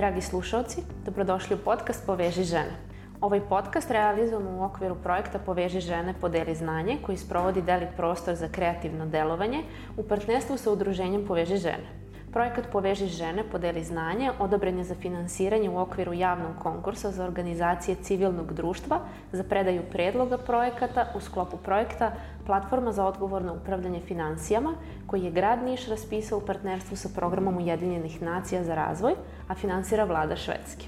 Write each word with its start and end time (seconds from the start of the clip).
Dragi 0.00 0.20
slušalci, 0.20 0.82
dobrodošli 1.04 1.56
u 1.56 1.58
podcast 1.58 2.06
Poveži 2.06 2.44
žene. 2.44 2.72
Ovaj 3.20 3.40
podcast 3.48 3.90
realizujemo 3.90 4.50
u 4.50 4.64
okviru 4.64 4.94
projekta 5.02 5.38
Poveži 5.38 5.80
žene, 5.80 6.14
podeli 6.20 6.54
znanje, 6.54 6.98
koji 7.02 7.18
sprovodi 7.18 7.62
Deli 7.62 7.86
prostor 7.96 8.34
za 8.34 8.48
kreativno 8.48 9.06
delovanje 9.06 9.58
u 9.96 10.02
partnerstvu 10.02 10.56
sa 10.56 10.72
udruženjem 10.72 11.26
Poveži 11.26 11.56
žene. 11.56 11.99
Projekat 12.30 12.70
Poveži 12.72 13.06
žene, 13.06 13.42
podeli 13.42 13.84
znanje 13.84 14.30
odobren 14.38 14.78
je 14.78 14.84
za 14.84 14.94
finansiranje 14.94 15.70
u 15.70 15.78
okviru 15.78 16.12
javnog 16.12 16.52
konkursa 16.62 17.10
za 17.10 17.24
organizacije 17.24 17.96
civilnog 18.02 18.52
društva 18.52 19.00
za 19.32 19.42
predaju 19.42 19.82
predloga 19.90 20.38
projekata 20.38 21.06
u 21.16 21.20
sklopu 21.20 21.56
projekta 21.56 22.12
Platforma 22.46 22.92
za 22.92 23.06
odgovorno 23.06 23.54
upravljanje 23.54 24.00
financijama, 24.00 24.74
koji 25.06 25.22
je 25.22 25.30
grad 25.30 25.64
Niš 25.64 25.88
raspisao 25.88 26.38
u 26.38 26.46
partnerstvu 26.46 26.96
sa 26.96 27.08
programom 27.14 27.56
Ujedinjenih 27.56 28.22
nacija 28.22 28.64
za 28.64 28.74
razvoj, 28.74 29.14
a 29.48 29.54
finansira 29.54 30.04
vlada 30.04 30.36
Švedske. 30.36 30.86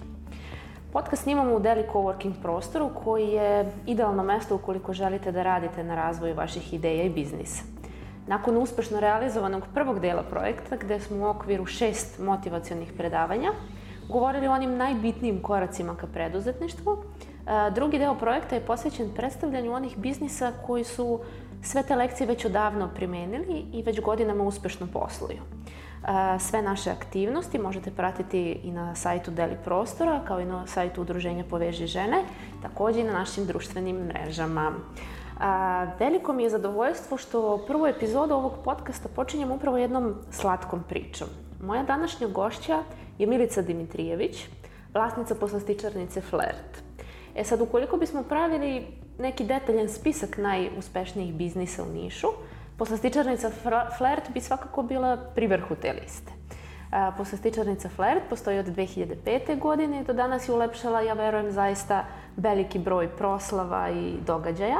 Podcast 0.92 1.22
snimamo 1.22 1.56
u 1.56 1.60
Deli 1.60 1.84
Coworking 1.92 2.32
prostoru 2.42 2.90
koji 3.04 3.28
je 3.28 3.72
idealno 3.86 4.22
mesto 4.22 4.54
ukoliko 4.54 4.92
želite 4.92 5.32
da 5.32 5.42
radite 5.42 5.84
na 5.84 5.94
razvoju 5.94 6.34
vaših 6.34 6.74
ideja 6.74 7.02
i 7.02 7.10
biznisa. 7.10 7.81
Nakon 8.26 8.56
uspešno 8.56 9.00
realizovanog 9.00 9.62
prvog 9.74 10.00
dela 10.00 10.22
projekta, 10.22 10.76
gde 10.76 11.00
smo 11.00 11.16
u 11.16 11.28
okviru 11.28 11.66
šest 11.66 12.18
motivacionih 12.18 12.92
predavanja 12.96 13.52
govorili 14.08 14.46
o 14.46 14.52
onim 14.52 14.76
najbitnijim 14.76 15.42
koracima 15.42 15.96
ka 15.96 16.06
preduzetništvu, 16.06 16.96
e, 16.96 17.70
drugi 17.70 17.98
deo 17.98 18.14
projekta 18.14 18.54
je 18.54 18.66
posvećen 18.66 19.10
predstavljanju 19.16 19.72
onih 19.72 19.96
biznisa 19.96 20.52
koji 20.66 20.84
su 20.84 21.20
sve 21.62 21.82
te 21.82 21.96
lekcije 21.96 22.26
već 22.26 22.44
odavno 22.44 22.88
primenili 22.94 23.64
i 23.72 23.82
već 23.82 24.00
godinama 24.00 24.44
uspešno 24.44 24.86
posluju. 24.92 25.38
E, 25.38 26.38
sve 26.38 26.62
naše 26.62 26.90
aktivnosti 26.90 27.58
možete 27.58 27.90
pratiti 27.90 28.60
i 28.62 28.72
na 28.72 28.94
sajtu 28.94 29.30
Deli 29.30 29.56
Prostora, 29.64 30.20
kao 30.24 30.40
i 30.40 30.44
na 30.44 30.66
sajtu 30.66 31.00
Udruženja 31.00 31.44
Poveži 31.50 31.86
žene, 31.86 32.22
takođe 32.62 33.00
i 33.00 33.04
na 33.04 33.12
našim 33.12 33.46
društvenim 33.46 33.96
mrežama. 33.96 34.72
A, 35.42 35.86
veliko 35.98 36.32
mi 36.32 36.42
je 36.42 36.50
zadovoljstvo 36.50 37.16
što 37.16 37.64
prvu 37.66 37.86
epizodu 37.86 38.34
ovog 38.34 38.52
podcasta 38.64 39.08
počinjem 39.08 39.50
upravo 39.50 39.78
jednom 39.78 40.14
slatkom 40.30 40.82
pričom. 40.88 41.28
Moja 41.62 41.82
današnja 41.82 42.26
gošća 42.26 42.82
je 43.18 43.26
Milica 43.26 43.62
Dimitrijević, 43.62 44.46
vlasnica 44.94 45.34
poslastičarnice 45.34 46.20
Flirt. 46.20 46.82
E 47.34 47.44
sad, 47.44 47.60
ukoliko 47.60 47.96
bismo 47.96 48.22
pravili 48.22 48.86
neki 49.18 49.44
detaljan 49.44 49.88
spisak 49.88 50.38
najuspešnijih 50.38 51.34
biznisa 51.34 51.82
u 51.82 51.92
Nišu, 51.94 52.28
poslastičarnica 52.78 53.50
Flirt 53.98 54.30
bi 54.34 54.40
svakako 54.40 54.82
bila 54.82 55.16
pri 55.34 55.46
vrhu 55.46 55.74
te 55.74 55.92
liste. 55.92 56.32
Poslastičarnica 57.16 57.88
Flirt 57.88 58.22
postoji 58.30 58.58
od 58.58 58.66
2005. 58.66 59.58
godine 59.58 60.00
i 60.00 60.04
do 60.04 60.12
danas 60.12 60.48
je 60.48 60.54
ulepšala, 60.54 61.00
ja 61.00 61.14
verujem, 61.14 61.50
zaista 61.50 62.04
veliki 62.36 62.78
broj 62.78 63.08
proslava 63.08 63.90
i 63.90 64.14
događaja. 64.26 64.78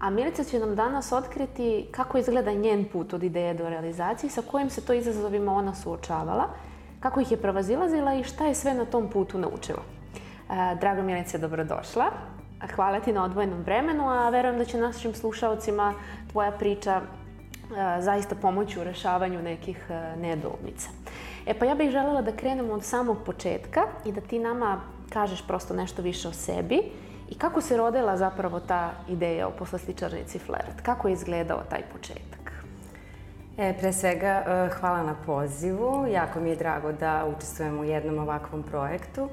A 0.00 0.10
Milica 0.10 0.44
će 0.44 0.58
nam 0.58 0.74
danas 0.76 1.12
otkriti 1.12 1.86
kako 1.90 2.18
izgleda 2.18 2.52
njen 2.52 2.84
put 2.92 3.12
od 3.12 3.22
ideje 3.22 3.54
do 3.54 3.68
realizacije, 3.68 4.30
sa 4.30 4.42
kojim 4.42 4.70
se 4.70 4.80
to 4.80 4.92
izazovima 4.92 5.52
ona 5.52 5.74
suočavala, 5.74 6.48
kako 7.00 7.20
ih 7.20 7.30
je 7.30 7.36
prevazilazila 7.36 8.14
i 8.14 8.24
šta 8.24 8.46
je 8.46 8.54
sve 8.54 8.74
na 8.74 8.84
tom 8.84 9.08
putu 9.10 9.38
naučila. 9.38 9.82
E, 10.50 10.76
drago 10.80 11.02
Milice, 11.02 11.38
dobrodošla. 11.38 12.04
Hvala 12.74 13.00
ti 13.00 13.12
na 13.12 13.24
odvojenom 13.24 13.62
vremenu, 13.62 14.08
a 14.08 14.30
verujem 14.30 14.58
da 14.58 14.64
će 14.64 14.78
našim 14.78 15.14
slušalcima 15.14 15.94
tvoja 16.32 16.50
priča 16.50 17.00
e, 17.00 17.02
zaista 18.00 18.34
pomoći 18.34 18.80
u 18.80 18.84
rešavanju 18.84 19.42
nekih 19.42 19.86
e, 19.90 20.16
nedoumica. 20.16 20.88
E 21.46 21.54
pa 21.58 21.64
ja 21.64 21.74
bih 21.74 21.90
želela 21.90 22.22
da 22.22 22.36
krenemo 22.36 22.74
od 22.74 22.84
samog 22.84 23.18
početka 23.26 23.80
i 24.04 24.12
da 24.12 24.20
ti 24.20 24.38
nama 24.38 24.80
kažeš 25.10 25.46
prosto 25.46 25.74
nešto 25.74 26.02
više 26.02 26.28
o 26.28 26.32
sebi 26.32 26.82
I 27.28 27.34
kako 27.38 27.60
se 27.60 27.76
rodila 27.76 28.16
zapravo 28.16 28.60
ta 28.60 28.90
ideja 29.08 29.48
o 29.48 29.50
poslastičarnici 29.50 30.38
Flirt? 30.38 30.80
Kako 30.82 31.08
je 31.08 31.14
izgledao 31.14 31.62
taj 31.70 31.82
početak? 31.92 32.52
E, 33.58 33.74
pre 33.80 33.92
svega, 33.92 34.44
e, 34.46 34.68
hvala 34.80 35.02
na 35.02 35.14
pozivu. 35.26 36.06
Jako 36.06 36.40
mi 36.40 36.48
je 36.48 36.56
drago 36.56 36.92
da 36.92 37.26
učestvujem 37.36 37.78
u 37.80 37.84
jednom 37.84 38.18
ovakvom 38.18 38.62
projektu. 38.62 39.28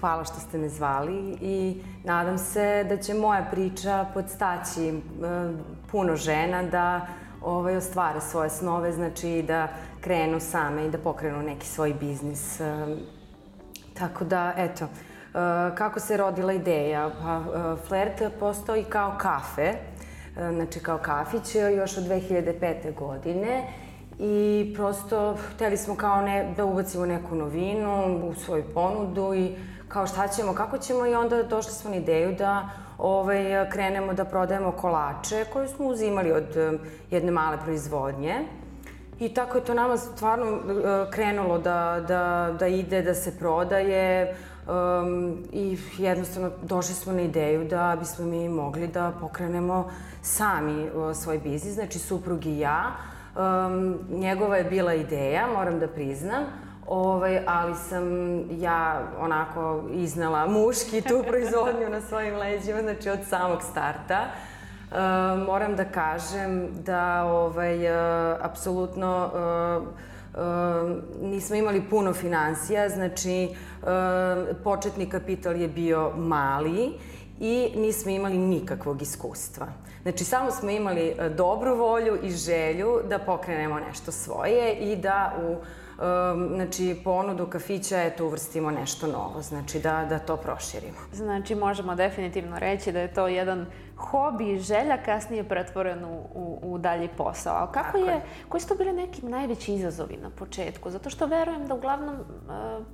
Hvala 0.00 0.24
što 0.24 0.40
ste 0.40 0.58
me 0.58 0.68
zvali 0.68 1.38
i 1.40 1.82
nadam 2.04 2.38
se 2.38 2.84
da 2.88 2.96
će 2.96 3.14
moja 3.14 3.46
priča 3.50 4.06
podstaći 4.14 4.88
e, 4.88 4.94
puno 5.90 6.16
žena 6.16 6.62
da 6.62 7.06
ovaj, 7.42 7.76
ostvare 7.76 8.20
svoje 8.20 8.50
snove, 8.50 8.92
znači 8.92 9.44
da 9.48 9.68
krenu 10.00 10.40
same 10.40 10.86
i 10.86 10.90
da 10.90 10.98
pokrenu 10.98 11.42
neki 11.42 11.66
svoj 11.66 11.94
biznis. 12.00 12.60
E, 12.60 12.86
tako 13.94 14.24
da, 14.24 14.52
eto, 14.56 14.88
kako 15.74 16.00
se 16.00 16.16
rodila 16.16 16.52
ideja? 16.52 17.10
Pa, 17.22 17.36
eh, 17.36 17.76
Flert 17.86 18.22
postoji 18.40 18.84
kao 18.84 19.14
kafe, 19.18 19.62
eh, 19.62 19.76
znači 20.54 20.80
kao 20.80 20.98
kafić 20.98 21.54
još 21.54 21.98
od 21.98 22.04
2005. 22.04 22.94
godine 22.94 23.62
i 24.18 24.72
prosto 24.76 25.36
hteli 25.54 25.76
smo 25.76 25.96
kao 25.96 26.22
ne, 26.22 26.54
da 26.56 26.64
ubacimo 26.64 27.06
neku 27.06 27.34
novinu 27.34 28.20
u 28.28 28.34
svoju 28.34 28.64
ponudu 28.74 29.34
i 29.34 29.56
kao 29.88 30.06
šta 30.06 30.28
ćemo, 30.28 30.54
kako 30.54 30.78
ćemo 30.78 31.06
i 31.06 31.14
onda 31.14 31.42
došli 31.42 31.72
smo 31.72 31.90
na 31.90 31.96
ideju 31.96 32.34
da 32.38 32.68
ovaj, 32.98 33.70
krenemo 33.70 34.12
da 34.12 34.24
prodajemo 34.24 34.72
kolače 34.72 35.44
koje 35.52 35.68
smo 35.68 35.86
uzimali 35.86 36.32
od 36.32 36.56
jedne 37.10 37.30
male 37.30 37.58
proizvodnje. 37.64 38.34
I 39.20 39.34
tako 39.34 39.58
je 39.58 39.64
to 39.64 39.74
nama 39.74 39.96
stvarno 39.96 40.60
krenulo 41.12 41.58
da, 41.58 42.04
da, 42.08 42.54
da 42.58 42.66
ide, 42.66 43.02
da 43.02 43.14
se 43.14 43.38
prodaje. 43.38 44.36
Um, 44.66 45.44
I 45.52 45.78
jednostavno 45.98 46.50
došli 46.62 46.94
smo 46.94 47.12
na 47.12 47.20
ideju 47.20 47.64
da 47.64 47.96
bismo 47.98 48.24
mi 48.24 48.48
mogli 48.48 48.86
da 48.86 49.12
pokrenemo 49.20 49.90
sami 50.22 50.90
uh, 50.90 51.16
svoj 51.16 51.38
biznis, 51.38 51.74
znači 51.74 51.98
suprug 51.98 52.46
i 52.46 52.58
ja. 52.58 52.92
Um, 53.36 53.98
njegova 54.10 54.56
je 54.56 54.64
bila 54.64 54.94
ideja, 54.94 55.46
moram 55.46 55.78
da 55.78 55.88
priznam, 55.88 56.44
ovaj, 56.86 57.40
ali 57.46 57.74
sam 57.74 58.04
ja 58.60 59.02
onako 59.18 59.84
iznala 59.92 60.46
muški 60.46 61.00
tu 61.00 61.22
proizvodnju 61.28 61.88
na 61.90 62.00
svojim 62.00 62.36
leđima, 62.36 62.80
znači 62.82 63.10
od 63.10 63.18
samog 63.28 63.62
starta. 63.62 64.20
Uh, 64.90 64.96
moram 65.46 65.76
da 65.76 65.84
kažem 65.84 66.68
da 66.84 67.24
ovaj, 67.24 67.78
uh, 67.78 68.38
apsolutno 68.40 69.30
uh, 69.34 69.88
nismo 71.22 71.56
imali 71.56 71.82
puno 71.90 72.12
financija, 72.12 72.88
znači 72.88 73.48
početni 74.64 75.10
kapital 75.10 75.56
je 75.56 75.68
bio 75.68 76.12
mali 76.16 76.92
i 77.40 77.72
nismo 77.76 78.10
imali 78.10 78.38
nikakvog 78.38 79.02
iskustva. 79.02 79.66
Znači, 80.02 80.24
samo 80.24 80.50
smo 80.50 80.70
imali 80.70 81.14
e, 81.18 81.28
dobru 81.28 81.76
volju 81.76 82.18
i 82.22 82.30
želju 82.30 83.00
da 83.08 83.18
pokrenemo 83.18 83.80
nešto 83.80 84.12
svoje 84.12 84.74
i 84.74 84.96
da 84.96 85.32
u 85.42 85.50
um, 85.52 86.48
znači, 86.54 86.96
ponudu 87.04 87.46
kafića 87.46 88.02
eto, 88.02 88.26
uvrstimo 88.26 88.70
nešto 88.70 89.06
novo, 89.06 89.42
znači 89.42 89.78
da, 89.80 90.06
da 90.08 90.18
to 90.18 90.36
proširimo. 90.36 90.98
Znači, 91.12 91.54
možemo 91.54 91.94
definitivno 91.94 92.58
reći 92.58 92.92
da 92.92 93.00
je 93.00 93.14
to 93.14 93.28
jedan 93.28 93.66
hobi 93.96 94.52
i 94.52 94.58
želja 94.58 94.96
kasnije 95.04 95.44
pretvoren 95.44 96.04
u, 96.04 96.22
u, 96.34 96.58
u 96.62 96.78
dalji 96.78 97.08
posao. 97.08 97.56
A 97.56 97.72
kako 97.72 97.98
je, 97.98 98.04
je, 98.06 98.20
koji 98.48 98.60
su 98.60 98.68
to 98.68 98.74
bili 98.74 98.92
neki 98.92 99.26
najveći 99.26 99.74
izazovi 99.74 100.16
na 100.22 100.30
početku? 100.30 100.90
Zato 100.90 101.10
što 101.10 101.26
verujem 101.26 101.66
da 101.66 101.74
uglavnom 101.74 102.14
e, 102.14 102.20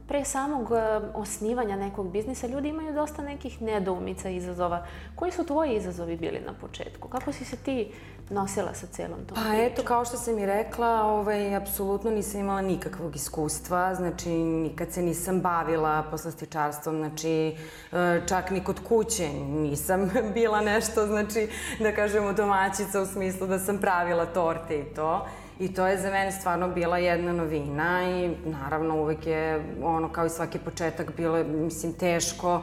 pre 0.09 0.25
samog 0.25 0.73
e, 0.73 1.01
osnivanja 1.15 1.77
nekog 1.77 2.11
biznisa 2.11 2.47
ljudi 2.47 2.69
imaju 2.69 2.93
dosta 2.93 3.23
nekih 3.23 3.63
nedoumica 3.63 4.29
i 4.29 4.37
izazova. 4.37 4.87
Koji 5.15 5.33
su 5.33 5.47
tvoji 5.47 5.77
izazovi 5.77 6.17
bili 6.17 6.41
na 6.47 6.53
početku? 6.61 7.09
Kako 7.09 7.33
si 7.33 7.45
se 7.45 7.57
ti 7.57 7.93
nosila 8.31 8.75
sa 8.75 8.87
celom 8.87 9.19
tom 9.27 9.35
Pa 9.35 9.41
pričom? 9.51 9.61
eto, 9.61 9.83
kao 9.83 10.05
što 10.05 10.17
sam 10.17 10.39
i 10.39 10.47
rekla, 10.47 11.03
ovaj, 11.03 11.57
apsolutno 11.57 12.11
nisam 12.11 12.41
imala 12.41 12.63
nikakvog 12.63 13.17
iskustva, 13.17 13.95
znači 13.95 14.29
nikad 14.39 14.93
se 14.93 15.03
nisam 15.03 15.41
bavila 15.41 16.05
poslastičarstvom, 16.11 16.97
znači 16.97 17.57
e, 17.93 18.21
čak 18.29 18.51
ni 18.51 18.65
kod 18.65 18.81
kuće 18.89 19.29
nisam 19.43 20.11
bila 20.35 20.61
nešto, 20.61 20.90
znači 21.07 21.49
da 21.79 21.93
kažemo 21.93 22.33
domaćica 22.33 23.01
u 23.01 23.07
smislu 23.07 23.47
da 23.47 23.59
sam 23.59 23.79
pravila 23.79 24.27
torte 24.27 24.79
i 24.79 24.85
to. 24.85 25.27
I 25.61 25.75
to 25.75 25.87
je 25.87 25.99
za 25.99 26.11
mene 26.11 26.33
stvarno 26.33 26.69
bila 26.69 26.99
jedna 26.99 27.33
novina 27.33 28.03
i 28.03 28.37
naravno 28.45 28.97
uvek 28.97 29.27
je 29.27 29.65
ono 29.83 30.09
kao 30.09 30.27
i 30.27 30.31
svaki 30.31 30.59
početak 30.59 31.17
bilo, 31.17 31.45
mislim, 31.45 31.93
teško, 31.93 32.55
uh, 32.55 32.63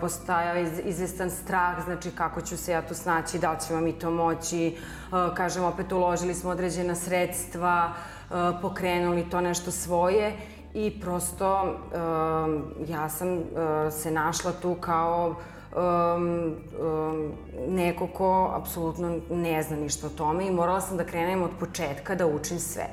postajao 0.00 0.56
iz, 0.56 0.80
izvestan 0.84 1.30
strah, 1.30 1.84
znači 1.84 2.10
kako 2.10 2.40
ću 2.40 2.56
se 2.56 2.72
ja 2.72 2.82
tu 2.82 2.94
snaći, 2.94 3.38
da 3.38 3.52
li 3.52 3.60
ćemo 3.66 3.80
mi 3.80 3.92
to 3.92 4.10
moći, 4.10 4.76
uh, 4.76 5.34
kažem 5.34 5.64
opet 5.64 5.92
uložili 5.92 6.34
smo 6.34 6.50
određena 6.50 6.94
sredstva, 6.94 7.92
uh, 8.30 8.36
pokrenuli 8.62 9.30
to 9.30 9.40
nešto 9.40 9.70
svoje 9.70 10.36
i 10.74 11.00
prosto 11.00 11.76
ja 12.88 13.08
sam 13.08 13.42
se 13.90 14.10
našla 14.10 14.52
tu 14.62 14.74
kao 14.74 15.34
um, 15.74 16.54
um, 16.80 17.32
neko 17.68 18.06
ko 18.06 18.52
apsolutno 18.54 19.18
ne 19.30 19.62
zna 19.62 19.76
ništa 19.76 20.06
o 20.06 20.10
tome 20.10 20.46
i 20.46 20.50
morala 20.50 20.80
sam 20.80 20.96
da 20.96 21.04
krenem 21.04 21.42
od 21.42 21.50
početka 21.60 22.14
da 22.14 22.26
učim 22.26 22.58
sve. 22.58 22.86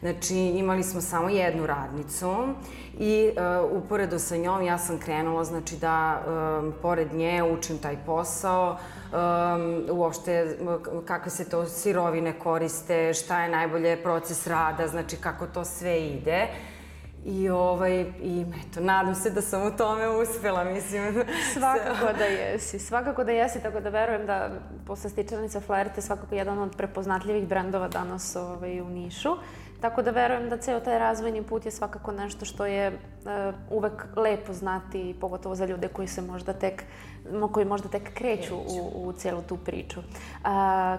Znači, 0.00 0.34
imali 0.34 0.82
smo 0.84 1.00
samo 1.00 1.28
jednu 1.28 1.66
radnicu 1.66 2.48
i 2.98 3.30
uh, 3.30 3.82
uporedo 3.84 4.18
sa 4.18 4.36
njom 4.36 4.62
ja 4.62 4.78
sam 4.78 4.98
krenula, 4.98 5.44
znači 5.44 5.76
da 5.76 6.22
um, 6.26 6.74
pored 6.82 7.14
nje 7.14 7.42
učim 7.42 7.78
taj 7.78 7.96
posao, 8.06 8.76
um, 9.12 9.84
uopšte 9.90 10.56
kakve 11.04 11.30
se 11.30 11.48
to 11.48 11.66
sirovine 11.66 12.38
koriste, 12.38 13.14
šta 13.14 13.42
je 13.42 13.48
najbolje 13.48 14.02
proces 14.02 14.46
rada, 14.46 14.86
znači 14.86 15.16
kako 15.16 15.46
to 15.46 15.64
sve 15.64 16.06
ide. 16.06 16.46
I, 17.28 17.48
ovaj, 17.48 18.00
i 18.22 18.44
eto, 18.68 18.80
nadam 18.80 19.14
se 19.14 19.30
da 19.30 19.42
sam 19.42 19.66
u 19.66 19.76
tome 19.76 20.08
uspela, 20.08 20.64
mislim. 20.64 21.24
Svakako 21.52 22.12
da 22.18 22.24
jesi, 22.24 22.78
svakako 22.78 23.24
da 23.24 23.32
jesi, 23.32 23.62
tako 23.62 23.80
da 23.80 23.88
verujem 23.88 24.26
da 24.26 24.50
posle 24.86 25.10
stičarnica 25.10 25.60
Flerte 25.60 26.02
svakako 26.02 26.34
jedan 26.34 26.58
od 26.58 26.76
prepoznatljivih 26.76 27.48
brendova 27.48 27.88
danas 27.88 28.36
ovaj, 28.36 28.80
u 28.80 28.88
Nišu. 28.88 29.28
Tako 29.80 30.02
da 30.02 30.10
verujem 30.10 30.48
da 30.48 30.56
ceo 30.56 30.80
taj 30.80 30.98
razvojni 30.98 31.42
put 31.42 31.64
je 31.64 31.70
svakako 31.70 32.12
nešto 32.12 32.44
što 32.44 32.66
je 32.66 32.88
uh, 32.88 33.54
uvek 33.70 34.06
lepo 34.16 34.52
znati, 34.52 35.16
pogotovo 35.20 35.54
za 35.54 35.66
ljude 35.66 35.88
koji 35.88 36.08
se 36.08 36.22
možda 36.22 36.52
tek, 36.52 36.84
koji 37.52 37.66
možda 37.66 37.88
tek 37.88 38.14
kreću 38.14 38.56
u, 38.56 39.08
u 39.08 39.12
celu 39.12 39.42
tu 39.42 39.56
priču. 39.56 40.00
Uh, 40.00 40.06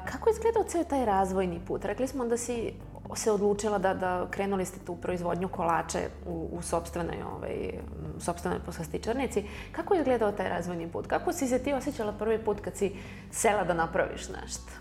kako 0.05 0.29
je 0.29 0.33
izgledao 0.33 0.63
ceo 0.63 0.83
taj 0.83 1.05
razvojni 1.05 1.59
put? 1.67 1.85
Rekli 1.85 2.07
smo 2.07 2.25
da 2.25 2.37
si 2.37 2.73
se 3.15 3.31
odlučila 3.31 3.77
da, 3.77 3.93
da 3.93 4.27
krenuli 4.31 4.65
ste 4.65 4.79
tu 4.85 4.95
proizvodnju 4.95 5.47
kolače 5.47 5.99
u, 6.25 6.49
u 6.51 6.61
sobstvenoj, 6.61 7.17
ovaj, 7.35 7.73
sobstvenoj 8.19 8.59
poslastičarnici. 8.65 9.43
Kako 9.71 9.93
je 9.93 9.99
izgledao 9.99 10.31
taj 10.31 10.49
razvojni 10.49 10.91
put? 10.91 11.07
Kako 11.07 11.33
si 11.33 11.47
se 11.47 11.59
ti 11.59 11.73
osjećala 11.73 12.11
prvi 12.11 12.45
put 12.45 12.59
kad 12.59 12.75
si 12.75 12.95
sela 13.31 13.63
da 13.63 13.73
napraviš 13.73 14.29
nešto? 14.29 14.71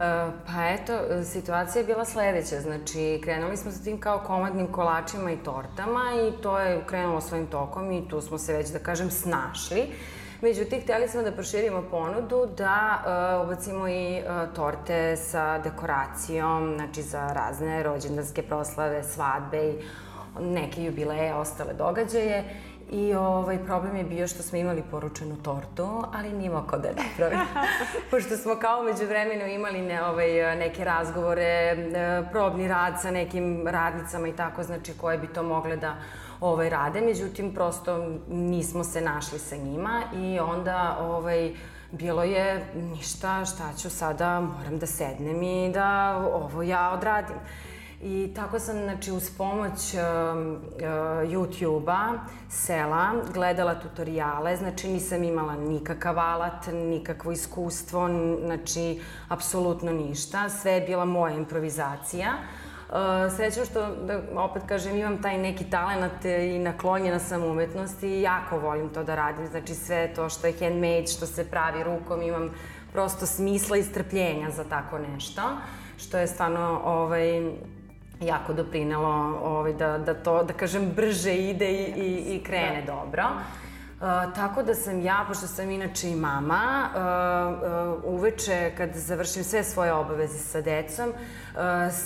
E, 0.00 0.30
pa 0.46 0.68
eto, 0.68 1.24
situacija 1.24 1.80
je 1.80 1.86
bila 1.86 2.04
sledeća. 2.04 2.60
Znači, 2.60 3.20
krenuli 3.24 3.56
smo 3.56 3.70
sa 3.70 3.84
tim 3.84 4.00
kao 4.00 4.22
komadnim 4.26 4.72
kolačima 4.72 5.32
i 5.32 5.36
tortama 5.36 6.04
i 6.28 6.42
to 6.42 6.58
je 6.58 6.84
krenulo 6.86 7.20
svojim 7.20 7.46
tokom 7.46 7.92
i 7.92 8.08
tu 8.08 8.20
smo 8.20 8.38
se 8.38 8.52
već, 8.52 8.68
da 8.68 8.78
kažem, 8.78 9.10
snašli. 9.10 9.86
Međutim, 10.40 10.80
hteli 10.80 11.08
smo 11.08 11.22
da 11.22 11.32
proširimo 11.32 11.82
ponudu, 11.90 12.46
da 12.56 13.02
uh, 13.40 13.46
ubacimo 13.46 13.88
i 13.88 14.20
uh, 14.20 14.54
torte 14.54 15.16
sa 15.16 15.58
dekoracijom, 15.58 16.74
znači 16.76 17.02
za 17.02 17.32
razne 17.32 17.82
rođendanske 17.82 18.42
proslave, 18.42 19.02
svadbe 19.04 19.58
i 19.58 19.78
neke 20.40 20.84
jubileje, 20.84 21.34
ostale 21.34 21.74
događaje. 21.74 22.44
I 22.90 23.14
ovaj, 23.14 23.58
problem 23.66 23.96
je 23.96 24.04
bio 24.04 24.28
što 24.28 24.42
smo 24.42 24.58
imali 24.58 24.82
poručenu 24.90 25.36
tortu, 25.42 26.04
ali 26.14 26.32
nima 26.32 26.66
ko 26.66 26.78
da 26.78 26.88
je 26.88 26.94
napravi. 26.94 27.36
Pošto 28.10 28.36
smo 28.36 28.56
kao 28.56 28.82
među 28.82 29.06
vremenu 29.06 29.46
imali 29.46 29.80
ne, 29.80 30.04
ovaj, 30.04 30.56
neke 30.56 30.84
razgovore, 30.84 31.42
e, 31.42 31.76
probni 32.32 32.68
rad 32.68 33.00
sa 33.02 33.10
nekim 33.10 33.66
radnicama 33.68 34.28
i 34.28 34.32
tako, 34.32 34.62
znači 34.62 34.92
koje 35.00 35.18
bi 35.18 35.26
to 35.26 35.42
mogle 35.42 35.76
da 35.76 35.96
ovaj, 36.40 36.70
rade. 36.70 37.00
Međutim, 37.00 37.54
prosto 37.54 38.18
nismo 38.28 38.84
se 38.84 39.00
našli 39.00 39.38
sa 39.38 39.56
njima 39.56 40.02
i 40.16 40.38
onda 40.38 40.98
ovaj, 41.00 41.52
bilo 41.90 42.22
je 42.22 42.66
ništa, 42.74 43.44
šta 43.44 43.72
ću 43.78 43.90
sada, 43.90 44.40
moram 44.40 44.78
da 44.78 44.86
sednem 44.86 45.42
i 45.42 45.72
da 45.72 46.16
ovo 46.32 46.62
ja 46.62 46.90
odradim. 46.90 47.36
I 48.02 48.32
tako 48.34 48.58
sam, 48.58 48.76
znači, 48.76 49.12
uz 49.12 49.30
pomoć 49.38 49.94
uh, 49.94 50.00
uh, 50.00 50.80
YouTube-a, 51.30 52.18
sela, 52.48 53.12
gledala 53.34 53.74
tutoriale, 53.74 54.56
znači 54.56 54.88
nisam 54.88 55.24
imala 55.24 55.56
nikakav 55.56 56.18
alat, 56.18 56.66
nikakvo 56.66 57.32
iskustvo, 57.32 58.08
znači, 58.44 59.02
apsolutno 59.28 59.92
ništa. 59.92 60.48
Sve 60.48 60.72
je 60.72 60.80
bila 60.80 61.04
moja 61.04 61.34
improvizacija. 61.34 62.28
Uh, 62.28 62.67
srećom 63.36 63.64
što, 63.64 63.94
da, 63.94 64.20
opet 64.34 64.62
kažem, 64.66 64.96
imam 64.96 65.22
taj 65.22 65.38
neki 65.38 65.64
talent 65.64 66.24
i 66.24 66.58
naklonjena 66.58 67.18
sam 67.18 67.44
umetnosti 67.44 68.08
i 68.08 68.22
jako 68.22 68.58
volim 68.58 68.88
to 68.88 69.04
da 69.04 69.14
radim. 69.14 69.46
Znači 69.46 69.74
sve 69.74 70.14
to 70.14 70.28
što 70.28 70.46
je 70.46 70.54
handmade, 70.60 71.06
što 71.06 71.26
se 71.26 71.50
pravi 71.50 71.84
rukom, 71.84 72.22
imam 72.22 72.50
prosto 72.92 73.26
smisla 73.26 73.76
i 73.76 73.82
strpljenja 73.82 74.50
za 74.50 74.64
tako 74.64 74.98
nešto, 74.98 75.42
što 75.98 76.18
je 76.18 76.26
stvarno 76.26 76.80
ovaj, 76.84 77.52
jako 78.20 78.52
doprinelo 78.52 79.38
ovaj, 79.42 79.72
da, 79.72 79.98
da 79.98 80.14
to, 80.14 80.42
da 80.44 80.52
kažem, 80.52 80.90
brže 80.96 81.34
ide 81.34 81.72
i, 81.72 81.92
i, 81.96 82.36
i 82.36 82.42
krene 82.44 82.82
da. 82.86 82.92
dobro. 82.92 83.24
Uh, 84.00 84.34
tako 84.34 84.62
da 84.62 84.74
sam 84.74 85.00
ja, 85.00 85.24
pošto 85.28 85.46
sam 85.46 85.70
inače 85.70 86.10
i 86.10 86.16
mama, 86.16 86.88
uh, 86.94 88.04
uh, 88.04 88.14
uveče 88.14 88.72
kad 88.76 88.90
završim 88.94 89.44
sve 89.44 89.64
svoje 89.64 89.92
obaveze 89.92 90.38
sa 90.38 90.60
decom, 90.60 91.08
uh, 91.08 91.60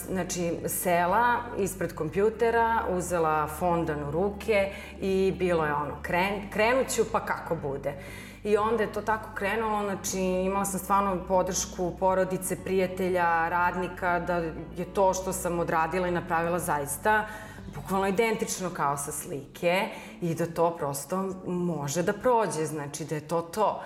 znači 0.09 0.59
sela 0.67 1.37
ispred 1.59 1.95
kompjutera, 1.95 2.83
uzela 2.91 3.47
fondan 3.47 4.03
u 4.09 4.11
ruke 4.11 4.73
i 5.01 5.35
bilo 5.39 5.67
je 5.67 5.75
ono, 5.75 5.95
kren, 6.03 6.51
krenuću 6.51 7.03
pa 7.13 7.21
kako 7.21 7.55
bude. 7.55 7.91
Uh, 7.91 8.33
I 8.45 8.57
onda 8.57 8.83
je 8.83 8.93
to 8.93 9.03
tako 9.03 9.29
krenulo, 9.35 9.83
znači 9.83 10.19
imala 10.19 10.65
sam 10.65 10.81
stvarno 10.81 11.25
podršku 11.29 11.93
porodice, 12.01 12.57
prijatelja, 12.65 13.49
radnika, 13.49 14.21
da 14.21 14.37
je 14.77 14.85
to 14.95 15.15
što 15.15 15.33
sam 15.33 15.59
odradila 15.59 16.09
i 16.09 16.11
napravila 16.11 16.59
zaista 16.59 17.27
bukvalno 17.75 18.09
identično 18.09 18.71
kao 18.71 18.97
sa 18.97 19.13
slike 19.13 19.89
i 20.21 20.35
da 20.35 20.47
to 20.47 20.77
prosto 20.77 21.35
može 21.47 22.03
da 22.03 22.13
prođe, 22.13 22.67
znači 22.67 23.05
da 23.05 23.15
je 23.15 23.29
to 23.29 23.43
to. 23.43 23.83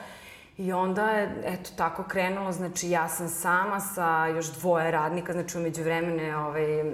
I 0.59 0.73
onda 0.73 1.11
je, 1.11 1.43
eto, 1.45 1.71
tako 1.77 2.03
krenulo, 2.03 2.53
znači 2.53 2.91
ja 2.91 3.09
sam 3.09 3.29
sama 3.29 3.81
sa 3.81 4.27
još 4.27 4.47
dvoje 4.47 4.91
radnika, 4.91 5.33
znači 5.33 5.59
umeđu 5.59 5.83
vremene 5.83 6.37
ovaj, 6.37 6.81
e, 6.81 6.85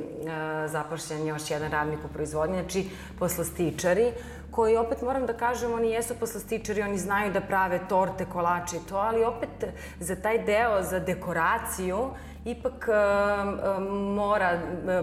zapošljen 0.68 1.26
još 1.26 1.50
jedan 1.50 1.70
radnik 1.70 1.98
u 2.04 2.12
proizvodnji, 2.12 2.60
znači 2.60 2.90
poslastičari, 3.18 4.12
koji 4.52 4.76
opet 4.76 5.02
moram 5.02 5.26
da 5.26 5.32
kažem, 5.32 5.72
oni 5.72 5.90
jesu 5.90 6.14
poslastičari, 6.20 6.82
oni 6.82 6.98
znaju 6.98 7.32
da 7.32 7.40
prave 7.40 7.80
torte, 7.88 8.24
kolače 8.24 8.76
i 8.76 8.88
to, 8.88 8.96
ali 8.96 9.24
opet 9.24 9.64
za 10.00 10.16
taj 10.16 10.44
deo, 10.44 10.82
za 10.82 10.98
dekoraciju, 11.00 12.10
ipak 12.44 12.88
uh, 12.88 13.82
mora 14.14 14.58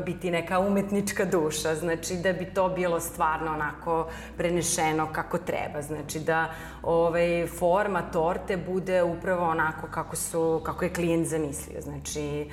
biti 0.05 0.31
neka 0.31 0.59
umetnička 0.59 1.25
duša, 1.25 1.75
znači 1.75 2.15
da 2.15 2.33
bi 2.33 2.45
to 2.45 2.69
bilo 2.69 2.99
stvarno 2.99 3.51
onako 3.53 4.07
prenešeno 4.37 5.07
kako 5.11 5.37
treba, 5.37 5.81
znači 5.81 6.19
da 6.19 6.51
ovaj, 6.83 7.47
forma 7.47 8.01
torte 8.11 8.57
bude 8.57 9.03
upravo 9.03 9.49
onako 9.49 9.87
kako, 9.91 10.15
su, 10.15 10.61
kako 10.65 10.85
je 10.85 10.93
klijent 10.93 11.27
zamislio, 11.27 11.81
znači 11.81 12.49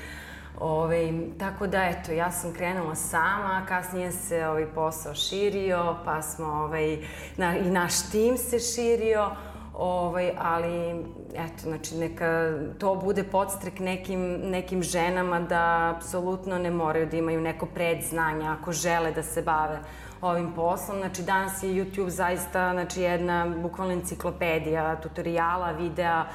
Ove, 0.61 1.13
tako 1.39 1.67
da, 1.67 1.85
eto, 1.85 2.13
ja 2.13 2.31
sam 2.31 2.53
krenula 2.53 2.95
sama, 2.95 3.67
kasnije 3.69 4.13
se 4.13 4.47
ovaj 4.47 4.67
posao 4.67 5.15
širio, 5.15 5.97
pa 6.05 6.23
smo, 6.23 6.47
ovaj, 6.47 6.99
na, 7.37 7.57
i 7.57 7.71
naš 7.71 8.11
tim 8.11 8.37
se 8.37 8.59
širio, 8.59 9.31
ovaj, 9.75 10.33
ali, 10.39 11.05
eto, 11.35 11.63
znači, 11.63 11.97
neka 11.97 12.53
to 12.79 12.95
bude 12.95 13.25
podstrek 13.25 13.79
nekim, 13.79 14.21
nekim 14.51 14.83
ženama 14.83 15.41
da 15.41 15.95
apsolutno 15.97 16.59
ne 16.59 16.71
moraju 16.71 17.07
da 17.07 17.17
imaju 17.17 17.41
neko 17.41 17.67
predznanje 17.67 18.49
ako 18.49 18.73
žele 18.73 19.13
da 19.13 19.23
se 19.23 19.43
bave 19.43 19.79
ovim 20.21 20.53
poslom. 20.53 20.99
Znači, 20.99 21.23
danas 21.23 21.63
je 21.63 21.69
YouTube 21.69 22.09
zaista, 22.09 22.73
znači, 22.73 23.03
jedna 23.03 23.47
bukvalna 23.63 23.93
enciklopedija 23.93 25.01
tutoriala, 25.01 25.71
videa, 25.71 26.27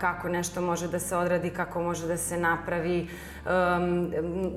kako 0.00 0.28
nešto 0.28 0.60
može 0.60 0.88
da 0.88 0.98
se 0.98 1.16
odradi, 1.16 1.50
kako 1.50 1.82
može 1.82 2.06
da 2.06 2.16
se 2.16 2.38
napravi. 2.38 3.08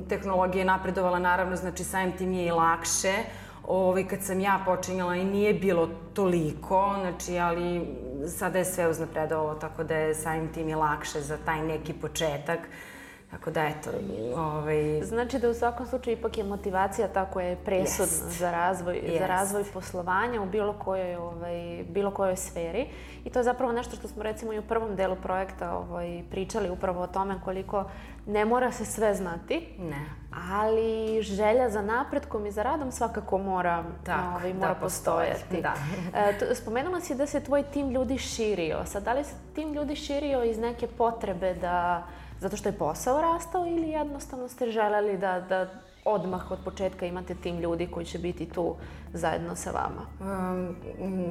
Tehnologija 0.09 0.61
je 0.61 0.65
napredovala 0.65 1.19
naravno, 1.19 1.55
znači 1.55 1.83
samim 1.83 2.11
tim 2.11 2.33
je 2.33 2.45
i 2.45 2.51
lakše. 2.51 3.13
Ovaj, 3.67 4.07
kad 4.07 4.23
sam 4.23 4.39
ja 4.39 4.59
počinjala 4.65 5.15
i 5.15 5.25
nije 5.25 5.53
bilo 5.53 5.89
toliko, 6.13 6.95
znači, 7.01 7.39
ali 7.39 7.87
sada 8.27 8.59
je 8.59 8.65
sve 8.65 8.87
uznapredovalo, 8.89 9.55
tako 9.55 9.83
da 9.83 9.95
je 9.95 10.15
samim 10.15 10.53
tim 10.53 10.69
i 10.69 10.75
lakše 10.75 11.21
za 11.21 11.37
taj 11.37 11.63
neki 11.63 11.93
početak. 11.93 12.59
Tako 13.33 13.51
da, 13.51 13.65
eto, 13.65 13.89
ovaj... 14.35 15.01
Znači 15.03 15.39
da 15.39 15.49
u 15.49 15.53
svakom 15.53 15.85
slučaju 15.87 16.17
ipak 16.17 16.37
je 16.37 16.43
motivacija 16.43 17.07
ta 17.07 17.25
koja 17.25 17.47
je 17.47 17.55
presudna 17.55 18.29
yes. 18.29 18.39
za 18.39 18.51
razvoj, 18.51 19.01
yes. 19.03 19.19
za 19.19 19.27
razvoj 19.27 19.63
poslovanja 19.73 20.41
u 20.41 20.45
bilo 20.45 20.73
kojoj, 20.73 21.15
ovaj, 21.15 21.83
bilo 21.89 22.11
kojoj 22.11 22.35
sferi. 22.35 22.87
I 23.25 23.29
to 23.29 23.39
je 23.39 23.43
zapravo 23.43 23.71
nešto 23.71 23.95
što 23.95 24.07
smo 24.07 24.23
recimo 24.23 24.53
i 24.53 24.59
u 24.59 24.61
prvom 24.61 24.95
delu 24.95 25.15
projekta 25.15 25.77
ovaj, 25.77 26.23
pričali 26.31 26.69
upravo 26.69 27.01
o 27.01 27.07
tome 27.07 27.35
koliko 27.43 27.85
ne 28.25 28.45
mora 28.45 28.71
se 28.71 28.85
sve 28.85 29.15
znati. 29.15 29.67
Ne. 29.79 30.05
Ali 30.51 31.21
želja 31.21 31.69
za 31.69 31.81
napretkom 31.81 32.45
i 32.45 32.51
za 32.51 32.63
radom 32.63 32.91
svakako 32.91 33.37
mora, 33.37 33.83
Tako, 34.03 34.35
ovaj, 34.35 34.53
mora 34.53 34.73
da 34.73 34.79
postojati. 34.79 35.61
Da. 35.61 35.73
e, 36.51 36.55
spomenula 36.55 37.01
si 37.01 37.15
da 37.15 37.25
se 37.25 37.39
tvoj 37.39 37.63
tim 37.63 37.89
ljudi 37.89 38.17
širio. 38.17 38.85
Sad, 38.85 39.03
da 39.03 39.13
li 39.13 39.23
se 39.23 39.33
tim 39.55 39.73
ljudi 39.73 39.95
širio 39.95 40.43
iz 40.43 40.57
neke 40.57 40.87
potrebe 40.87 41.53
da 41.53 42.03
Zato 42.43 42.57
što 42.57 42.69
je 42.69 42.77
posao 42.77 43.21
rastao 43.21 43.65
ili 43.65 43.89
jednostavno 43.89 44.47
ste 44.47 44.71
želeli 44.71 45.17
da, 45.17 45.39
da 45.39 45.67
odmah 46.05 46.51
od 46.51 46.59
početka 46.63 47.05
imate 47.05 47.35
tim 47.35 47.59
ljudi 47.59 47.87
koji 47.87 48.05
će 48.05 48.19
biti 48.19 48.45
tu 48.45 48.75
zajedno 49.13 49.55
sa 49.55 49.71
vama? 49.71 50.01
Um, 50.19 50.75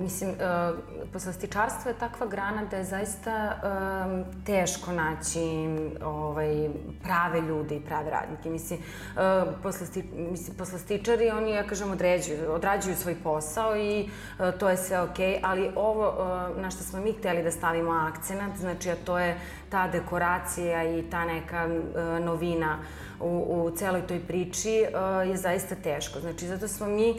mislim, 0.03 0.31
uh, 0.31 0.79
poslastičarstvo 1.13 1.91
je 1.91 1.99
takva 1.99 2.27
grana 2.27 2.65
da 2.65 2.77
je 2.77 2.85
zaista 2.85 3.53
um, 3.53 4.25
teško 4.47 4.93
naći 4.93 5.41
ovaj, 6.05 6.69
prave 7.03 7.41
ljude 7.41 7.77
i 7.77 7.81
prave 7.81 8.11
radnike. 8.11 8.51
Mislim, 8.51 8.79
uh, 8.81 9.53
poslasti, 9.63 10.05
mislim, 10.31 10.57
poslastičari, 10.57 11.31
oni, 11.31 11.51
ja 11.51 11.67
kažem, 11.67 11.91
određuju, 11.91 12.53
odrađuju 12.53 12.97
svoj 12.97 13.17
posao 13.23 13.77
i 13.77 14.09
uh, 14.39 14.59
to 14.59 14.69
je 14.69 14.77
sve 14.77 15.01
okej, 15.01 15.35
okay, 15.35 15.41
ali 15.43 15.71
ovo 15.77 16.09
uh, 16.09 16.63
na 16.63 16.71
što 16.71 16.85
smo 16.85 17.01
mi 17.01 17.13
hteli 17.13 17.43
da 17.43 17.51
stavimo 17.51 17.93
akcenat, 17.93 18.57
znači, 18.57 18.91
a 18.91 18.97
to 19.05 19.19
je 19.19 19.41
ta 19.71 19.89
dekoracija 19.89 20.99
i 20.99 21.03
ta 21.11 21.25
neka 21.25 21.67
uh, 21.67 22.25
novina 22.25 22.79
u, 23.23 23.65
u 23.65 23.71
celoj 23.77 24.07
toj 24.07 24.21
priči 24.21 24.85
uh, 24.87 25.29
je 25.31 25.37
zaista 25.37 25.75
teško. 25.75 26.21
Znači, 26.21 26.47
zato 26.47 26.69
smo 26.69 26.87
mi 26.87 27.15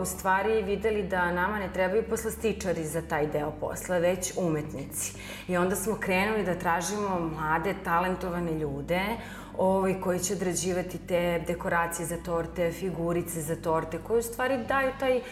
u 0.00 0.04
stvari 0.04 0.62
videli 0.62 1.02
da 1.02 1.32
nama 1.32 1.58
ne 1.58 1.72
trebaju 1.72 2.02
poslastičari 2.10 2.84
za 2.84 3.02
taj 3.02 3.26
deo 3.26 3.50
posla, 3.60 3.98
već 3.98 4.32
umetnici. 4.36 5.12
I 5.48 5.56
onda 5.56 5.76
smo 5.76 5.94
krenuli 6.00 6.44
da 6.44 6.54
tražimo 6.54 7.20
mlade, 7.20 7.74
talentovane 7.84 8.52
ljude 8.52 9.00
ovaj, 9.58 10.00
koji 10.00 10.18
će 10.18 10.34
odrađivati 10.34 10.98
te 10.98 11.44
dekoracije 11.46 12.06
za 12.06 12.16
torte, 12.24 12.72
figurice 12.72 13.40
za 13.40 13.56
torte, 13.56 13.98
koje 13.98 14.18
u 14.18 14.22
stvari 14.22 14.58
daju 14.68 14.92
taj 15.00 15.16
uh, 15.16 15.24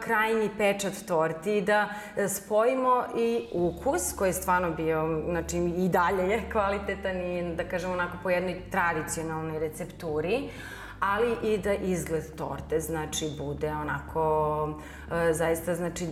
krajnji 0.00 0.50
pečat 0.58 0.92
torti 1.06 1.58
i 1.58 1.62
da 1.62 1.88
e, 2.16 2.28
spojimo 2.28 3.04
i 3.16 3.46
ukus 3.52 4.12
koji 4.12 4.28
je 4.28 4.32
stvarno 4.32 4.70
bio, 4.70 5.22
znači 5.30 5.56
i 5.56 5.88
dalje 5.88 6.28
je 6.28 6.50
kvalitetan 6.52 7.16
i 7.16 7.54
da 7.54 7.64
kažemo 7.64 7.92
onako 7.92 8.16
po 8.22 8.30
jednoj 8.30 8.60
tradicionalnoj 8.70 9.58
recepturi, 9.58 10.50
ali 11.00 11.54
i 11.54 11.58
da 11.58 11.74
izgled 11.74 12.24
torte, 12.36 12.80
znači, 12.80 13.30
bude 13.38 13.72
onako, 13.72 14.68
e, 15.12 15.32
zaista, 15.32 15.74
znači, 15.74 16.04
e, 16.04 16.08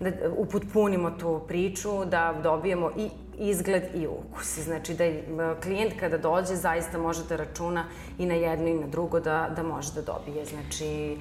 da 0.00 0.10
uputpunimo 0.36 1.10
tu 1.10 1.40
priču, 1.48 2.04
da 2.04 2.40
dobijemo 2.42 2.90
i 2.96 3.10
izgled 3.38 3.82
i 3.94 4.06
ukus. 4.06 4.58
Znači 4.58 4.94
da 4.94 5.04
je 5.04 5.24
klijent 5.62 5.92
kada 6.00 6.18
dođe 6.18 6.56
zaista 6.56 6.98
može 6.98 7.24
da 7.28 7.36
računa 7.36 7.84
i 8.18 8.26
na 8.26 8.34
jedno 8.34 8.68
i 8.68 8.74
na 8.74 8.86
drugo 8.86 9.20
da, 9.20 9.52
da 9.56 9.62
može 9.62 9.92
da 9.92 10.02
dobije. 10.02 10.44
Znači, 10.44 11.16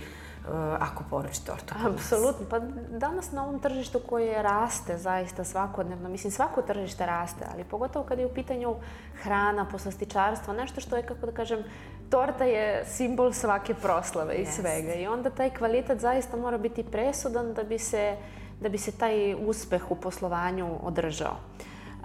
ako 0.80 1.04
poruči 1.10 1.46
tortu. 1.46 1.74
Apsolutno. 1.86 2.46
Pa 2.50 2.60
danas 2.90 3.32
na 3.32 3.44
ovom 3.44 3.60
tržištu 3.60 4.00
koje 4.00 4.44
raste 4.44 4.98
zaista 4.98 5.44
svakodnevno, 5.44 6.10
mislim 6.10 6.32
svako 6.32 6.62
tržište 6.62 7.06
raste, 7.06 7.46
ali 7.54 7.64
pogotovo 7.64 8.06
kad 8.06 8.20
je 8.20 8.26
u 8.26 8.34
pitanju 8.34 8.76
hrana, 9.22 9.66
poslastičarstvo, 9.72 10.54
nešto 10.54 10.82
što 10.82 10.96
je, 10.96 11.04
kako 11.04 11.26
da 11.26 11.32
kažem, 11.32 11.64
torta 12.10 12.44
je 12.44 12.86
simbol 12.86 13.34
svake 13.34 13.74
proslave 13.74 14.36
i 14.36 14.46
yes. 14.46 14.52
svega. 14.52 14.94
I 14.94 15.08
onda 15.08 15.30
taj 15.30 15.50
kvalitet 15.50 16.00
zaista 16.00 16.38
mora 16.38 16.58
biti 16.58 16.84
presudan 16.84 17.54
da 17.54 17.64
bi 17.64 17.80
se, 17.80 18.16
da 18.62 18.70
bi 18.70 18.78
se 18.78 18.92
taj 18.92 19.36
uspeh 19.48 19.92
u 19.92 19.96
poslovanju 19.96 20.70
održao. 20.82 21.36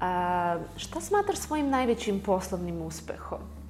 A, 0.00 0.58
šta 0.76 1.00
smatraš 1.00 1.38
svojim 1.38 1.70
najvećim 1.70 2.20
poslovnim 2.20 2.82
uspehom? 2.82 3.61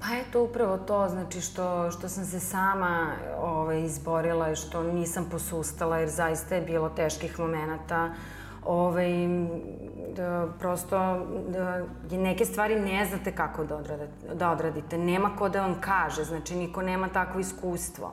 Pa 0.00 0.06
eto, 0.16 0.42
upravo 0.42 0.78
to, 0.78 1.08
znači 1.08 1.40
što, 1.40 1.90
što 1.90 2.08
sam 2.08 2.24
se 2.24 2.40
sama 2.40 3.12
ovaj, 3.40 3.80
izborila 3.82 4.50
i 4.50 4.56
što 4.56 4.82
nisam 4.82 5.26
posustala, 5.30 5.98
jer 5.98 6.08
zaista 6.08 6.54
je 6.54 6.60
bilo 6.60 6.88
teških 6.88 7.38
momenata. 7.38 8.10
Ovaj, 8.66 9.10
da, 10.16 10.48
prosto 10.58 11.26
da, 11.48 11.84
neke 12.10 12.44
stvari 12.44 12.80
ne 12.80 13.06
znate 13.06 13.32
kako 13.32 13.64
da 13.64 13.76
odradite, 13.76 14.34
da 14.34 14.50
odradite. 14.50 14.98
Nema 14.98 15.36
ko 15.36 15.48
da 15.48 15.62
vam 15.62 15.80
kaže, 15.80 16.24
znači 16.24 16.56
niko 16.56 16.82
nema 16.82 17.08
takvo 17.08 17.40
iskustvo. 17.40 18.12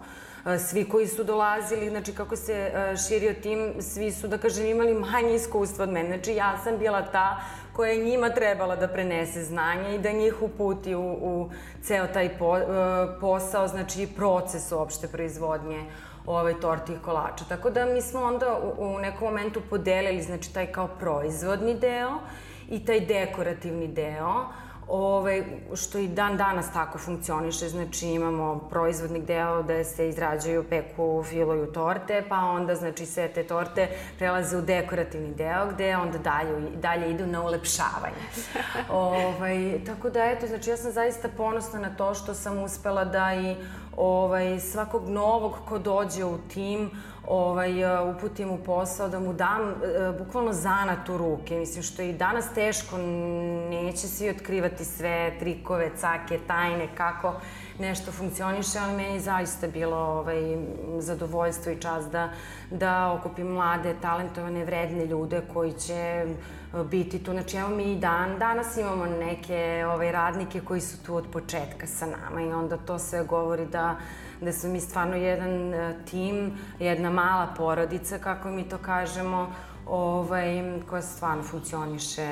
Svi 0.59 0.89
koji 0.89 1.07
su 1.07 1.23
dolazili, 1.23 1.89
znači 1.89 2.13
kako 2.13 2.35
se 2.35 2.71
širio 3.07 3.33
tim, 3.33 3.73
svi 3.79 4.11
su, 4.11 4.27
da 4.27 4.37
kažem, 4.37 4.65
imali 4.65 4.93
manje 4.93 5.35
iskustva 5.35 5.83
od 5.83 5.89
mene. 5.89 6.07
Znači 6.07 6.33
ja 6.33 6.57
sam 6.63 6.77
bila 6.77 7.01
ta 7.01 7.41
koja 7.75 7.91
je 7.91 8.03
njima 8.03 8.29
trebala 8.29 8.75
da 8.75 8.87
prenese 8.87 9.43
znanje 9.43 9.95
i 9.95 9.99
da 9.99 10.11
njih 10.11 10.41
uputi 10.41 10.95
u, 10.95 11.01
u 11.21 11.49
ceo 11.83 12.07
taj 12.07 12.29
po, 12.37 12.57
posao, 13.21 13.67
znači 13.67 14.07
proces 14.15 14.71
uopšte 14.71 15.07
proizvodnje 15.07 15.85
ove 16.25 16.59
torti 16.59 16.93
i 16.93 17.03
kolača. 17.05 17.45
Tako 17.49 17.69
da 17.69 17.85
mi 17.85 18.01
smo 18.01 18.23
onda 18.23 18.59
u, 18.77 18.85
u 18.85 18.99
nekom 18.99 19.27
momentu 19.27 19.61
podelili 19.69 20.21
znači 20.21 20.53
taj 20.53 20.71
kao 20.71 20.87
proizvodni 20.87 21.75
deo 21.75 22.11
i 22.69 22.85
taj 22.85 22.99
dekorativni 22.99 23.87
deo 23.87 24.45
Ove, 24.87 25.43
što 25.75 25.97
i 25.97 26.07
dan 26.07 26.37
danas 26.37 26.73
tako 26.73 26.97
funkcioniše, 26.97 27.69
znači 27.69 28.07
imamo 28.07 28.67
proizvodnik 28.69 29.23
deo 29.23 29.63
gde 29.63 29.83
se 29.83 30.09
izrađuju, 30.09 30.65
peku, 30.69 31.23
filuju 31.29 31.71
torte, 31.71 32.23
pa 32.29 32.35
onda 32.35 32.75
znači 32.75 33.05
sve 33.05 33.27
te 33.27 33.43
torte 33.43 33.89
prelaze 34.17 34.57
u 34.57 34.61
dekorativni 34.61 35.33
deo 35.33 35.67
gde 35.73 35.95
onda 35.95 36.17
dalje, 36.17 36.69
dalje 36.75 37.11
idu 37.11 37.27
na 37.27 37.41
ulepšavanje. 37.41 38.23
ovaj, 38.89 39.85
tako 39.85 40.09
da 40.09 40.25
eto, 40.25 40.47
znači 40.47 40.69
ja 40.69 40.77
sam 40.77 40.91
zaista 40.91 41.27
ponosna 41.37 41.79
na 41.79 41.95
to 41.95 42.13
što 42.13 42.33
sam 42.33 42.63
uspela 42.63 43.05
da 43.05 43.33
i 43.33 43.55
ovaj, 43.97 44.59
svakog 44.59 45.09
novog 45.09 45.53
ko 45.65 45.79
dođe 45.79 46.25
u 46.25 46.37
tim, 46.37 46.91
ovaj, 47.27 47.81
e, 47.81 48.01
uputim 48.01 48.49
u 48.49 48.57
posao, 48.57 49.09
da 49.09 49.19
mu 49.19 49.33
dam 49.33 49.61
e, 49.61 49.73
bukvalno 50.19 50.53
zanat 50.53 51.09
u 51.09 51.17
ruke. 51.17 51.59
Mislim, 51.59 51.83
što 51.83 52.01
je 52.01 52.09
i 52.09 52.13
danas 52.13 52.53
teško, 52.53 52.97
neće 53.69 54.07
svi 54.07 54.29
otkrivati 54.29 54.85
sve 54.85 55.33
trikove, 55.39 55.91
cake, 55.97 56.39
tajne, 56.47 56.87
kako 56.97 57.33
nešto 57.79 58.11
funkcioniše, 58.11 58.79
ali 58.79 58.97
meni 58.97 59.19
zaista 59.19 59.67
bilo 59.67 59.97
ovaj, 59.97 60.57
zadovoljstvo 60.99 61.71
i 61.71 61.81
čast 61.81 62.11
da, 62.11 62.29
da 62.71 63.11
okupim 63.19 63.47
mlade, 63.47 63.95
talentovane, 64.01 64.65
vredne 64.65 65.05
ljude 65.05 65.41
koji 65.53 65.73
će 65.73 66.25
biti 66.83 67.23
tu. 67.23 67.31
Znači, 67.31 67.57
evo 67.57 67.69
mi 67.69 67.91
i 67.91 67.99
dan, 67.99 68.39
danas 68.39 68.77
imamo 68.77 69.05
neke 69.05 69.85
ovaj, 69.87 70.11
radnike 70.11 70.61
koji 70.61 70.81
su 70.81 71.03
tu 71.03 71.15
od 71.15 71.25
početka 71.33 71.87
sa 71.87 72.05
nama 72.05 72.41
i 72.41 72.53
onda 72.53 72.77
to 72.77 72.99
sve 72.99 73.23
govori 73.23 73.65
da 73.65 73.95
da 74.41 74.51
smo 74.51 74.69
mi 74.69 74.81
stvarno 74.81 75.15
jedan 75.15 75.73
e, 75.73 75.95
tim, 76.11 76.57
jedna 76.79 77.09
mala 77.09 77.53
porodica, 77.57 78.17
kako 78.17 78.49
mi 78.49 78.69
to 78.69 78.77
kažemo, 78.77 79.53
ovaj, 79.87 80.79
koja 80.89 81.01
stvarno 81.01 81.43
funkcioniše 81.43 82.27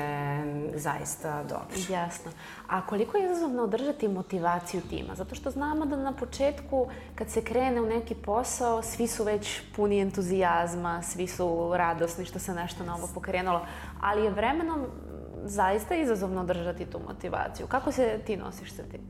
zaista 0.74 1.42
dobro. 1.42 1.76
Jasno. 1.90 2.30
A 2.68 2.86
koliko 2.86 3.16
je 3.16 3.24
izazovno 3.24 3.62
održati 3.62 4.08
motivaciju 4.08 4.80
tima? 4.90 5.14
Zato 5.14 5.34
što 5.34 5.50
znamo 5.50 5.86
da 5.86 5.96
na 5.96 6.12
početku, 6.12 6.86
kad 7.14 7.30
se 7.30 7.44
krene 7.44 7.80
u 7.80 7.86
neki 7.86 8.14
posao, 8.14 8.82
svi 8.82 9.06
su 9.06 9.24
već 9.24 9.60
puni 9.76 10.00
entuzijazma, 10.00 11.02
svi 11.02 11.26
su 11.26 11.72
radosni 11.74 12.24
što 12.24 12.38
se 12.38 12.54
nešto 12.54 12.84
novo 12.84 13.08
pokrenulo, 13.14 13.66
ali 14.04 14.24
je 14.24 14.30
vremenom 14.30 14.86
zaista 15.44 15.94
izazovno 15.94 16.40
održati 16.40 16.86
tu 16.86 17.00
motivaciju. 17.08 17.66
Kako 17.66 17.92
se 17.92 18.18
ti 18.26 18.36
nosiš 18.36 18.72
sa 18.72 18.82
tim? 18.82 19.00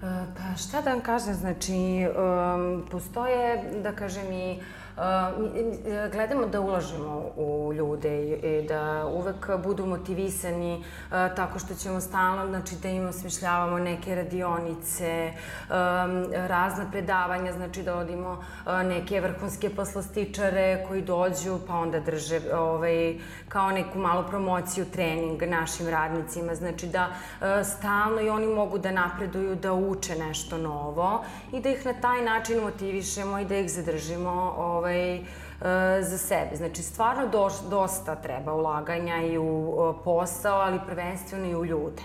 Pa 0.00 0.56
šta 0.56 0.80
da 0.80 0.90
vam 0.90 1.00
kažem, 1.00 1.34
znači, 1.34 2.06
um, 2.08 2.84
postoje, 2.90 3.70
da 3.82 3.92
kažem, 3.92 4.32
i 4.32 4.52
E, 4.52 4.60
gledamo 6.12 6.46
da 6.46 6.60
ulažemo 6.60 7.30
u 7.36 7.72
ljude 7.72 8.22
i 8.22 8.66
da 8.68 9.06
uvek 9.06 9.50
budu 9.64 9.86
motivisani 9.86 10.74
e, 10.74 10.80
tako 11.36 11.58
što 11.58 11.74
ćemo 11.74 12.00
stalno, 12.00 12.46
znači 12.46 12.74
da 12.82 12.88
im 12.88 13.08
osmišljavamo 13.08 13.78
neke 13.78 14.14
radionice, 14.14 15.06
e, 15.06 15.32
razna 16.48 16.90
predavanja, 16.90 17.52
znači 17.52 17.82
da 17.82 17.96
odimo 17.96 18.44
neke 18.84 19.20
vrhunske 19.20 19.70
poslastičare 19.70 20.84
koji 20.88 21.02
dođu 21.02 21.58
pa 21.66 21.74
onda 21.74 22.00
drže 22.00 22.40
ovaj, 22.54 23.18
kao 23.48 23.70
neku 23.70 23.98
malu 23.98 24.24
promociju, 24.28 24.86
trening 24.92 25.42
našim 25.42 25.88
radnicima, 25.88 26.54
znači 26.54 26.86
da 26.86 27.08
stalno 27.64 28.20
i 28.20 28.28
oni 28.28 28.46
mogu 28.46 28.78
da 28.78 28.90
napreduju, 28.90 29.54
da 29.54 29.72
uče 29.72 30.14
nešto 30.14 30.58
novo 30.58 31.24
i 31.52 31.60
da 31.60 31.68
ih 31.68 31.86
na 31.86 31.92
taj 31.92 32.22
način 32.22 32.60
motivišemo 32.60 33.38
i 33.38 33.44
da 33.44 33.56
ih 33.56 33.70
zadržimo 33.70 34.54
ovaj, 34.58 34.87
ovaj, 34.88 35.16
e, 35.16 35.22
za 36.02 36.18
sebe. 36.18 36.56
Znači, 36.56 36.82
stvarno 36.82 37.28
doš, 37.28 37.52
dosta 37.70 38.16
treba 38.16 38.54
ulaganja 38.54 39.22
i 39.22 39.38
u 39.38 39.94
posao, 40.04 40.60
ali 40.60 40.80
prvenstveno 40.86 41.46
i 41.46 41.54
u 41.54 41.64
ljude. 41.64 42.02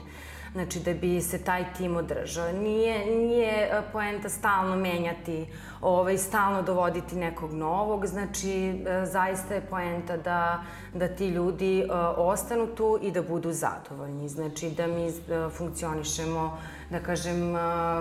Znači, 0.53 0.79
da 0.79 0.93
bi 0.93 1.21
se 1.21 1.37
taj 1.37 1.65
tim 1.77 1.95
održao. 1.97 2.51
Nije, 2.51 3.05
nije 3.05 3.51
e, 3.51 3.81
poenta 3.91 4.29
stalno 4.29 4.75
menjati, 4.75 5.45
ovaj, 5.81 6.17
stalno 6.17 6.61
dovoditi 6.61 7.15
nekog 7.15 7.53
novog, 7.53 8.05
znači, 8.05 8.83
e, 8.87 9.05
zaista 9.05 9.53
je 9.53 9.61
poenta 9.61 10.17
da, 10.17 10.63
da 10.93 11.07
ti 11.07 11.27
ljudi 11.27 11.87
ostanu 12.17 12.67
tu 12.67 12.99
i 13.01 13.11
da 13.11 13.21
budu 13.21 13.51
zadovoljni. 13.51 14.29
Znači, 14.29 14.69
da 14.69 14.87
mi 14.87 15.11
funkcionišemo 15.57 16.57
da 16.93 16.99
kažem, 16.99 17.55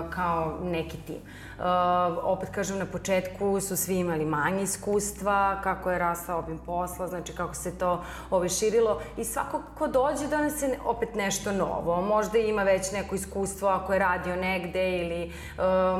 kao 0.09 0.59
neki 0.63 0.97
tim. 0.97 1.21
Opet 2.23 2.49
kažem, 2.49 2.77
na 2.79 2.85
početku 2.85 3.59
su 3.61 3.77
svi 3.77 3.97
imali 3.99 4.25
manje 4.25 4.63
iskustva, 4.63 5.61
kako 5.63 5.91
je 5.91 5.99
rastao 5.99 6.39
obim 6.39 6.57
posla, 6.57 7.07
znači 7.07 7.33
kako 7.33 7.55
se 7.55 7.77
to 7.77 8.03
ovaj, 8.29 8.49
širilo 8.49 9.01
i 9.17 9.25
svako 9.25 9.61
ko 9.77 9.87
dođe 9.87 10.27
donese 10.27 10.77
opet 10.85 11.15
nešto 11.15 11.51
novo. 11.51 12.01
Možda 12.01 12.37
ima 12.37 12.63
već 12.63 12.91
neko 12.91 13.15
iskustvo 13.15 13.69
ako 13.69 13.93
je 13.93 13.99
radio 13.99 14.35
negde 14.35 14.97
ili 14.99 15.33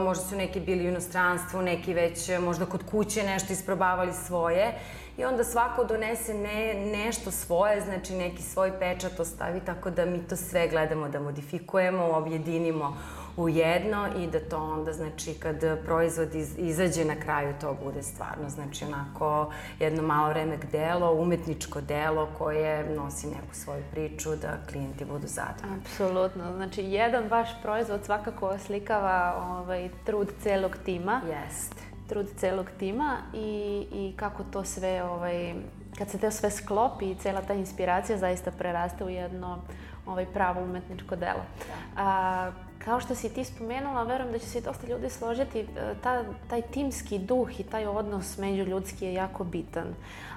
možda 0.06 0.26
su 0.26 0.36
neki 0.36 0.60
bili 0.60 0.86
u 0.86 0.90
inostranstvu, 0.90 1.62
neki 1.62 1.94
već 1.94 2.30
možda 2.40 2.66
kod 2.66 2.84
kuće 2.92 3.24
nešto 3.24 3.54
isprobavali 3.54 4.14
svoje 4.14 4.80
i 5.17 5.25
onda 5.25 5.43
svako 5.43 5.84
donese 5.84 6.34
ne, 6.34 6.74
nešto 6.74 7.32
svoje, 7.32 7.82
znači 7.82 8.13
neki 8.13 8.41
svoj 8.41 8.79
pečat 8.79 9.20
ostavi, 9.20 9.60
tako 9.65 9.89
da 9.89 10.05
mi 10.05 10.27
to 10.27 10.36
sve 10.36 10.67
gledamo 10.67 11.10
da 11.10 11.20
modifikujemo, 11.20 12.05
objedinimo 12.05 12.98
u 13.38 13.50
jedno 13.50 14.08
i 14.17 14.27
da 14.27 14.39
to 14.39 14.58
onda, 14.58 14.93
znači, 14.93 15.34
kad 15.34 15.84
proizvod 15.86 16.36
iz, 16.36 16.53
izađe 16.58 17.05
na 17.05 17.15
kraju, 17.15 17.53
to 17.62 17.77
bude 17.84 18.03
stvarno, 18.03 18.50
znači, 18.50 18.86
onako 18.86 19.51
jedno 19.79 20.03
malo 20.03 20.34
remek 20.34 20.72
delo, 20.72 21.13
umetničko 21.13 21.82
delo 21.82 22.29
koje 22.38 22.96
nosi 22.96 23.27
neku 23.27 23.55
svoju 23.55 23.84
priču 23.91 24.36
da 24.36 24.58
klijenti 24.72 25.05
budu 25.05 25.27
zadovoljni. 25.27 25.82
Apsolutno, 25.82 26.53
znači, 26.55 26.84
jedan 26.84 27.27
vaš 27.27 27.50
proizvod 27.62 28.05
svakako 28.05 28.48
oslikava 28.48 29.46
ovaj, 29.50 29.89
trud 30.05 30.27
celog 30.43 30.77
tima. 30.86 31.22
Jeste 31.27 31.93
trud 32.13 32.27
celog 32.38 32.70
tima 32.79 33.17
i, 33.34 33.86
i 33.91 34.13
kako 34.17 34.43
to 34.43 34.63
sve, 34.63 35.03
ovaj, 35.03 35.53
kad 35.98 36.10
se 36.10 36.17
to 36.17 36.32
sve 36.32 36.51
sklopi 36.51 37.12
i 37.12 37.15
cela 37.15 37.41
ta 37.41 37.53
inspiracija 37.53 38.17
zaista 38.17 38.51
preraste 38.51 39.03
u 39.03 39.10
jedno 39.10 39.60
ovaj, 40.05 40.25
pravo 40.25 40.63
umetničko 40.63 41.15
delo. 41.15 41.41
Da. 41.67 42.03
A, 42.03 42.51
kao 42.86 43.00
što 43.00 43.15
si 43.15 43.34
ti 43.34 43.43
spomenula, 43.43 44.03
verujem 44.03 44.32
da 44.32 44.39
će 44.39 44.46
se 44.46 44.62
dosta 44.62 44.88
ljudi 44.88 45.10
složiti, 45.10 45.60
e, 45.60 45.65
ta, 46.03 46.24
taj 46.50 46.62
timski 46.62 47.20
duh 47.20 47.60
i 47.60 47.63
taj 47.63 47.86
odnos 47.86 48.38
međuljudski 48.38 49.05
je 49.05 49.13
jako 49.13 49.43
bitan. 49.43 49.88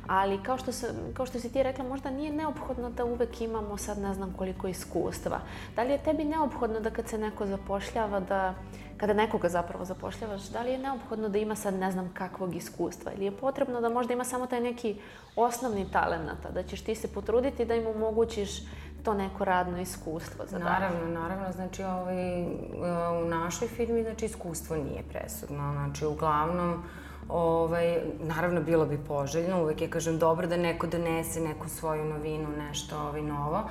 Ali 0.06 0.42
kao 0.42 0.58
što, 0.58 0.72
se, 0.72 0.86
kao 1.14 1.26
što 1.26 1.40
si 1.40 1.52
ti 1.52 1.62
rekla, 1.62 1.84
možda 1.84 2.10
nije 2.10 2.32
neophodno 2.32 2.90
da 2.90 3.04
uvek 3.04 3.40
imamo 3.40 3.76
sad 3.76 3.98
ne 3.98 4.14
znam 4.14 4.34
koliko 4.36 4.68
iskustva. 4.68 5.40
Da 5.76 5.82
li 5.82 5.92
je 5.92 6.02
tebi 6.02 6.24
neophodno 6.24 6.80
da 6.80 6.90
kad 6.90 7.08
se 7.08 7.18
neko 7.18 7.46
zapošljava 7.46 8.20
da 8.20 8.54
kada 8.96 9.12
nekoga 9.12 9.48
zapravo 9.48 9.84
zapošljavaš, 9.84 10.42
da 10.42 10.62
li 10.62 10.70
je 10.70 10.78
neophodno 10.78 11.28
da 11.28 11.38
ima 11.38 11.54
sad 11.54 11.74
ne 11.74 11.92
znam 11.92 12.10
kakvog 12.14 12.54
iskustva 12.54 13.12
ili 13.12 13.24
je 13.24 13.36
potrebno 13.36 13.80
da 13.80 13.88
možda 13.88 14.12
ima 14.12 14.24
samo 14.24 14.46
taj 14.46 14.60
neki 14.60 14.96
osnovni 15.36 15.86
talenata, 15.92 16.50
da 16.50 16.62
ćeš 16.62 16.80
ti 16.80 16.94
se 16.94 17.08
potruditi 17.08 17.64
da 17.64 17.74
im 17.74 17.86
omogućiš 17.86 18.50
to 19.02 19.14
neko 19.14 19.44
radno 19.44 19.80
iskustvo 19.80 20.44
za 20.46 20.58
Naravno, 20.58 21.20
naravno, 21.20 21.52
znači 21.52 21.82
ovaj, 21.82 22.44
u 23.22 23.28
našoj 23.28 23.68
firmi 23.68 24.02
znači 24.02 24.24
iskustvo 24.24 24.76
nije 24.76 25.02
presudno, 25.10 25.72
znači 25.72 26.06
uglavnom 26.06 26.82
Ovaj, 27.28 27.98
naravno, 28.20 28.60
bilo 28.60 28.86
bi 28.86 28.98
poželjno, 29.08 29.62
uvek 29.62 29.80
je, 29.80 29.90
kažem, 29.90 30.18
dobro 30.18 30.46
da 30.46 30.56
neko 30.56 30.86
donese 30.86 31.40
neku 31.40 31.68
svoju 31.68 32.04
novinu, 32.04 32.48
nešto 32.58 32.98
ovaj, 32.98 33.22
novo, 33.22 33.62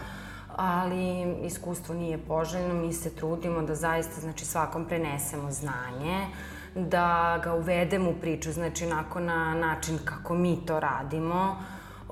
ali 0.57 1.35
iskustvo 1.45 1.95
nije 1.95 2.17
poželjno, 2.17 2.73
mi 2.73 2.93
se 2.93 3.15
trudimo 3.15 3.61
da 3.61 3.75
zaista, 3.75 4.21
znači, 4.21 4.45
svakom 4.45 4.85
prenesemo 4.85 5.51
znanje, 5.51 6.27
da 6.75 7.39
ga 7.43 7.53
uvedemo 7.53 8.09
u 8.09 8.15
priču, 8.21 8.51
znači, 8.51 8.85
onako 8.85 9.19
na 9.19 9.53
način 9.53 9.99
kako 10.05 10.33
mi 10.33 10.65
to 10.65 10.79
radimo, 10.79 11.55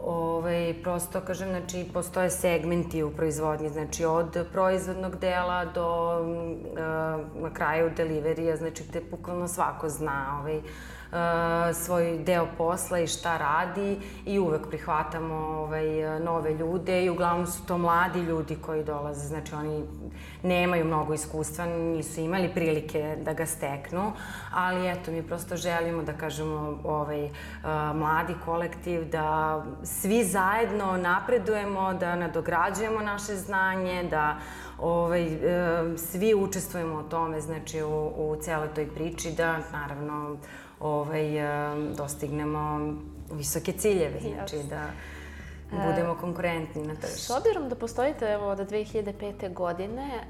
Ovaj, 0.05 0.75
prosto, 0.83 1.21
kažem, 1.21 1.49
znači, 1.49 1.85
postoje 1.93 2.29
segmenti 2.29 3.03
u 3.03 3.11
proizvodnji, 3.11 3.69
znači, 3.69 4.05
od 4.05 4.47
proizvodnog 4.51 5.15
dela 5.15 5.65
do 5.65 6.19
uh, 6.19 7.41
na 7.41 7.53
kraju 7.53 7.91
deliverija, 7.97 8.55
znači, 8.55 8.83
gde 8.89 9.01
bukvalno 9.11 9.47
svako 9.47 9.89
zna 9.89 10.39
ovaj, 10.41 10.61
svoj 11.73 12.17
deo 12.17 12.47
posla 12.57 12.99
i 12.99 13.07
šta 13.07 13.37
radi 13.37 13.99
i 14.25 14.39
uvek 14.39 14.67
prihvatamo 14.67 15.35
ovaj, 15.35 16.19
nove 16.19 16.53
ljude 16.53 17.05
i 17.05 17.09
uglavnom 17.09 17.47
su 17.47 17.65
to 17.65 17.77
mladi 17.77 18.19
ljudi 18.19 18.55
koji 18.55 18.83
dolaze, 18.83 19.27
znači 19.27 19.55
oni 19.55 19.83
nemaju 20.43 20.85
mnogo 20.85 21.13
iskustva, 21.13 21.65
nisu 21.65 22.21
imali 22.21 22.49
prilike 22.53 23.17
da 23.25 23.33
ga 23.33 23.45
steknu, 23.45 24.11
ali 24.53 24.87
eto, 24.87 25.11
mi 25.11 25.27
prosto 25.27 25.55
želimo 25.55 26.03
da 26.03 26.13
kažemo 26.13 26.79
ovaj, 26.83 27.29
mladi 27.93 28.33
kolektiv, 28.45 29.09
da 29.09 29.63
svi 29.83 30.23
zajedno 30.23 30.97
napredujemo, 30.97 31.93
da 31.93 32.15
nadograđujemo 32.15 33.01
naše 33.01 33.35
znanje, 33.35 34.03
da 34.09 34.37
ovaj, 34.79 35.39
svi 35.97 36.33
učestvujemo 36.33 36.99
u 36.99 37.03
tome, 37.03 37.41
znači 37.41 37.83
u, 37.83 38.11
u 38.17 38.35
celoj 38.41 38.67
toj 38.67 38.87
priči, 38.87 39.31
da 39.31 39.59
naravno 39.71 40.37
ovaj, 40.83 41.31
dostignemo 41.97 42.93
visoke 43.31 43.71
ciljeve, 43.71 44.19
znači 44.33 44.55
da 44.69 44.85
budemo 45.87 46.15
konkurentni 46.15 46.87
na 46.87 46.95
tržištu. 46.95 47.21
S 47.21 47.29
obzirom 47.29 47.69
da 47.69 47.75
postojite 47.75 48.25
evo, 48.25 48.47
od 48.47 48.57
2005. 48.57 49.53
godine, 49.53 50.27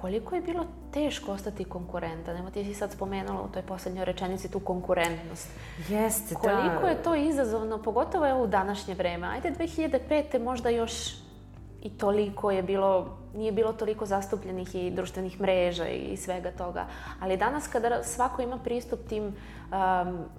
koliko 0.00 0.34
je 0.34 0.40
bilo 0.40 0.64
teško 0.92 1.32
ostati 1.32 1.64
konkurentan? 1.64 2.36
Evo 2.36 2.50
ti 2.50 2.64
si 2.64 2.74
sad 2.74 2.92
spomenula 2.92 3.42
u 3.42 3.48
toj 3.48 3.62
poslednjoj 3.62 4.04
rečenici 4.04 4.50
tu 4.50 4.60
konkurentnost. 4.60 5.48
Jeste, 5.88 6.34
koliko 6.34 6.62
da. 6.62 6.68
Koliko 6.68 6.86
je 6.86 7.02
to 7.02 7.14
izazovno, 7.14 7.82
pogotovo 7.82 8.28
evo 8.28 8.42
u 8.42 8.46
današnje 8.46 8.94
vreme? 8.94 9.26
Ajde, 9.26 9.52
2005. 9.58 10.42
možda 10.42 10.68
još 10.68 10.92
i 11.82 11.90
toliko 11.90 12.50
je 12.50 12.62
bilo, 12.62 13.18
nije 13.34 13.52
bilo 13.52 13.72
toliko 13.72 14.06
zastupljenih 14.06 14.74
i 14.74 14.90
društvenih 14.90 15.40
mreža 15.40 15.88
i 15.88 16.16
svega 16.16 16.50
toga. 16.50 16.86
Ali 17.20 17.36
danas 17.36 17.68
kada 17.68 18.02
svako 18.02 18.42
ima 18.42 18.58
pristup 18.58 19.00
tim 19.08 19.24
um, 19.24 19.34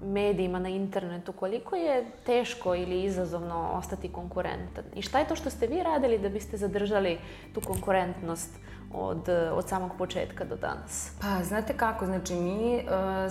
medijima 0.01 0.59
na 0.59 0.69
internetu, 0.69 1.33
koliko 1.33 1.75
je 1.75 2.05
teško 2.25 2.75
ili 2.75 3.03
izazovno 3.03 3.69
ostati 3.73 4.09
konkurentan? 4.09 4.83
I 4.95 5.01
šta 5.01 5.19
je 5.19 5.27
to 5.27 5.35
što 5.35 5.49
ste 5.49 5.67
vi 5.67 5.83
radili 5.83 6.19
da 6.19 6.29
biste 6.29 6.57
zadržali 6.57 7.17
tu 7.53 7.61
konkurentnost 7.61 8.59
od, 8.93 9.29
od 9.53 9.67
samog 9.67 9.91
početka 9.97 10.45
do 10.45 10.55
danas? 10.55 11.11
Pa, 11.21 11.43
znate 11.43 11.77
kako, 11.77 12.05
znači 12.05 12.33
mi 12.33 12.75
uh, 12.75 12.81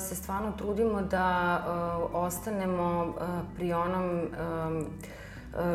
se 0.01 0.15
stvarno 0.15 0.53
trudimo 0.59 1.03
da 1.03 1.59
uh, 1.59 2.11
ostanemo 2.15 3.05
uh, 3.09 3.27
pri 3.57 3.73
onom 3.73 4.29
E, 4.61 5.20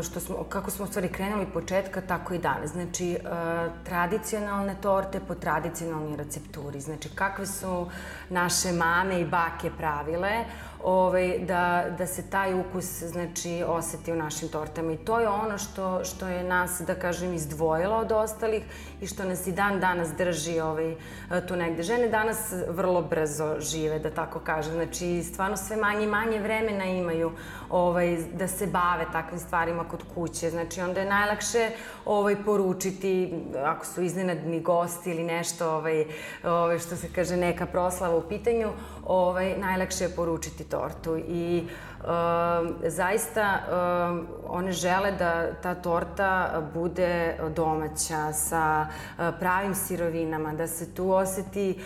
što 0.04 0.20
smo, 0.20 0.44
kako 0.50 0.72
smo 0.72 0.86
stvari 0.86 1.10
krenuli 1.10 1.46
početka, 1.54 2.02
tako 2.02 2.34
i 2.34 2.40
danas. 2.40 2.72
Znači, 2.72 3.12
e, 3.12 3.20
tradicionalne 3.84 4.76
torte 4.82 5.20
po 5.28 5.36
tradicionalnoj 5.36 6.18
recepturi. 6.18 6.80
Znači, 6.82 7.10
kakve 7.16 7.46
su 7.46 7.90
naše 8.30 8.72
mame 8.72 9.22
i 9.22 9.26
bake 9.26 9.72
pravile, 9.78 10.46
ovaj, 10.84 11.40
da, 11.40 11.86
da 11.98 12.08
se 12.08 12.30
taj 12.30 12.60
ukus 12.60 13.04
znači, 13.04 13.64
oseti 13.68 14.12
u 14.12 14.16
našim 14.16 14.50
tortama. 14.50 14.92
I 14.92 14.98
to 14.98 15.20
je 15.20 15.28
ono 15.28 15.58
što, 15.58 16.04
što 16.04 16.28
je 16.28 16.44
nas, 16.44 16.82
da 16.88 16.96
kažem, 16.96 17.34
izdvojilo 17.34 17.96
od 17.96 18.12
ostalih 18.12 18.64
i 19.02 19.08
što 19.08 19.24
nas 19.24 19.48
i 19.48 19.52
dan 19.52 19.80
danas 19.80 20.10
drži 20.18 20.60
ovaj, 20.60 20.96
tu 21.48 21.56
negde. 21.56 21.84
Žene 21.84 22.08
danas 22.08 22.54
vrlo 22.68 23.02
brzo 23.02 23.56
žive, 23.60 24.00
da 24.00 24.10
tako 24.10 24.40
kažem. 24.40 24.74
Znači, 24.74 25.24
stvarno 25.24 25.58
sve 25.58 25.78
manje 25.78 26.04
i 26.04 26.08
manje 26.08 26.40
vremena 26.40 26.86
imaju 26.86 27.32
ovaj, 27.70 28.18
da 28.34 28.48
se 28.48 28.68
bave 28.68 29.06
takvim 29.12 29.40
stvarima 29.40 29.84
kod 29.84 30.04
kuće. 30.16 30.50
Znači, 30.50 30.82
onda 30.82 31.02
je 31.02 31.10
najlakše 31.10 31.70
ovaj, 32.06 32.36
poručiti, 32.46 33.34
ako 33.64 33.86
su 33.86 34.02
iznenadni 34.02 34.60
gosti 34.60 35.12
ili 35.12 35.24
nešto, 35.24 35.72
ovaj, 35.76 36.06
ovaj, 36.44 36.80
što 36.80 36.96
se 36.96 37.08
kaže, 37.16 37.38
neka 37.38 37.66
proslava 37.66 38.18
u 38.18 38.28
pitanju, 38.30 38.70
ovaj, 39.06 39.58
najlakše 39.58 40.04
je 40.04 40.16
poručiti 40.16 40.64
tortu. 40.64 41.18
I 41.18 41.64
zaista 42.88 43.60
one 44.48 44.72
žele 44.72 45.12
da 45.12 45.54
ta 45.54 45.76
torta 45.76 46.62
bude 46.74 47.38
domaća 47.56 48.34
sa 48.34 48.88
pravim 49.40 49.76
sirovinama, 49.76 50.54
da 50.54 50.68
se 50.68 50.94
tu 50.94 51.12
oseti, 51.12 51.80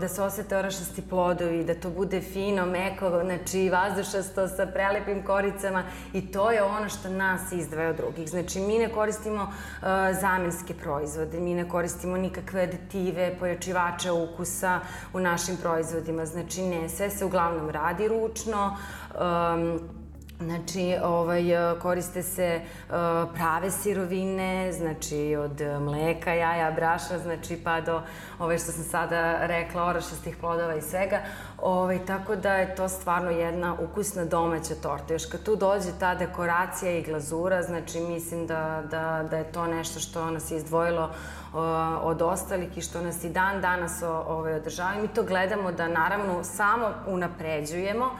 da 0.00 0.08
se 0.08 0.22
osete 0.22 0.56
orašasti 0.56 1.02
plodovi, 1.02 1.64
da 1.64 1.74
to 1.74 1.90
bude 1.90 2.20
fino, 2.20 2.66
meko, 2.66 3.20
znači 3.24 3.70
vazdušasto 3.70 4.48
sa 4.48 4.66
prelepim 4.66 5.24
koricama 5.24 5.82
i 6.12 6.32
to 6.32 6.50
je 6.50 6.62
ono 6.62 6.88
što 6.88 7.08
nas 7.08 7.52
izdvaja 7.52 7.90
od 7.90 7.96
drugih. 7.96 8.30
Znači 8.30 8.60
mi 8.60 8.78
ne 8.78 8.88
koristimo 8.88 9.52
zamenske 10.20 10.74
proizvode, 10.74 11.40
mi 11.40 11.54
ne 11.54 11.68
koristimo 11.68 12.16
nikakve 12.16 12.62
aditive, 12.62 13.36
pojačivače 13.38 14.12
ukusa 14.12 14.80
u 15.12 15.20
našim 15.20 15.56
proizvodima, 15.56 16.26
znači 16.26 16.62
ne, 16.62 16.88
sve 16.88 17.10
se 17.10 17.24
uglavnom 17.24 17.70
radi 17.70 18.08
ručno, 18.08 18.76
um, 19.20 19.80
Znači, 20.40 20.96
ovaj, 21.02 21.42
koriste 21.82 22.22
se 22.22 22.60
uh, 22.60 22.94
prave 23.34 23.70
sirovine, 23.70 24.72
znači 24.72 25.36
od 25.36 25.60
mleka, 25.80 26.34
jaja, 26.34 26.70
brašna, 26.70 27.18
znači 27.18 27.60
pa 27.64 27.80
do 27.80 28.02
ove 28.38 28.58
što 28.58 28.72
sam 28.72 28.84
sada 28.84 29.46
rekla, 29.46 29.84
orašastih 29.84 30.36
plodova 30.36 30.74
i 30.74 30.82
svega. 30.82 31.18
Ovaj, 31.62 32.06
tako 32.06 32.36
da 32.36 32.54
je 32.54 32.74
to 32.74 32.88
stvarno 32.88 33.30
jedna 33.30 33.76
ukusna 33.80 34.24
domaća 34.24 34.74
torta. 34.82 35.12
Još 35.12 35.26
kad 35.26 35.42
tu 35.42 35.56
dođe 35.56 35.88
ta 36.00 36.14
dekoracija 36.14 36.92
i 36.92 37.02
glazura, 37.02 37.62
znači 37.62 38.00
mislim 38.00 38.46
da, 38.46 38.82
da, 38.90 39.26
da 39.30 39.36
je 39.36 39.52
to 39.52 39.66
nešto 39.66 40.00
što 40.00 40.30
nas 40.30 40.50
je 40.50 40.56
izdvojilo 40.56 41.04
uh, 41.04 41.58
od 42.02 42.22
ostalih 42.22 42.78
i 42.78 42.80
što 42.80 43.00
nas 43.00 43.24
i 43.24 43.28
dan 43.28 43.60
danas 43.60 44.02
ovaj, 44.02 44.54
održava. 44.54 44.94
I 44.94 45.02
mi 45.02 45.08
to 45.08 45.22
gledamo 45.22 45.72
da 45.72 45.88
naravno 45.88 46.44
samo 46.44 46.88
unapređujemo, 47.06 48.10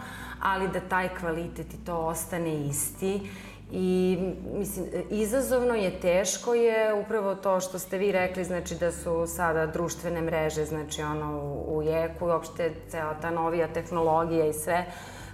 ali 0.43 0.69
da 0.69 0.81
taj 0.81 1.09
kvalitet 1.09 1.75
i 1.75 1.85
to 1.85 1.97
ostane 1.97 2.67
isti. 2.67 3.31
I, 3.73 4.19
mislim, 4.55 4.87
izazovno 5.11 5.75
je, 5.75 6.01
teško 6.01 6.55
je 6.55 6.95
upravo 6.95 7.35
to 7.35 7.61
što 7.61 7.79
ste 7.79 7.99
vi 7.99 8.13
rekli, 8.13 8.45
znači 8.45 8.75
da 8.75 8.93
su 8.93 9.27
sada 9.27 9.67
društvene 9.67 10.23
mreže, 10.23 10.65
znači 10.65 11.03
ono 11.03 11.41
u, 11.43 11.77
u 11.77 11.83
jeku, 11.83 12.27
uopšte 12.27 12.75
cela 12.89 13.15
ta 13.15 13.31
novija 13.31 13.69
tehnologija 13.69 14.47
i 14.47 14.53
sve, 14.53 14.85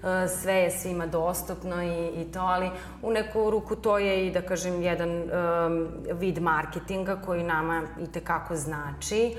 e, 0.05 0.29
sve 0.29 0.55
je 0.55 0.71
svima 0.71 1.07
dostupno 1.07 1.83
i, 1.83 2.23
i 2.23 2.33
to, 2.33 2.41
ali 2.41 2.71
u 3.03 3.11
neku 3.11 3.51
ruku 3.51 3.77
to 3.77 3.99
je 3.99 4.27
i, 4.27 4.33
da 4.33 4.43
kažem, 4.43 4.83
jedan 4.83 5.11
um, 5.11 5.89
vid 6.13 6.43
marketinga 6.43 7.17
koji 7.17 7.43
nama 7.43 7.83
i 8.01 8.13
tekako 8.13 8.57
znači, 8.57 9.37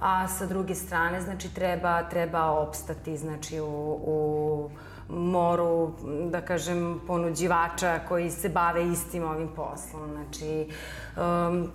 a 0.00 0.28
sa 0.28 0.46
druge 0.46 0.74
strane, 0.74 1.20
znači, 1.20 1.54
treba, 1.54 2.02
treba 2.02 2.44
opstati, 2.44 3.16
znači, 3.16 3.60
u, 3.60 3.98
u 4.06 4.70
moru, 5.08 5.92
da 6.30 6.40
kažem, 6.40 7.00
ponuđivača 7.06 8.00
koji 8.08 8.30
se 8.30 8.48
bave 8.48 8.88
istim 8.88 9.24
ovim 9.24 9.48
poslom. 9.56 10.10
Znači, 10.10 10.68
um, 11.16 11.70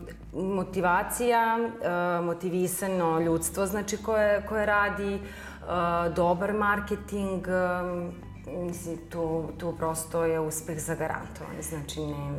motivacija, 0.56 1.58
uh, 1.60 2.26
motivisano 2.26 3.20
ljudstvo, 3.20 3.66
znači, 3.66 3.98
koje, 3.98 4.46
koje 4.46 4.66
radi 4.66 5.16
uh, 5.16 6.14
dobar 6.16 6.54
marketing, 6.54 7.48
um, 7.48 8.12
mislim, 8.66 8.98
tu, 9.10 9.50
tu 9.58 9.76
prosto 9.78 10.24
je 10.24 10.40
uspeh 10.40 10.80
zagarantovan, 10.80 11.62
znači 11.62 12.02
ne, 12.02 12.32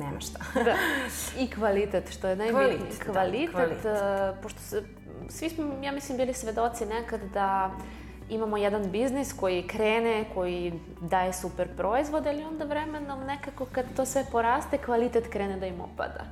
nema 0.00 0.20
šta. 0.20 0.38
da. 0.64 0.74
I 1.42 1.50
kvalitet, 1.50 2.10
što 2.10 2.28
je 2.28 2.36
najbitnije. 2.36 2.78
Kvalitet, 2.78 3.04
kvalitet, 3.04 3.46
da, 3.46 3.52
kvalitet. 3.52 3.84
Uh, 3.84 4.42
pošto 4.42 4.60
se, 4.60 4.82
svi 5.28 5.50
smo, 5.50 5.64
ja 5.82 5.92
mislim, 5.92 6.18
bili 6.18 6.34
svedoci 6.34 6.86
nekad 6.86 7.20
da 7.32 7.70
uh, 7.76 7.82
imamo 8.30 8.56
jedan 8.56 8.90
biznis 8.90 9.32
koji 9.32 9.62
krene, 9.62 10.24
koji 10.34 10.72
daje 11.00 11.32
super 11.32 11.68
proizvod, 11.76 12.26
ali 12.26 12.44
onda 12.44 12.64
vremenom 12.64 13.24
nekako 13.26 13.66
kad 13.72 13.84
to 13.96 14.04
sve 14.06 14.24
poraste, 14.32 14.78
kvalitet 14.78 15.28
krene 15.30 15.56
da 15.56 15.66
im 15.66 15.80
opada. 15.80 16.24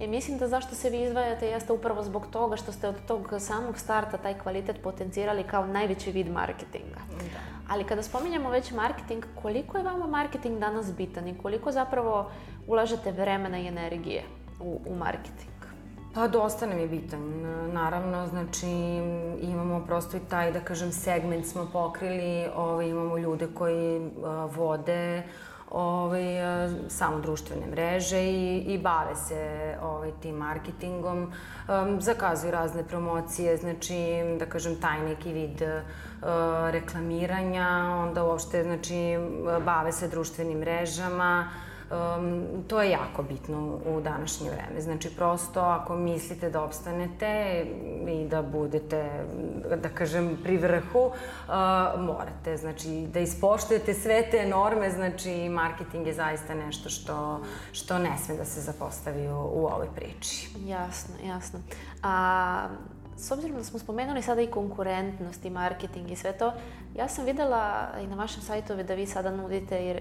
I 0.00 0.06
mislim 0.06 0.38
da 0.38 0.48
zašto 0.48 0.74
se 0.74 0.90
vi 0.90 1.02
izdvajate 1.02 1.46
jeste 1.46 1.72
upravo 1.72 2.02
zbog 2.02 2.26
toga 2.32 2.56
što 2.56 2.72
ste 2.72 2.88
od 2.88 2.94
tog 3.06 3.32
samog 3.38 3.78
starta 3.78 4.16
taj 4.16 4.34
kvalitet 4.34 4.76
potencirali 4.82 5.42
kao 5.42 5.66
najveći 5.66 6.12
vid 6.12 6.32
marketinga. 6.32 7.00
Da. 7.18 7.40
Ali 7.68 7.84
kada 7.84 8.02
spominjamo 8.02 8.50
već 8.50 8.72
marketing, 8.72 9.24
koliko 9.42 9.78
je 9.78 9.84
vama 9.84 10.06
marketing 10.06 10.58
danas 10.58 10.92
bitan 10.92 11.28
i 11.28 11.38
koliko 11.38 11.72
zapravo 11.72 12.30
ulažete 12.66 13.12
vremena 13.12 13.58
i 13.58 13.66
energije 13.66 14.22
u, 14.60 14.80
u 14.86 14.94
marketing? 14.94 15.55
Pa 16.16 16.28
dosta 16.28 16.66
nam 16.66 16.78
je 16.78 16.88
bitan. 16.88 17.20
Naravno, 17.72 18.26
znači 18.26 18.66
imamo 19.40 19.84
prosto 19.86 20.16
i 20.16 20.20
taj, 20.30 20.52
da 20.52 20.60
kažem, 20.60 20.92
segment 20.92 21.46
smo 21.46 21.68
pokrili, 21.72 22.46
ovaj, 22.56 22.88
imamo 22.88 23.18
ljude 23.18 23.48
koji 23.54 23.98
uh, 23.98 24.56
vode 24.56 25.22
ovaj, 25.70 26.64
uh, 26.64 26.72
samo 26.88 27.20
društvene 27.20 27.66
mreže 27.66 28.22
i, 28.22 28.58
i 28.58 28.78
bave 28.78 29.14
se 29.14 29.74
ovaj, 29.82 30.10
tim 30.22 30.34
marketingom, 30.34 31.22
um, 31.22 32.00
zakazuju 32.00 32.52
razne 32.52 32.84
promocije, 32.84 33.56
znači, 33.56 33.96
da 34.38 34.46
kažem, 34.46 34.80
taj 34.80 35.00
neki 35.00 35.32
vid 35.32 35.62
uh, 35.62 35.68
reklamiranja, 36.70 37.68
onda 37.96 38.24
uopšte, 38.24 38.62
znači, 38.62 39.18
bave 39.64 39.92
se 39.92 40.08
društvenim 40.08 40.58
mrežama, 40.58 41.48
Um, 41.90 42.44
to 42.68 42.82
je 42.82 42.90
jako 42.90 43.22
bitno 43.22 43.78
u 43.86 44.00
današnje 44.00 44.50
vreme. 44.50 44.80
Znači, 44.80 45.10
prosto 45.16 45.60
ako 45.60 45.96
mislite 45.96 46.50
da 46.50 46.62
opstanete 46.62 47.64
i 48.08 48.28
da 48.28 48.42
budete, 48.42 49.24
da 49.82 49.88
kažem, 49.88 50.38
pri 50.42 50.56
vrhu, 50.56 51.06
uh, 51.06 51.12
morate, 52.00 52.56
znači, 52.56 53.06
da 53.12 53.20
ispoštujete 53.20 53.94
sve 53.94 54.30
te 54.30 54.46
norme, 54.46 54.90
znači, 54.90 55.48
marketing 55.48 56.06
je 56.06 56.14
zaista 56.14 56.54
nešto 56.54 56.88
što, 56.90 57.40
što 57.72 57.98
ne 57.98 58.18
sme 58.18 58.34
da 58.34 58.44
se 58.44 58.60
zapostavi 58.60 59.28
u, 59.28 59.36
u 59.36 59.66
ovoj 59.66 59.88
priči. 59.94 60.48
Jasno, 60.66 61.14
jasno. 61.24 61.60
A 62.02 62.68
S 63.18 63.30
obzirom 63.30 63.56
da 63.56 63.64
smo 63.64 63.78
spomenuli 63.78 64.22
sada 64.22 64.42
i 64.42 64.46
konkurentnost 64.46 65.44
i 65.44 65.50
marketing 65.50 66.10
i 66.10 66.16
sve 66.16 66.32
to, 66.32 66.52
ja 66.96 67.08
sam 67.08 67.24
videla 67.24 67.88
i 68.02 68.06
na 68.06 68.16
vašem 68.16 68.42
sajtu 68.42 68.76
da 68.76 68.94
vi 68.94 69.06
sada 69.06 69.30
nudite 69.30 69.76
e, 69.76 70.00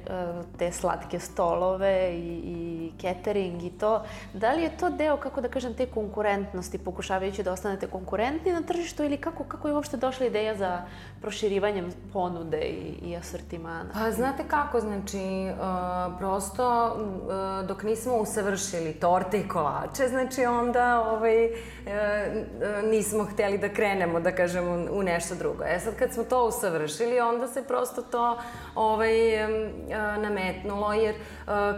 te 0.57 0.71
slatke 0.71 1.19
stolove 1.19 2.11
i, 2.13 2.41
i 2.45 2.91
catering 3.01 3.63
i 3.63 3.69
to. 3.69 4.03
Da 4.33 4.51
li 4.51 4.63
je 4.63 4.77
to 4.77 4.89
deo, 4.89 5.17
kako 5.17 5.41
da 5.41 5.47
kažem, 5.47 5.73
te 5.73 5.85
konkurentnosti, 5.85 6.77
pokušavajući 6.77 7.43
da 7.43 7.51
ostanete 7.51 7.87
konkurentni 7.87 8.51
na 8.51 8.61
tržištu 8.61 9.03
ili 9.03 9.17
kako, 9.17 9.43
kako 9.43 9.67
je 9.67 9.73
uopšte 9.73 9.97
došla 9.97 10.25
ideja 10.25 10.55
za 10.55 10.81
proširivanjem 11.21 11.91
ponude 12.13 12.57
i, 12.57 13.09
i 13.09 13.15
asortimana? 13.15 13.89
Pa 13.93 14.11
znate 14.11 14.43
kako, 14.47 14.79
znači, 14.79 15.49
uh, 15.49 16.17
prosto 16.17 16.95
uh, 16.95 17.67
dok 17.67 17.83
nismo 17.83 18.17
usavršili 18.17 18.93
torte 18.93 19.39
i 19.39 19.47
kolače, 19.47 20.07
znači 20.07 20.45
onda 20.45 21.09
ovaj, 21.11 21.49
nismo 22.83 23.04
nismo 23.05 23.25
hteli 23.25 23.57
da 23.57 23.69
krenemo, 23.69 24.19
da 24.19 24.31
kažemo, 24.31 24.71
u 24.91 25.03
nešto 25.03 25.35
drugo. 25.35 25.63
E 25.63 25.79
sad 25.79 25.95
kad 25.95 26.13
smo 26.13 26.23
to 26.23 26.45
usavršili, 26.45 27.19
onda 27.19 27.47
se 27.47 27.63
prosto 27.63 28.01
to 28.01 28.37
ovaj, 28.75 29.11
nametnulo, 30.17 30.93
jer 30.93 31.15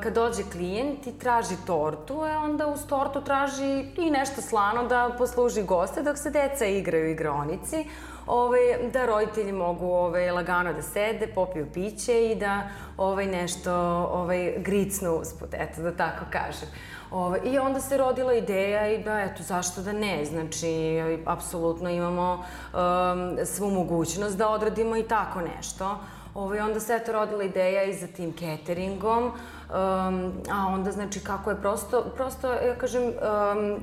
kad 0.04 0.14
dođe 0.14 0.44
klijent 0.52 1.08
i 1.08 1.20
traži 1.20 1.56
tortu, 1.66 2.26
e 2.26 2.38
onda 2.38 2.68
uz 2.68 2.80
tortu 2.90 3.22
traži 3.22 3.86
i 3.98 4.12
nešto 4.12 4.42
slano 4.42 4.84
da 4.84 5.16
posluži 5.18 5.64
goste 5.64 6.04
dok 6.04 6.18
se 6.18 6.30
deca 6.30 6.66
igraju 6.66 7.12
igronici 7.12 7.86
ovaj, 8.28 8.90
da 8.94 9.06
roditelji 9.06 9.52
mogu 9.52 9.86
ovaj, 9.86 10.32
lagano 10.32 10.74
da 10.74 10.82
sede, 10.82 11.28
popiju 11.28 11.68
piće 11.74 12.32
i 12.32 12.36
da 12.36 12.70
ovaj, 12.98 13.26
nešto 13.26 13.74
ovaj, 14.12 14.54
gricnu 14.58 15.16
usput, 15.16 15.54
eto 15.54 15.82
da 15.82 15.92
tako 15.92 16.26
kažem. 16.32 16.68
Ovaj, 17.12 17.40
I 17.44 17.58
onda 17.58 17.80
se 17.82 17.98
rodila 17.98 18.34
ideja 18.34 18.88
i 18.88 19.04
da, 19.04 19.22
eto, 19.22 19.44
zašto 19.44 19.82
da 19.82 19.92
ne? 19.92 20.26
Znači, 20.26 20.68
apsolutno 21.26 21.90
imamo 21.90 22.34
um, 22.34 23.46
svu 23.46 23.72
mogućnost 23.72 24.38
da 24.38 24.50
odradimo 24.50 24.98
i 24.98 25.04
tako 25.04 25.42
nešto. 25.42 26.00
Ovaj, 26.34 26.60
onda 26.60 26.80
se 26.80 26.96
eto 26.96 27.12
rodila 27.12 27.44
ideja 27.44 27.84
i 27.84 27.94
za 27.94 28.08
tim 28.08 28.34
cateringom, 28.34 29.32
um, 29.70 30.32
a 30.52 30.68
onda 30.74 30.92
znači 30.92 31.20
kako 31.20 31.50
je 31.50 31.62
prosto, 31.62 32.04
prosto 32.16 32.52
ja 32.52 32.76
kažem, 32.76 33.04
um, 33.04 33.80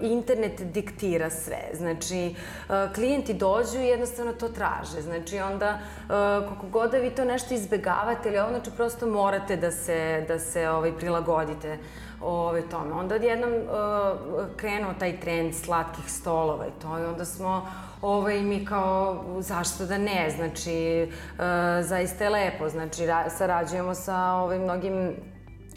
internet 0.00 0.62
diktira 0.62 1.30
sve. 1.30 1.70
Znači, 1.74 2.34
uh, 2.68 2.74
klijenti 2.94 3.34
dođu 3.34 3.78
i 3.78 3.86
jednostavno 3.86 4.32
to 4.32 4.48
traže. 4.48 5.02
Znači, 5.02 5.38
onda 5.38 5.78
uh, 5.78 6.48
koliko 6.48 6.66
god 6.66 6.90
da 6.90 6.98
vi 6.98 7.10
to 7.10 7.24
nešto 7.24 7.54
izbegavate 7.54 8.28
ili 8.28 8.38
ovo, 8.38 8.50
znači 8.50 8.70
prosto 8.70 9.06
morate 9.06 9.56
da 9.56 9.70
se, 9.70 10.24
da 10.28 10.38
se 10.38 10.68
ovaj, 10.68 10.92
prilagodite 10.92 11.78
ove, 12.20 12.62
tome. 12.62 12.92
Onda 12.92 13.14
odjednom 13.14 13.52
uh, 13.52 14.46
krenuo 14.56 14.94
taj 14.98 15.20
trend 15.20 15.54
slatkih 15.54 16.12
stolova 16.12 16.66
i 16.66 16.80
to 16.82 16.98
i 16.98 17.04
onda 17.04 17.24
smo 17.24 17.66
ovaj, 18.02 18.40
mi 18.40 18.64
kao, 18.64 19.24
zašto 19.40 19.86
da 19.86 19.98
ne, 19.98 20.30
znači, 20.36 21.08
uh, 21.10 21.38
zaista 21.86 22.24
je 22.24 22.30
lepo, 22.30 22.68
znači, 22.68 23.06
ra, 23.06 23.30
sarađujemo 23.30 23.94
sa 23.94 24.32
ovaj, 24.32 24.58
mnogim 24.58 25.12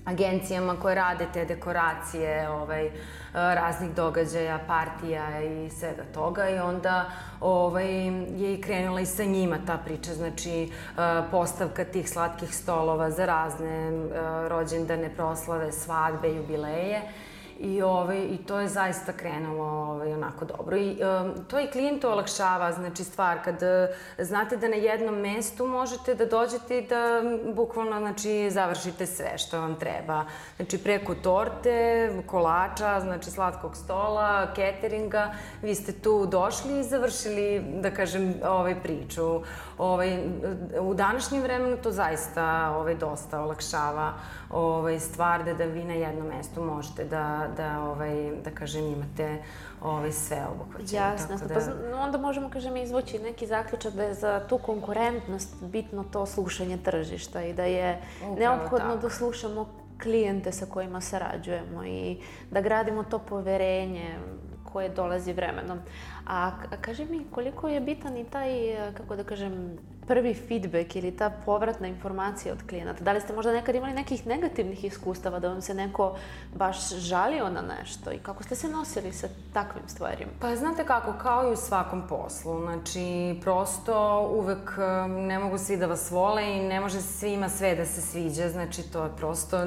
agencijama 0.05 0.75
koje 0.81 0.95
rade 0.95 1.25
te 1.33 1.45
dekoracije, 1.45 2.49
ovaj, 2.49 2.91
raznih 3.33 3.95
događaja, 3.95 4.59
partija 4.67 5.41
i 5.41 5.69
svega 5.69 6.03
toga 6.13 6.49
i 6.49 6.59
onda 6.59 7.05
ovaj, 7.39 7.87
je 8.37 8.53
i 8.53 8.61
krenula 8.61 9.01
i 9.01 9.05
sa 9.05 9.23
njima 9.23 9.57
ta 9.67 9.77
priča, 9.77 10.13
znači 10.13 10.71
postavka 11.31 11.85
tih 11.85 12.09
slatkih 12.09 12.55
stolova 12.55 13.11
za 13.11 13.25
razne 13.25 13.91
rođendane 14.47 15.15
proslave, 15.15 15.71
svadbe, 15.71 16.35
jubileje 16.35 17.01
I, 17.63 17.81
ovaj, 17.81 18.19
I 18.19 18.37
to 18.37 18.59
je 18.59 18.67
zaista 18.67 19.13
krenulo 19.13 19.65
ovaj, 19.65 20.13
onako 20.13 20.45
dobro. 20.45 20.77
I 20.77 20.89
um, 20.89 21.45
to 21.47 21.59
i 21.59 21.67
klijentu 21.67 22.07
olakšava, 22.07 22.71
znači 22.71 23.03
stvar, 23.03 23.43
kad 23.43 23.55
uh, 23.55 24.25
znate 24.25 24.57
da 24.57 24.67
na 24.67 24.75
jednom 24.75 25.15
mestu 25.15 25.67
možete 25.67 26.15
da 26.15 26.25
dođete 26.25 26.77
i 26.77 26.87
da 26.87 27.21
bukvalno 27.53 27.99
znači, 27.99 28.49
završite 28.51 29.05
sve 29.05 29.37
što 29.37 29.59
vam 29.59 29.75
treba. 29.75 30.25
Znači 30.55 30.77
preko 30.77 31.15
torte, 31.15 32.09
kolača, 32.27 32.99
znači 32.99 33.31
slatkog 33.31 33.75
stola, 33.77 34.47
cateringa, 34.55 35.33
vi 35.61 35.75
ste 35.75 35.91
tu 35.91 36.25
došli 36.25 36.79
i 36.79 36.83
završili, 36.83 37.63
da 37.81 37.91
kažem, 37.91 38.33
ovaj 38.43 38.81
priču. 38.83 39.41
Ovaj, 39.81 40.23
u 40.79 40.93
današnjem 40.93 41.43
vremenu 41.43 41.77
to 41.77 41.91
zaista 41.91 42.75
ovaj, 42.77 42.95
dosta 42.95 43.41
olakšava 43.41 44.13
ovaj, 44.49 44.99
stvar 44.99 45.43
da, 45.43 45.53
da 45.53 45.63
vi 45.63 45.83
na 45.83 45.93
jednom 45.93 46.27
mestu 46.27 46.63
možete 46.63 47.03
da, 47.05 47.47
da, 47.57 47.83
ovaj, 47.83 48.31
da 48.43 48.51
kažem, 48.51 48.85
imate 48.87 49.43
ovaj, 49.83 50.11
sve 50.11 50.45
obuhvaćeno. 50.51 51.01
Jasno, 51.01 51.37
da... 51.47 51.53
pa 51.53 51.97
onda 51.97 52.17
možemo, 52.17 52.49
kažem, 52.49 52.77
izvoći 52.77 53.19
neki 53.19 53.47
zaključak 53.47 53.93
da 53.93 54.03
je 54.03 54.13
za 54.13 54.41
tu 54.49 54.57
konkurentnost 54.57 55.63
bitno 55.63 56.03
to 56.03 56.25
slušanje 56.25 56.77
tržišta 56.77 57.43
i 57.43 57.53
da 57.53 57.63
je 57.63 58.01
Upravo 58.17 58.39
neophodno 58.39 58.93
tako. 58.93 59.01
da 59.01 59.09
slušamo 59.09 59.69
klijente 60.03 60.51
sa 60.51 60.65
kojima 60.65 61.01
sarađujemo 61.01 61.85
i 61.85 62.17
da 62.51 62.61
gradimo 62.61 63.03
to 63.03 63.19
poverenje 63.19 64.17
koje 64.73 64.89
dolazi 64.89 65.33
vremenom. 65.33 65.79
A 66.27 66.51
kaži 66.81 67.05
mi 67.05 67.25
koliko 67.31 67.67
je 67.67 67.79
bitan 67.79 68.17
i 68.17 68.23
taj, 68.23 68.51
kako 68.97 69.15
da 69.15 69.23
kažem, 69.23 69.77
prvi 70.07 70.33
feedback 70.33 70.95
ili 70.95 71.11
ta 71.17 71.29
povratna 71.45 71.87
informacija 71.87 72.53
od 72.53 72.69
klijenata? 72.69 73.03
Da 73.03 73.11
li 73.11 73.21
ste 73.21 73.33
možda 73.33 73.53
nekad 73.53 73.75
imali 73.75 73.93
nekih 73.93 74.27
negativnih 74.27 74.83
iskustava 74.83 75.39
da 75.39 75.47
vam 75.47 75.61
se 75.61 75.73
neko 75.73 76.15
baš 76.55 76.89
žalio 76.93 77.49
na 77.49 77.61
nešto 77.61 78.11
i 78.11 78.17
kako 78.17 78.43
ste 78.43 78.55
se 78.55 78.69
nosili 78.69 79.13
sa 79.13 79.27
takvim 79.53 79.83
stvarima? 79.87 80.31
Pa 80.39 80.55
znate 80.55 80.85
kako, 80.85 81.13
kao 81.21 81.49
i 81.49 81.53
u 81.53 81.55
svakom 81.55 82.07
poslu. 82.07 82.59
Znači, 82.61 83.35
prosto 83.41 84.27
uvek 84.33 84.77
ne 85.07 85.39
mogu 85.39 85.57
svi 85.57 85.77
da 85.77 85.85
vas 85.85 86.11
vole 86.11 86.57
i 86.57 86.67
ne 86.67 86.79
može 86.79 87.01
svima 87.01 87.49
sve 87.49 87.75
da 87.75 87.85
se 87.85 88.01
sviđa. 88.01 88.49
Znači, 88.49 88.91
to 88.91 89.03
je 89.03 89.09
prosto 89.17 89.57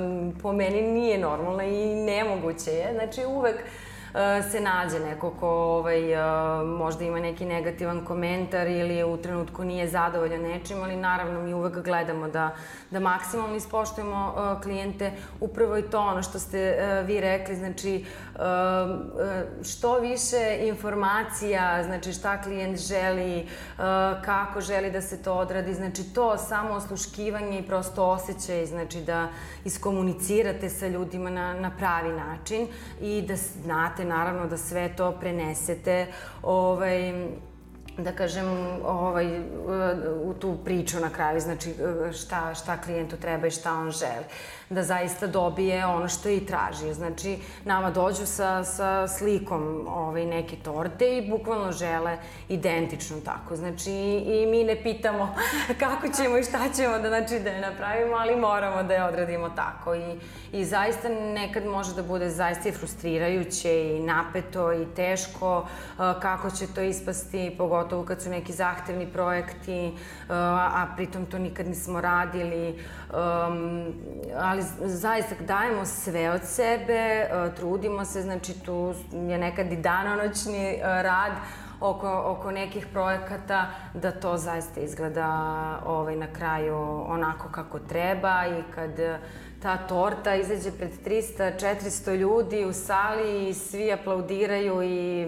po 0.42 0.52
meni 0.52 0.82
nije 0.82 1.18
normalno 1.18 1.62
i 1.62 1.94
nemoguće 1.94 2.70
je. 2.70 2.92
Znači, 2.94 3.24
uvek 3.26 3.56
se 4.50 4.60
nađe 4.60 5.00
neko 5.00 5.30
ko 5.30 5.48
ovaj, 5.48 6.12
eh, 6.12 6.64
možda 6.64 7.04
ima 7.04 7.20
neki 7.20 7.44
negativan 7.44 8.04
komentar 8.04 8.66
ili 8.66 9.04
u 9.04 9.16
trenutku 9.16 9.64
nije 9.64 9.88
zadovoljan 9.88 10.42
nečim, 10.42 10.82
ali 10.82 10.96
naravno 10.96 11.40
mi 11.40 11.54
uvek 11.54 11.84
gledamo 11.84 12.28
da, 12.28 12.50
da 12.90 13.00
maksimalno 13.00 13.56
ispoštujemo 13.56 14.34
eh, 14.36 14.62
klijente. 14.62 15.12
Upravo 15.40 15.78
i 15.78 15.82
to 15.82 16.00
ono 16.00 16.22
što 16.22 16.38
ste 16.38 16.76
vi 17.06 17.20
rekli, 17.20 17.56
znači 17.56 18.04
što 19.64 19.98
više 19.98 20.58
informacija, 20.60 21.84
znači 21.84 22.12
šta 22.12 22.42
klijent 22.42 22.78
želi, 22.78 23.48
kako 24.24 24.60
želi 24.60 24.90
da 24.90 25.00
se 25.00 25.22
to 25.22 25.34
odradi, 25.34 25.74
znači 25.74 26.14
to 26.14 26.38
samo 26.38 26.74
osluškivanje 26.74 27.58
i 27.58 27.66
prosto 27.66 28.04
osjećaj, 28.04 28.66
znači 28.66 29.00
da 29.00 29.28
iskomunicirate 29.64 30.70
sa 30.70 30.86
ljudima 30.86 31.30
na, 31.30 31.54
na 31.54 31.70
pravi 31.78 32.12
način 32.12 32.66
i 33.00 33.22
da 33.22 33.36
znate 33.36 34.04
naravno 34.04 34.46
da 34.46 34.56
sve 34.56 34.96
to 34.96 35.12
prenesete 35.12 36.06
ovaj, 36.42 37.28
da 37.98 38.12
kažem, 38.12 38.46
ovaj, 38.84 39.40
u 40.24 40.34
tu 40.34 40.56
priču 40.64 41.00
na 41.00 41.10
kraju, 41.10 41.40
znači 41.40 41.74
šta, 42.12 42.54
šta 42.54 42.80
klijentu 42.80 43.16
treba 43.16 43.46
i 43.46 43.50
šta 43.50 43.72
on 43.72 43.90
želi 43.90 44.24
da 44.70 44.82
zaista 44.82 45.26
dobije 45.26 45.86
ono 45.86 46.08
što 46.08 46.28
i 46.28 46.46
traži. 46.46 46.94
Znači, 46.94 47.38
nama 47.64 47.90
dođu 47.90 48.26
sa, 48.26 48.64
sa 48.64 49.08
slikom 49.08 49.86
ovaj, 49.88 50.26
neke 50.26 50.56
torte 50.56 51.18
i 51.18 51.30
bukvalno 51.30 51.72
žele 51.72 52.18
identično 52.48 53.16
tako. 53.24 53.56
Znači, 53.56 53.90
i 54.26 54.46
mi 54.46 54.64
ne 54.64 54.82
pitamo 54.82 55.34
kako 55.82 56.08
ćemo 56.08 56.38
i 56.38 56.44
šta 56.44 56.58
ćemo 56.76 56.98
da, 56.98 57.08
znači, 57.08 57.44
da 57.44 57.50
je 57.50 57.60
napravimo, 57.60 58.16
ali 58.16 58.36
moramo 58.36 58.82
da 58.82 58.94
je 58.94 59.04
odradimo 59.04 59.48
tako. 59.48 59.94
I, 59.94 60.18
I 60.52 60.64
zaista 60.64 61.08
nekad 61.08 61.64
može 61.64 61.94
da 61.94 62.02
bude 62.02 62.30
zaista 62.30 62.68
i 62.68 62.72
frustrirajuće 62.72 63.96
i 63.96 64.00
napeto 64.00 64.72
i 64.72 64.86
teško 64.96 65.66
kako 65.96 66.50
će 66.50 66.66
to 66.74 66.80
ispasti, 66.80 67.54
pogotovo 67.58 67.83
kad 68.06 68.22
su 68.22 68.30
neki 68.30 68.52
zahtevni 68.52 69.12
projekti, 69.12 69.96
a 70.28 70.86
pritom 70.96 71.26
to 71.26 71.38
nikad 71.38 71.66
nismo 71.66 72.00
radili. 72.00 72.78
Ali 74.36 74.62
zaista 74.84 75.34
dajemo 75.40 75.84
sve 75.84 76.30
od 76.30 76.40
sebe, 76.44 76.92
e, 76.92 77.28
trudimo 77.56 78.04
se, 78.04 78.22
znači 78.22 78.60
tu 78.60 78.94
je 79.12 79.38
nekad 79.38 79.72
i 79.72 79.76
danonoćni 79.76 80.66
e, 80.66 80.80
rad 80.82 81.32
oko, 81.80 82.22
oko 82.26 82.50
nekih 82.50 82.86
projekata, 82.86 83.66
da 83.94 84.10
to 84.10 84.36
zaista 84.36 84.80
izgleda 84.80 85.28
ovaj, 85.86 86.16
na 86.16 86.26
kraju 86.32 86.76
onako 87.08 87.48
kako 87.48 87.78
treba 87.78 88.46
i 88.46 88.62
kad 88.74 88.90
ta 89.64 89.76
torta 89.76 90.34
izađe 90.34 90.70
pred 90.70 90.90
300-400 91.06 92.16
ljudi 92.16 92.64
u 92.64 92.72
sali 92.72 93.48
i 93.48 93.54
svi 93.54 93.92
aplaudiraju 93.92 94.82
i 94.82 95.22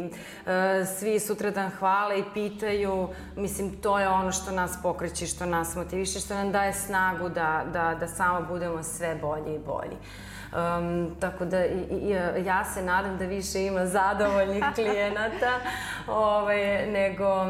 e, 0.47 0.85
svi 0.99 1.21
sutradan 1.21 1.71
hvale 1.71 2.19
i 2.19 2.25
pitaju. 2.35 3.09
Mislim, 3.37 3.77
to 3.77 3.99
je 3.99 4.09
ono 4.09 4.33
što 4.33 4.51
nas 4.51 4.79
pokreće, 4.83 5.27
što 5.27 5.47
nas 5.47 5.77
motiviše, 5.77 6.21
što 6.21 6.35
nam 6.35 6.53
daje 6.53 6.73
snagu 6.73 7.29
da, 7.29 7.65
da, 7.73 7.97
da 8.01 8.09
samo 8.09 8.47
budemo 8.49 8.83
sve 8.83 9.15
bolji 9.15 9.55
i 9.55 9.59
bolji. 9.67 9.97
Um, 9.97 11.17
tako 11.21 11.45
da 11.45 11.67
i, 11.67 11.79
i, 11.91 12.11
ja 12.45 12.65
se 12.65 12.83
nadam 12.83 13.19
da 13.19 13.25
više 13.25 13.67
ima 13.67 13.87
zadovoljnih 13.87 14.65
klijenata 14.75 15.53
ovaj, 16.09 16.87
nego 16.87 17.47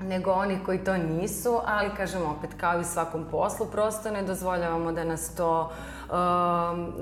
nego 0.00 0.32
oni 0.32 0.58
koji 0.64 0.84
to 0.84 0.96
nisu, 0.96 1.60
ali 1.66 1.90
kažem 1.96 2.22
opet, 2.26 2.50
kao 2.60 2.78
i 2.78 2.80
u 2.80 2.84
svakom 2.84 3.26
poslu, 3.30 3.66
prosto 3.66 4.10
ne 4.10 4.22
dozvoljavamo 4.22 4.92
da 4.92 5.04
nas 5.04 5.34
to 5.34 5.70
um, 6.10 6.94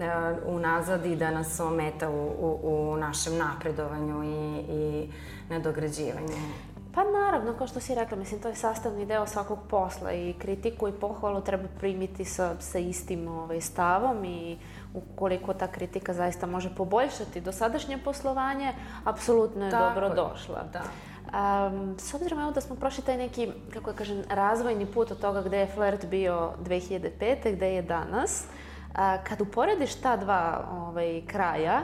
unazad 0.46 1.06
i 1.06 1.16
da 1.16 1.30
nas 1.30 1.60
ometa 1.60 2.10
u, 2.10 2.22
u, 2.40 2.92
u 2.92 2.96
našem 2.96 3.38
napredovanju 3.38 4.24
i, 4.24 4.58
i 4.58 5.10
nadograđivanju. 5.48 6.36
Pa 6.94 7.04
naravno, 7.04 7.52
kao 7.58 7.66
što 7.66 7.80
si 7.80 7.94
rekla, 7.94 8.16
mislim, 8.16 8.40
to 8.40 8.48
je 8.48 8.54
sastavni 8.54 9.06
deo 9.06 9.26
svakog 9.26 9.58
posla 9.70 10.12
i 10.12 10.34
kritiku 10.38 10.88
i 10.88 10.92
pohvalu 10.92 11.40
treba 11.40 11.68
primiti 11.78 12.24
sa, 12.24 12.54
sa 12.60 12.78
istim 12.78 13.28
ovaj, 13.28 13.60
stavom 13.60 14.24
i 14.24 14.58
ukoliko 14.94 15.54
ta 15.54 15.66
kritika 15.66 16.14
zaista 16.14 16.46
može 16.46 16.74
poboljšati 16.74 17.40
dosadašnje 17.40 17.98
poslovanje, 17.98 18.72
apsolutno 19.04 19.64
je 19.64 19.70
Tako 19.70 19.84
dobro 19.84 20.06
je. 20.06 20.14
došla. 20.14 20.62
Da. 20.72 20.82
Um, 21.24 21.96
s 21.98 22.14
obzirom 22.14 22.40
evo 22.40 22.50
da 22.50 22.60
smo 22.60 22.76
prošli 22.76 23.04
taj 23.04 23.16
neki, 23.16 23.48
kako 23.72 23.92
da 23.92 23.98
kažem, 23.98 24.22
razvojni 24.28 24.86
put 24.86 25.10
od 25.10 25.20
toga 25.20 25.42
gde 25.42 25.58
je 25.58 25.66
Flirt 25.66 26.06
bio 26.06 26.52
2005. 26.64 27.56
gde 27.56 27.74
je 27.74 27.82
danas, 27.82 28.44
a, 28.94 29.24
kad 29.24 29.40
uporediš 29.40 29.94
ta 29.94 30.16
dva 30.16 30.68
ovaj, 30.72 31.22
kraja, 31.26 31.82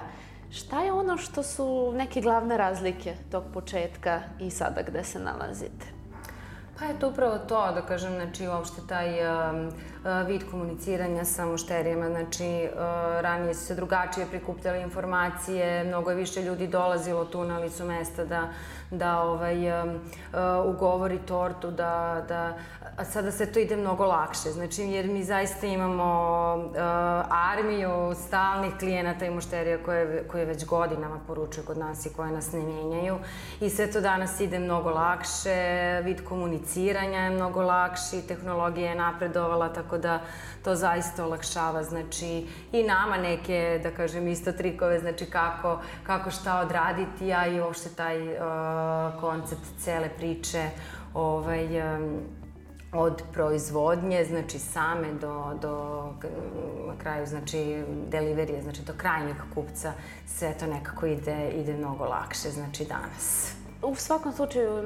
šta 0.51 0.83
je 0.83 0.93
ono 0.93 1.17
što 1.17 1.43
su 1.43 1.93
neke 1.97 2.21
glavne 2.21 2.57
razlike 2.57 3.15
tog 3.31 3.45
početka 3.55 4.21
i 4.41 4.51
sada 4.51 4.83
gde 4.83 5.05
se 5.05 5.19
nalazite? 5.19 5.87
Pa 6.79 6.85
je 6.85 6.99
to 6.99 7.09
upravo 7.09 7.39
to, 7.39 7.73
da 7.75 7.83
kažem, 7.83 8.15
znači 8.15 8.49
uopšte 8.49 8.83
taj 8.89 9.09
um, 9.09 9.71
vid 10.27 10.51
komuniciranja 10.51 11.25
sa 11.25 11.47
mušterijama, 11.47 12.09
znači 12.09 12.69
uh, 12.73 12.81
ranije 13.21 13.55
su 13.55 13.65
se 13.65 13.75
drugačije 13.75 14.27
prikupljale 14.27 14.83
informacije, 14.83 15.85
mnogo 15.85 16.11
je 16.11 16.17
više 16.17 16.43
ljudi 16.43 16.67
dolazilo 16.67 17.25
tu 17.25 17.45
na 17.45 17.59
licu 17.59 17.85
mesta 17.85 18.25
da 18.25 18.49
da 18.91 19.23
ovaj, 19.23 19.83
uh, 19.83 19.91
ugovori 20.65 21.19
tortu, 21.19 21.71
da, 21.71 22.25
da, 22.29 22.57
a 22.97 23.05
sada 23.05 23.31
se 23.31 23.53
to 23.53 23.59
ide 23.59 23.77
mnogo 23.77 24.07
lakše, 24.07 24.51
znači 24.51 24.83
jer 24.83 25.07
mi 25.07 25.25
zaista 25.25 25.67
imamo 25.67 26.05
armiju 27.31 28.15
stalnih 28.27 28.73
klijenata 28.79 29.27
i 29.27 29.31
mušterija 29.31 29.79
koje, 29.85 30.29
koje 30.29 30.45
već 30.45 30.67
godinama 30.67 31.21
poručuju 31.27 31.65
kod 31.67 31.79
nas 31.79 32.07
i 32.07 32.13
koje 32.17 32.33
nas 32.33 32.53
ne 32.53 32.59
menjaju. 32.59 33.19
I 33.61 33.71
sve 33.71 33.93
to 33.93 34.01
danas 34.01 34.41
ide 34.41 34.59
mnogo 34.59 34.91
lakše, 34.91 36.01
vid 36.05 36.25
komuniciranja 36.25 37.19
je 37.19 37.31
mnogo 37.31 37.63
lakši, 37.63 38.23
tehnologija 38.29 38.91
je 38.91 38.95
napredovala, 38.97 39.73
tako 39.73 39.90
da 39.99 40.21
to 40.65 40.75
zaista 40.75 41.25
olakšava, 41.25 41.83
znači 41.83 42.47
i 42.73 42.83
nama 42.83 43.17
neke, 43.17 43.81
da 43.83 43.91
kažem, 43.91 44.29
isto 44.29 44.53
trikove, 44.53 44.99
znači 44.99 45.27
kako, 45.27 45.81
kako 46.07 46.31
šta 46.31 46.61
odraditi, 46.61 47.33
a 47.33 47.47
i 47.47 47.61
uopšte 47.61 47.89
taj 47.89 48.29
uh, 48.29 48.41
koncept 49.21 49.63
cele 49.79 50.09
priče, 50.17 50.71
ovaj, 51.15 51.97
um, 51.97 52.21
od 52.93 53.23
proizvodnje, 53.33 54.25
znači 54.25 54.59
same 54.59 55.13
do, 55.21 55.59
do 55.63 56.05
na 56.87 56.99
kraju, 56.99 57.27
znači 57.27 57.85
deliverije, 58.09 58.63
znači 58.63 58.83
do 58.83 58.93
krajnjeg 58.97 59.37
kupca, 59.55 59.93
sve 60.27 60.55
to 60.59 60.67
nekako 60.67 61.07
ide, 61.07 61.51
ide 61.51 61.77
mnogo 61.77 62.05
lakše, 62.05 62.51
znači 62.51 62.85
danas. 62.85 63.55
U 63.83 63.95
svakom 63.95 64.33
slučaju 64.33 64.83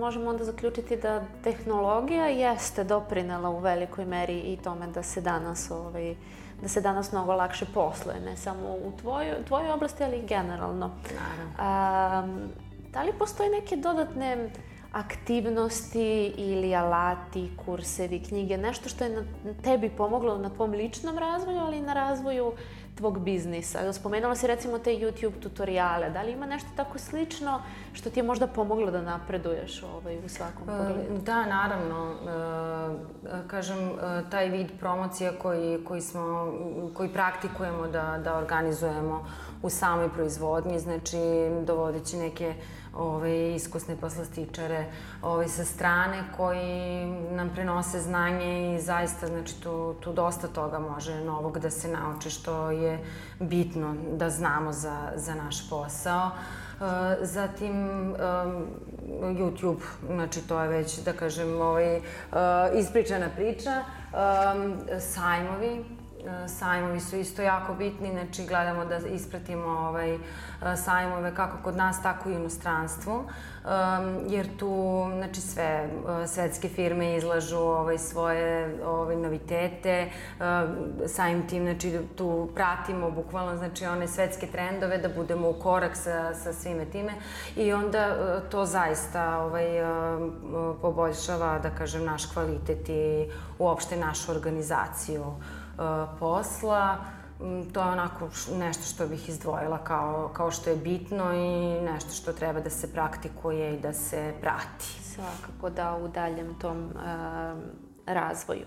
možemo 0.00 0.30
onda 0.30 0.44
zaključiti 0.44 0.96
da 0.96 1.24
tehnologija 1.44 2.26
jeste 2.26 2.84
doprinela 2.84 3.50
u 3.50 3.58
velikoj 3.58 4.04
meri 4.04 4.38
i 4.38 4.56
tome 4.56 4.86
da 4.86 5.02
se 5.02 5.20
danas 5.20 5.70
ovaj, 5.70 6.14
da 6.62 6.68
se 6.68 6.80
danas 6.80 7.12
mnogo 7.12 7.34
lakše 7.34 7.66
posluje, 7.74 8.20
ne 8.20 8.36
samo 8.36 8.68
u 8.68 8.92
tvojoj, 9.00 9.44
tvojoj 9.46 9.70
oblasti, 9.70 10.04
ali 10.04 10.16
i 10.16 10.26
generalno. 10.26 10.90
Naravno. 11.14 11.52
A, 11.58 12.26
da 12.92 13.02
li 13.02 13.12
postoje 13.18 13.50
neke 13.50 13.76
dodatne 13.76 14.50
aktivnosti 14.92 16.32
ili 16.36 16.74
alati, 16.74 17.50
kursevi, 17.64 18.22
knjige, 18.22 18.56
nešto 18.56 18.88
što 18.88 19.04
je 19.04 19.10
na 19.10 19.24
tebi 19.62 19.88
pomoglo 19.88 20.38
na 20.38 20.50
tvom 20.50 20.70
ličnom 20.70 21.18
razvoju, 21.18 21.58
ali 21.58 21.78
i 21.78 21.82
na 21.82 21.94
razvoju 21.94 22.52
tvog 22.96 23.18
biznisa? 23.18 23.92
Spomenula 23.92 24.34
si 24.34 24.46
recimo 24.46 24.78
te 24.78 24.90
YouTube 24.90 25.40
tutoriale. 25.40 26.10
Da 26.10 26.22
li 26.22 26.32
ima 26.32 26.46
nešto 26.46 26.68
tako 26.76 26.98
slično 26.98 27.62
što 27.92 28.10
ti 28.10 28.18
je 28.20 28.24
možda 28.24 28.46
pomoglo 28.46 28.90
da 28.90 29.02
napreduješ 29.02 29.82
ovaj, 29.82 30.18
u 30.24 30.28
svakom 30.28 30.62
E, 30.62 30.78
pogledu? 30.78 31.22
Da, 31.22 31.46
naravno. 31.46 32.14
E, 32.14 33.48
Kažem, 33.48 33.78
e, 33.88 34.22
taj 34.30 34.48
vid 34.48 34.70
promocija 34.80 35.32
koji, 35.38 35.84
koji, 35.84 36.00
smo, 36.00 36.52
koji 36.94 37.08
praktikujemo 37.08 37.86
da, 37.86 38.20
da 38.24 38.36
organizujemo 38.36 39.24
u 39.62 39.70
samoj 39.70 40.08
proizvodnji, 40.12 40.78
znači 40.78 41.18
dovodeći 41.66 42.16
neke 42.16 42.54
ove, 42.98 43.54
iskusne 43.54 43.96
poslastičare 43.96 44.84
ove, 45.22 45.48
sa 45.48 45.64
strane 45.64 46.24
koji 46.36 47.06
nam 47.30 47.50
prenose 47.54 48.00
znanje 48.00 48.74
i 48.74 48.80
zaista 48.80 49.26
znači, 49.26 49.62
tu, 49.62 49.94
tu 50.00 50.12
dosta 50.12 50.48
toga 50.48 50.78
može 50.78 51.24
novog 51.24 51.58
da 51.58 51.70
se 51.70 51.88
nauči 51.88 52.30
što 52.30 52.70
je 52.70 52.98
bitno 53.40 53.94
da 54.12 54.30
znamo 54.30 54.72
za, 54.72 55.12
za 55.16 55.34
naš 55.34 55.70
posao. 55.70 56.30
E, 56.30 57.16
Zatim 57.22 57.74
um, 58.10 58.16
YouTube, 59.22 59.82
znači 60.06 60.40
to 60.48 60.60
je 60.62 60.68
već 60.68 60.98
da 60.98 61.12
kažem 61.12 61.60
ovaj, 61.60 61.96
uh, 61.96 62.02
ispričana 62.74 63.28
priča. 63.36 63.84
Sajmovi, 65.00 65.84
sajmovi 66.48 67.00
su 67.00 67.16
isto 67.16 67.42
jako 67.42 67.74
bitni, 67.74 68.10
znači 68.10 68.46
gledamo 68.46 68.84
da 68.84 68.96
ispratimo 68.96 69.68
ovaj, 69.68 70.14
uh, 70.14 70.20
sajmove 70.76 71.34
kako 71.34 71.56
kod 71.64 71.76
nas, 71.76 72.02
tako 72.02 72.28
i 72.28 72.32
u 72.32 72.36
inostranstvu, 72.36 73.14
um, 73.14 73.24
jer 74.28 74.56
tu 74.56 75.04
znači, 75.16 75.40
sve 75.40 75.88
uh, 75.88 76.28
svetske 76.28 76.68
firme 76.68 77.16
izlažu 77.16 77.58
ovaj, 77.58 77.98
svoje 77.98 78.78
ovaj, 78.84 79.16
novitete, 79.16 80.10
uh, 80.38 80.44
samim 81.08 81.48
tim 81.48 81.64
znači, 81.64 81.98
tu 82.16 82.48
pratimo 82.54 83.10
bukvalno 83.10 83.56
znači, 83.56 83.86
one 83.86 84.08
svetske 84.08 84.46
trendove 84.46 84.98
da 84.98 85.08
budemo 85.08 85.50
u 85.50 85.54
korak 85.54 85.96
sa, 85.96 86.34
sa 86.34 86.52
svime 86.52 86.84
time. 86.84 87.12
I 87.56 87.72
onda 87.72 88.16
to 88.50 88.64
zaista 88.64 89.38
ovaj, 89.38 89.66
poboljšava, 90.82 91.58
da 91.58 91.70
kažem, 91.70 92.04
naš 92.04 92.26
kvalitet 92.26 92.88
i 92.88 93.30
uopšte 93.58 93.96
našu 93.96 94.32
organizaciju 94.32 95.24
posla. 96.18 96.96
Mm, 97.40 97.62
To 97.72 97.80
je 97.80 97.86
onako 97.88 98.28
nešto 98.58 98.82
što 98.82 99.06
bih 99.06 99.28
izdvojila 99.28 99.78
kao, 99.78 100.30
kao 100.32 100.50
što 100.50 100.70
je 100.70 100.76
bitno 100.76 101.32
i 101.34 101.80
nešto 101.80 102.10
što 102.10 102.32
treba 102.32 102.60
da 102.60 102.70
se 102.70 102.92
praktikuje 102.92 103.74
i 103.74 103.80
da 103.80 103.92
se 103.92 104.34
prati. 104.40 104.84
Svakako 105.14 105.70
da 105.70 105.96
u 105.96 106.08
daljem 106.08 106.54
tom 106.58 106.76
um, 106.78 107.62
razvoju. 108.06 108.66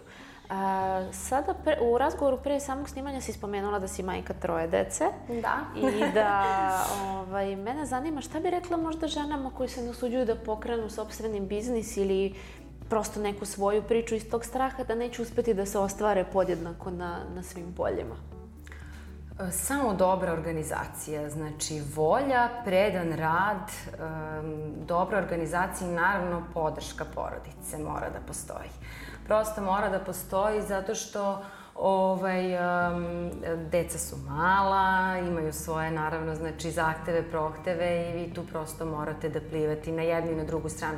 A, 0.50 1.08
sada 1.14 1.54
pre, 1.64 1.78
u 1.82 1.98
razgovoru 1.98 2.38
pre 2.38 2.60
samog 2.60 2.90
snimanja 2.90 3.22
si 3.22 3.34
spomenula 3.34 3.80
da 3.80 3.88
si 3.88 4.04
majka 4.04 4.34
troje 4.34 4.68
dece 4.68 5.06
Da. 5.42 5.56
i 5.76 6.14
da 6.14 6.44
ovaj, 7.10 7.56
mene 7.56 7.86
zanima 7.86 8.22
šta 8.22 8.40
bi 8.40 8.50
rekla 8.50 8.78
možda 8.78 9.08
ženama 9.08 9.52
koji 9.58 9.70
se 9.70 9.82
nasuđuju 9.84 10.26
da 10.26 10.36
pokrenu 10.36 10.90
sobstveni 10.90 11.40
biznis 11.40 11.98
ili 11.98 12.36
prosto 12.90 13.20
neku 13.20 13.46
svoju 13.46 13.84
priču 13.84 14.16
iz 14.16 14.30
tog 14.30 14.46
straha 14.46 14.84
da 14.84 14.96
neće 14.96 15.22
uspeti 15.22 15.54
da 15.54 15.66
se 15.66 15.80
ostvare 15.80 16.24
podjednako 16.34 16.92
na, 16.92 17.20
na 17.36 17.44
svim 17.44 17.74
poljima. 17.78 18.16
Samo 19.52 19.94
dobra 19.94 20.34
organizacija, 20.34 21.30
znači 21.30 21.82
volja, 21.96 22.50
predan 22.66 23.14
rad, 23.14 23.72
um, 23.88 24.74
dobra 24.86 25.18
organizacija 25.18 25.90
i 25.90 25.94
naravno 25.94 26.44
podrška 26.54 27.06
porodice 27.16 27.78
mora 27.78 28.10
da 28.10 28.20
postoji. 28.28 28.70
Prosto 29.26 29.62
mora 29.62 29.90
da 29.90 30.00
postoji 30.00 30.62
zato 30.62 30.96
što 30.96 31.44
ovaj, 31.82 32.56
um, 32.56 33.32
deca 33.72 33.98
su 33.98 34.16
mala, 34.18 35.18
imaju 35.18 35.54
svoje 35.54 35.92
naravno 35.92 36.36
znači 36.36 36.72
zahteve, 36.72 37.24
prohteve 37.24 38.10
i 38.10 38.14
vi 38.14 38.34
tu 38.34 38.44
prosto 38.52 38.86
morate 38.86 39.30
da 39.30 39.40
plivati 39.50 39.92
na 39.92 40.02
jednu 40.02 40.32
i 40.32 40.36
na 40.36 40.44
drugu 40.44 40.70
stranu. 40.70 40.98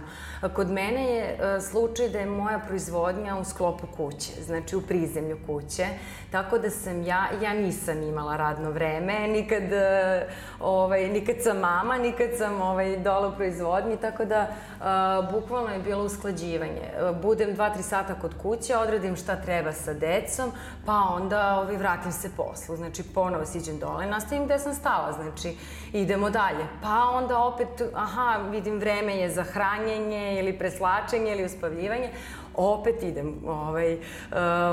Kod 0.55 0.71
mene 0.71 1.05
je 1.05 1.33
uh, 1.33 1.63
slučaj 1.63 2.09
da 2.09 2.19
je 2.19 2.25
moja 2.25 2.59
proizvodnja 2.59 3.37
u 3.37 3.43
sklopu 3.43 3.87
kuće, 3.97 4.43
znači 4.43 4.75
u 4.75 4.81
prizemlju 4.81 5.37
kuće, 5.45 5.85
tako 6.31 6.57
da 6.57 6.69
sam 6.69 7.03
ja, 7.03 7.25
ja 7.43 7.53
nisam 7.53 8.03
imala 8.03 8.37
radno 8.37 8.71
vreme, 8.71 9.27
nikad, 9.27 9.63
uh, 9.63 10.31
ovaj, 10.59 11.07
nikad 11.07 11.35
sam 11.43 11.57
mama, 11.57 11.97
nikad 11.97 12.29
sam 12.37 12.61
ovaj, 12.61 12.97
dole 12.97 13.27
u 13.27 13.35
proizvodnji, 13.35 13.97
tako 13.97 14.25
da 14.25 14.47
uh, 14.47 15.31
bukvalno 15.31 15.73
je 15.73 15.79
bilo 15.79 16.03
usklađivanje. 16.03 16.89
Budem 17.21 17.53
dva, 17.53 17.69
tri 17.69 17.83
sata 17.83 18.15
kod 18.15 18.33
kuće, 18.41 18.77
odradim 18.77 19.15
šta 19.15 19.35
treba 19.35 19.71
sa 19.71 19.93
decom, 19.93 20.51
pa 20.85 20.93
onda 20.93 21.59
ovaj, 21.59 21.77
vratim 21.77 22.11
se 22.11 22.29
poslu. 22.37 22.75
Znači, 22.75 23.03
ponovo 23.03 23.45
siđem 23.45 23.79
dole, 23.79 24.05
nastavim 24.05 24.45
gde 24.45 24.59
sam 24.59 24.73
stala, 24.73 25.13
znači, 25.13 25.57
idemo 25.93 26.29
dalje. 26.29 26.65
Pa 26.81 27.09
onda 27.13 27.37
opet, 27.37 27.81
aha, 27.93 28.39
vidim 28.51 28.79
vreme 28.79 29.15
je 29.15 29.29
za 29.29 29.43
hranjenje 29.43 30.39
ili 30.39 30.57
preslačenje 30.57 31.31
ili 31.31 31.45
uspavljivanje, 31.45 32.09
opet 32.55 33.03
idem, 33.03 33.35
ovaj, 33.47 33.93
uh, 33.93 34.01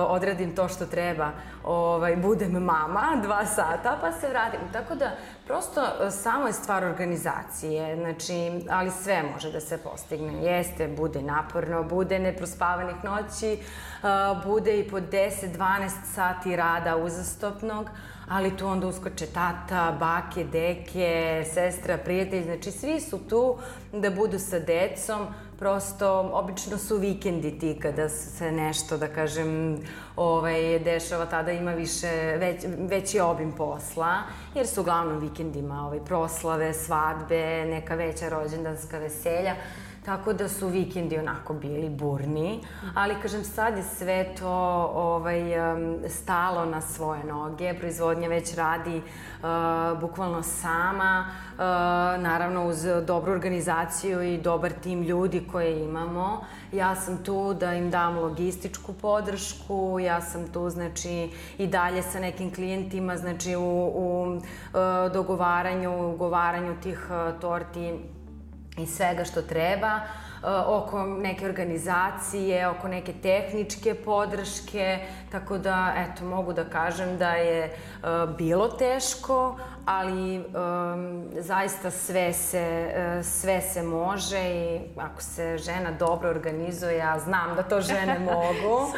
odradim 0.09 0.55
to 0.55 0.69
što 0.69 0.87
treba, 0.87 1.31
ovaj, 1.65 2.17
budem 2.17 2.53
mama 2.53 3.21
dva 3.23 3.47
sata, 3.47 3.99
pa 4.01 4.13
se 4.13 4.29
vratim. 4.29 4.61
Tako 4.73 4.95
da, 4.95 5.11
prosto, 5.47 6.11
samo 6.11 6.47
je 6.47 6.53
stvar 6.53 6.85
organizacije, 6.85 7.97
znači, 7.97 8.67
ali 8.71 8.91
sve 8.91 9.23
može 9.33 9.53
da 9.53 9.61
se 9.61 9.79
postigne. 9.79 10.45
Jeste, 10.45 10.89
bude 10.89 11.23
naporno, 11.23 11.83
bude 11.83 12.19
neprospavanih 12.19 12.97
noći, 13.05 13.59
uh, 13.59 14.45
bude 14.45 14.79
i 14.79 14.89
po 14.89 15.01
10-12 15.01 15.89
sati 16.15 16.57
rada 16.57 16.97
uzastopnog, 16.97 17.91
ali 18.29 18.57
tu 18.57 18.67
onda 18.67 18.87
uskoče 18.87 19.27
tata, 19.27 19.97
bake, 20.01 20.45
deke, 20.45 21.45
sestra, 21.55 21.99
prijatelj, 21.99 22.45
znači 22.45 22.71
svi 22.71 23.01
su 23.01 23.19
tu 23.29 23.59
da 23.93 24.11
budu 24.11 24.39
sa 24.39 24.59
decom, 24.59 25.27
prosto 25.59 26.31
obično 26.33 26.79
su 26.79 26.97
vikendi 26.97 27.59
ti 27.59 27.79
kada 27.83 28.09
se 28.09 28.53
nešto, 28.53 28.97
da 28.97 29.09
kažem, 29.09 29.79
ovaj, 30.17 30.79
dešava, 30.79 31.27
tada 31.27 31.53
ima 31.53 31.73
više, 31.73 32.37
već, 32.39 32.65
veći 32.79 33.21
obim 33.21 33.53
posla, 33.53 34.15
jer 34.55 34.67
su 34.67 34.81
uglavnom 34.81 35.19
vikendima 35.19 35.87
ovaj, 35.87 36.01
proslave, 36.01 36.75
svadbe, 36.75 37.65
neka 37.65 37.95
veća 37.95 38.29
rođendanska 38.29 38.99
veselja, 38.99 39.55
Tako 40.09 40.33
da 40.33 40.49
su 40.49 40.69
vikendi 40.69 41.19
onako 41.19 41.55
bili 41.55 41.91
burni, 41.91 42.61
ali 42.95 43.15
kažem 43.23 43.45
sad 43.45 43.77
je 43.77 43.83
sve 43.83 44.35
to 44.39 44.51
ovaj, 44.95 45.41
stalo 46.09 46.65
na 46.65 46.81
svoje 46.81 47.25
noge, 47.25 47.75
proizvodnja 47.75 48.29
već 48.29 48.55
radi 48.55 48.97
uh, 48.97 50.01
bukvalno 50.01 50.43
sama, 50.43 51.27
uh, 51.53 51.59
naravno 52.23 52.67
uz 52.67 52.87
dobru 53.07 53.33
organizaciju 53.33 54.23
i 54.23 54.39
dobar 54.39 54.73
tim 54.73 55.03
ljudi 55.03 55.47
koje 55.53 55.85
imamo. 55.85 56.45
Ja 56.73 56.95
sam 56.95 57.25
tu 57.25 57.55
da 57.55 57.75
im 57.75 57.91
dam 57.91 58.19
logističku 58.19 58.93
podršku, 58.93 59.99
ja 60.01 60.21
sam 60.21 60.53
tu 60.53 60.71
znači 60.71 61.31
i 61.59 61.67
dalje 61.67 62.03
sa 62.03 62.21
nekim 62.21 62.55
klijentima 62.55 63.17
znači 63.17 63.57
u, 63.57 63.93
u 63.95 64.37
uh, 64.37 65.13
dogovaranju, 65.13 66.11
ugovaranju 66.15 66.81
tih 66.83 67.09
torti 67.41 68.18
i 68.79 68.87
svega 68.87 69.25
što 69.25 69.43
treba, 69.43 69.97
e, 69.97 70.01
oko 70.67 71.07
neke 71.07 71.47
organizacije, 71.47 72.69
oko 72.69 72.89
neke 72.89 73.13
tehničke 73.13 73.95
podrške, 73.95 74.99
tako 75.33 75.59
da, 75.59 75.95
eto, 75.97 76.25
mogu 76.25 76.53
da 76.53 76.65
kažem 76.65 77.19
da 77.19 77.31
je 77.31 77.65
e, 77.65 77.73
bilo 78.39 78.69
teško, 78.69 79.59
ali 79.91 80.39
um, 80.39 81.25
zaista 81.39 81.91
sve 81.91 82.33
se, 82.33 82.93
uh, 83.19 83.25
sve 83.27 83.61
se 83.61 83.83
može 83.83 84.39
i 84.39 84.81
ako 84.97 85.23
se 85.23 85.59
žena 85.59 85.93
dobro 85.93 86.31
organizuje, 86.31 86.97
ja 86.97 87.19
znam 87.19 87.57
da 87.57 87.63
to 87.63 87.81
žene 87.81 88.19
mogu. 88.35 88.93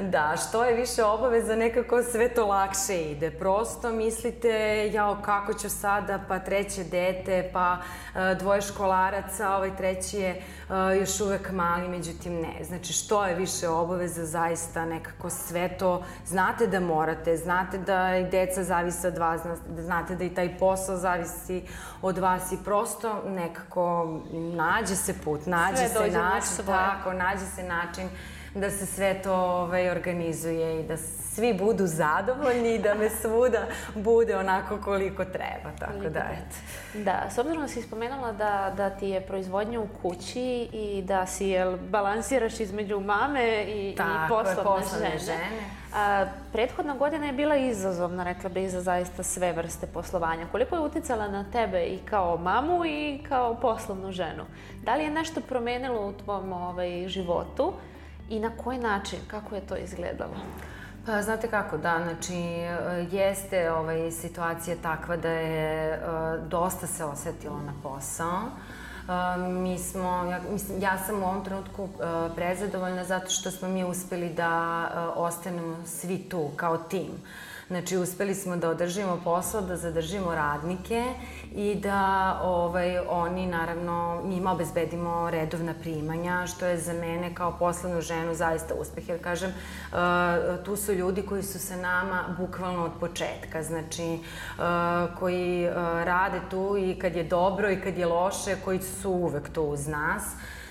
Da, 0.00 0.34
što 0.48 0.64
je 0.64 0.76
više 0.76 1.04
obaveza, 1.04 1.56
nekako 1.56 2.02
sve 2.02 2.28
to 2.28 2.46
lakše 2.46 3.02
ide. 3.02 3.30
Prosto 3.30 3.90
mislite, 3.90 4.88
jao, 4.92 5.18
kako 5.22 5.54
ću 5.54 5.70
sada, 5.70 6.20
pa 6.28 6.38
treće 6.38 6.84
dete, 6.84 7.50
pa 7.52 7.76
uh, 7.78 8.38
dvoje 8.38 8.62
školaraca, 8.62 9.56
ovaj 9.56 9.76
treći 9.76 10.18
je 10.18 10.42
uh, 10.68 10.74
još 11.00 11.20
uvek 11.20 11.50
mali, 11.52 11.88
međutim 11.88 12.40
ne. 12.40 12.64
Znači, 12.64 12.92
što 12.92 13.26
je 13.26 13.34
više 13.34 13.68
obaveza, 13.68 14.26
zaista 14.26 14.84
nekako 14.84 15.30
sve 15.30 15.68
to, 15.78 16.02
znate 16.26 16.66
da 16.66 16.80
morate, 16.80 17.36
znate 17.36 17.78
da 17.78 18.16
i 18.16 18.24
deca 18.24 18.64
zavise 18.64 19.08
od 19.08 19.18
vas, 19.18 19.40
znate 19.78 20.16
da 20.16 20.19
i 20.24 20.34
taj 20.34 20.58
posao 20.58 20.96
zavisi 20.96 21.62
od 22.02 22.18
vas 22.18 22.52
i 22.52 22.58
prosto 22.64 23.22
nekako 23.26 24.20
nađe 24.32 24.96
se 24.96 25.14
put, 25.24 25.46
nađe 25.46 25.76
Sve 25.76 25.88
se 25.88 26.10
način, 26.10 26.66
tako, 26.66 27.12
nađe 27.12 27.46
se 27.56 27.62
način 27.62 28.08
da 28.54 28.70
se 28.70 28.86
sve 28.86 29.22
to 29.22 29.34
ovaj, 29.34 29.90
organizuje 29.90 30.80
i 30.80 30.86
da 30.86 30.96
svi 31.40 31.54
budu 31.54 31.86
zadovoljni 31.86 32.74
i 32.74 32.78
da 32.78 32.94
me 32.94 33.10
svuda 33.10 33.66
bude 33.94 34.36
onako 34.36 34.78
koliko 34.84 35.24
treba, 35.24 35.70
tako 35.78 35.92
koliko 35.92 36.10
da 36.10 36.20
eto. 36.20 36.56
Da, 37.04 37.30
s 37.30 37.38
obzirom 37.38 37.62
da 37.62 37.68
si 37.68 37.82
spomenula 37.82 38.32
da, 38.32 38.72
da 38.76 38.90
ti 38.90 39.08
je 39.08 39.20
proizvodnja 39.20 39.80
u 39.80 39.88
kući 40.02 40.68
i 40.72 41.02
da 41.06 41.26
si 41.26 41.46
jel, 41.46 41.76
balansiraš 41.76 42.60
između 42.60 43.00
mame 43.00 43.64
i, 43.64 43.94
tako, 43.96 44.24
i 44.24 44.28
poslovne, 44.28 44.80
poslovne 44.80 45.18
žene. 45.18 45.18
žene. 45.18 45.70
A, 45.94 46.26
prethodna 46.52 46.94
godina 46.94 47.26
je 47.26 47.32
bila 47.32 47.56
izazovna, 47.56 48.24
rekla 48.24 48.50
bih, 48.50 48.70
za 48.70 48.80
zaista 48.80 49.22
sve 49.22 49.52
vrste 49.52 49.86
poslovanja. 49.86 50.46
Koliko 50.52 50.74
je 50.74 50.80
uticala 50.80 51.28
na 51.28 51.44
tebe 51.52 51.84
i 51.84 51.98
kao 51.98 52.36
mamu 52.36 52.84
i 52.84 53.20
kao 53.28 53.54
poslovnu 53.54 54.12
ženu? 54.12 54.44
Da 54.82 54.94
li 54.94 55.04
je 55.04 55.10
nešto 55.10 55.40
promenilo 55.40 56.06
u 56.06 56.12
tvom 56.12 56.52
ovaj, 56.52 57.08
životu 57.08 57.72
i 58.30 58.40
na 58.40 58.50
koji 58.64 58.78
način? 58.78 59.18
Kako 59.30 59.54
je 59.54 59.60
to 59.60 59.76
izgledalo? 59.76 60.36
Pa 61.10 61.22
znate 61.22 61.48
kako, 61.48 61.76
da, 61.78 62.00
znači 62.02 62.34
jeste 63.16 63.72
ovaj, 63.72 64.10
situacija 64.10 64.76
takva 64.82 65.16
da 65.16 65.28
je 65.28 66.00
dosta 66.48 66.86
se 66.86 67.04
osetilo 67.04 67.60
na 67.60 67.72
posao. 67.82 68.40
Mi 69.38 69.78
smo, 69.78 70.24
ja, 70.30 70.40
mislim, 70.52 70.82
ja 70.82 70.98
sam 70.98 71.22
u 71.22 71.26
ovom 71.26 71.44
trenutku 71.44 71.88
prezadovoljna 72.36 73.04
zato 73.04 73.30
što 73.30 73.50
smo 73.50 73.68
mi 73.68 73.84
uspeli 73.84 74.28
da 74.28 75.12
ostanemo 75.16 75.76
svi 75.86 76.28
tu 76.28 76.50
kao 76.56 76.78
tim. 76.78 77.10
Znači, 77.70 77.96
uspeli 77.96 78.34
smo 78.34 78.56
da 78.56 78.70
održimo 78.70 79.20
posao, 79.24 79.60
da 79.60 79.76
zadržimo 79.76 80.34
radnike 80.34 81.04
i 81.54 81.74
da 81.74 82.40
ovaj, 82.42 82.98
oni, 82.98 83.46
naravno, 83.46 84.22
njima 84.24 84.52
obezbedimo 84.52 85.30
redovna 85.30 85.74
primanja, 85.80 86.46
što 86.46 86.66
je 86.66 86.78
za 86.78 86.92
mene 86.92 87.34
kao 87.34 87.56
poslovnu 87.58 88.00
ženu 88.00 88.34
zaista 88.34 88.74
uspeh. 88.74 89.08
Jer, 89.08 89.22
kažem, 89.22 89.50
uh, 89.50 89.98
tu 90.64 90.76
su 90.76 90.92
ljudi 90.92 91.22
koji 91.22 91.42
su 91.42 91.58
sa 91.58 91.76
nama 91.76 92.36
bukvalno 92.38 92.84
od 92.84 92.92
početka. 93.00 93.62
Znači, 93.62 94.18
uh, 94.58 94.64
koji 95.18 95.68
uh, 95.68 95.74
rade 96.04 96.40
tu 96.50 96.76
i 96.78 96.98
kad 96.98 97.16
je 97.16 97.24
dobro 97.24 97.70
i 97.70 97.80
kad 97.80 97.98
je 97.98 98.06
loše, 98.06 98.56
koji 98.64 98.80
su 98.80 99.10
uvek 99.10 99.52
tu 99.52 99.62
uz 99.62 99.86
nas. 99.86 100.22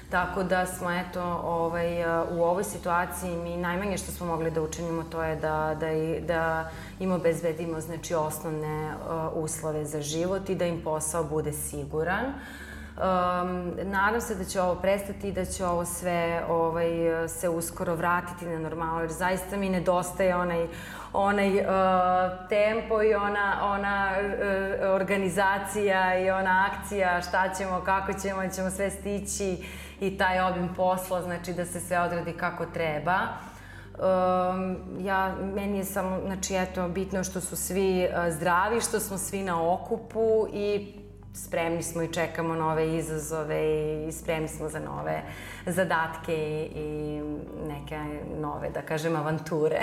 Tako 0.10 0.43
da 0.43 0.66
smo, 0.66 0.91
eto, 0.91 1.22
ovaj, 1.43 2.05
u 2.32 2.43
ovoj 2.43 2.64
situaciji 2.64 3.38
mi 3.38 3.57
najmanje 3.57 3.97
što 3.97 4.12
smo 4.12 4.26
mogli 4.26 4.51
da 4.51 4.62
učinimo 4.62 5.03
to 5.03 5.24
je 5.24 5.36
da, 5.36 5.76
da, 5.80 5.88
da 6.28 6.70
im 6.99 7.12
obezbedimo 7.12 7.82
znači, 7.82 8.16
osnovne 8.16 8.91
uh, 8.91 9.43
uslove 9.43 9.86
za 9.86 10.01
život 10.01 10.49
i 10.49 10.55
da 10.55 10.66
im 10.66 10.82
posao 10.84 11.24
bude 11.24 11.53
siguran. 11.53 12.26
Um, 12.26 13.74
nadam 13.84 14.22
se 14.22 14.36
da 14.36 14.43
će 14.43 14.62
ovo 14.62 14.76
prestati 14.76 15.28
i 15.28 15.32
da 15.32 15.45
će 15.45 15.66
ovo 15.66 15.86
sve 15.86 16.43
ovaj, 16.49 16.89
se 17.28 17.49
uskoro 17.49 17.95
vratiti 17.95 18.45
na 18.45 18.60
normalno, 18.60 19.01
jer 19.01 19.12
zaista 19.12 19.57
mi 19.57 19.70
nedostaje 19.70 20.36
onaj, 20.36 20.68
onaj 21.14 21.60
uh, 21.60 21.66
tempo 22.49 23.03
i 23.03 23.14
ona, 23.14 23.60
ona 23.64 24.12
uh, 24.20 24.95
organizacija 24.95 26.20
i 26.20 26.30
ona 26.30 26.70
akcija, 26.72 27.22
šta 27.22 27.53
ćemo, 27.53 27.82
kako 27.86 28.14
ćemo, 28.14 28.47
ćemo 28.55 28.70
sve 28.70 28.89
stići 28.89 29.64
i 29.99 30.18
taj 30.18 30.41
obim 30.41 30.74
posla, 30.76 31.22
znači 31.22 31.53
da 31.53 31.66
se 31.66 31.80
sve 31.80 31.99
odradi 31.99 32.34
kako 32.34 32.66
treba. 32.66 33.18
Um, 33.99 34.78
ja, 34.99 35.36
meni 35.55 35.78
je 35.78 35.86
samo, 35.86 36.20
znači, 36.26 36.55
eto, 36.55 36.88
bitno 36.88 37.24
što 37.24 37.41
su 37.41 37.55
svi 37.55 38.07
uh, 38.07 38.34
zdravi, 38.34 38.82
što 38.82 38.99
smo 38.99 39.18
svi 39.18 39.43
na 39.43 39.74
okupu 39.74 40.47
i 40.53 40.99
spremni 41.34 41.84
smo 41.84 42.01
i 42.01 42.13
čekamo 42.13 42.55
nove 42.55 42.97
izazove 42.97 43.61
i 44.07 44.11
spremni 44.11 44.47
smo 44.47 44.69
za 44.69 44.80
nove 44.80 45.21
zadatke 45.65 46.36
i, 46.36 46.69
i 46.75 47.21
neke 47.67 47.99
nove, 48.41 48.69
da 48.69 48.82
kažem, 48.82 49.15
avanture. 49.15 49.80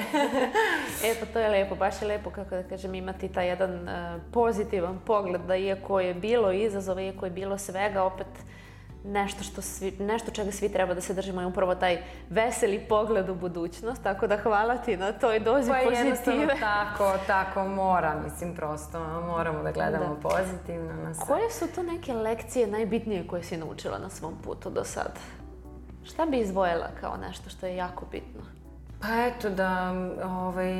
e, 1.04 1.14
pa 1.20 1.26
to 1.26 1.38
je 1.38 1.48
lepo, 1.48 1.74
baš 1.74 2.02
je 2.02 2.08
lepo, 2.08 2.30
kako 2.30 2.54
da 2.54 2.62
kažem, 2.62 2.94
imati 2.94 3.28
taj 3.28 3.48
jedan 3.48 3.74
uh, 3.74 4.22
pozitivan 4.32 4.98
pogled, 5.06 5.40
da 5.40 5.56
iako 5.56 6.00
je 6.00 6.14
bilo 6.14 6.52
izazova, 6.52 7.02
iako 7.02 7.24
je 7.24 7.30
bilo 7.30 7.58
svega, 7.58 8.02
opet 8.02 8.26
nešto, 9.06 9.44
što 9.44 9.62
svi, 9.62 9.96
nešto 10.00 10.30
čega 10.30 10.52
svi 10.52 10.68
treba 10.68 10.94
da 10.94 11.00
se 11.00 11.14
držimo 11.14 11.40
je 11.40 11.46
upravo 11.46 11.74
taj 11.74 12.02
veseli 12.30 12.78
pogled 12.88 13.28
u 13.28 13.34
budućnost, 13.34 14.02
tako 14.02 14.26
da 14.26 14.36
hvala 14.36 14.76
ti 14.76 14.96
na 14.96 15.12
toj 15.12 15.40
dozi 15.40 15.70
pa 15.70 15.78
pozitive. 15.84 16.16
Pa 16.24 16.30
jednostavno 16.30 16.46
tako, 16.60 17.12
tako 17.26 17.68
mora, 17.68 18.20
mislim 18.24 18.54
prosto 18.54 19.20
moramo 19.20 19.62
da 19.62 19.72
gledamo 19.72 20.14
da. 20.14 20.28
pozitivno 20.28 20.92
na 20.92 21.14
sve. 21.14 21.26
Koje 21.26 21.50
su 21.50 21.66
to 21.74 21.82
neke 21.82 22.12
lekcije 22.12 22.66
najbitnije 22.66 23.26
koje 23.26 23.42
si 23.42 23.56
naučila 23.56 23.98
na 23.98 24.10
svom 24.10 24.34
putu 24.44 24.70
do 24.70 24.84
sada? 24.84 25.20
Šta 26.04 26.26
bi 26.26 26.38
izvojila 26.38 26.88
kao 27.00 27.16
nešto 27.16 27.50
što 27.50 27.66
je 27.66 27.76
jako 27.76 28.06
bitno? 28.12 28.42
Pa 29.00 29.08
eto 29.26 29.50
da 29.50 29.92
ovaj, 30.24 30.72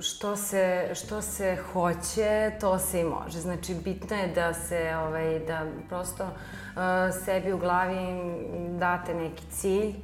što 0.00 0.36
se, 0.36 0.90
što 0.94 1.22
se 1.22 1.56
hoće, 1.72 2.52
to 2.60 2.78
se 2.78 3.00
i 3.00 3.04
može. 3.04 3.40
Znači, 3.40 3.74
bitno 3.74 4.16
je 4.16 4.28
da 4.28 4.54
se, 4.54 4.96
ovaj, 4.96 5.38
da 5.38 5.66
prosto 5.88 6.24
uh, 6.24 6.30
sebi 7.24 7.52
u 7.52 7.58
glavi 7.58 7.96
date 8.78 9.14
neki 9.14 9.46
cilj 9.50 9.94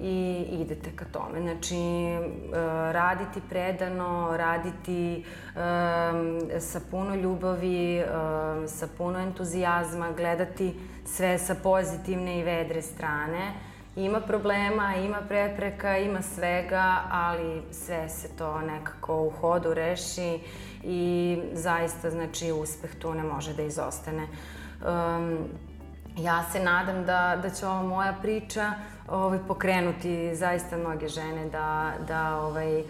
i 0.00 0.46
idete 0.50 0.90
ka 0.96 1.04
tome. 1.12 1.40
Znači, 1.40 1.76
uh, 1.76 2.54
raditi 2.92 3.40
predano, 3.48 4.36
raditi 4.36 5.24
um, 5.54 6.40
sa 6.60 6.80
puno 6.90 7.14
ljubavi, 7.14 8.02
um, 8.02 8.68
sa 8.68 8.88
puno 8.98 9.18
entuzijazma, 9.18 10.12
gledati 10.12 10.74
sve 11.04 11.38
sa 11.38 11.54
pozitivne 11.54 12.38
i 12.38 12.42
vedre 12.42 12.82
strane 12.82 13.52
Ima 13.96 14.20
problema, 14.20 14.94
ima 14.96 15.18
prepreka, 15.28 15.98
ima 15.98 16.22
svega, 16.22 16.96
ali 17.10 17.62
sve 17.70 18.08
se 18.08 18.28
to 18.38 18.60
nekako 18.60 19.22
u 19.22 19.30
hodu 19.30 19.74
reši 19.74 20.38
i 20.82 21.38
zaista, 21.52 22.10
znači, 22.10 22.52
uspeh 22.52 22.94
tu 22.94 23.14
ne 23.14 23.22
može 23.22 23.54
da 23.54 23.62
izostane. 23.62 24.22
Um, 24.22 25.38
ja 26.16 26.44
se 26.52 26.60
nadam 26.60 27.04
da, 27.04 27.38
da 27.42 27.50
će 27.50 27.66
ova 27.66 27.82
moja 27.82 28.14
priča 28.22 28.72
ovaj, 29.08 29.38
pokrenuti 29.48 30.34
zaista 30.36 30.76
mnoge 30.76 31.08
žene 31.08 31.48
da, 31.48 31.92
da 32.08 32.36
ovaj, 32.36 32.80
uh, 32.80 32.84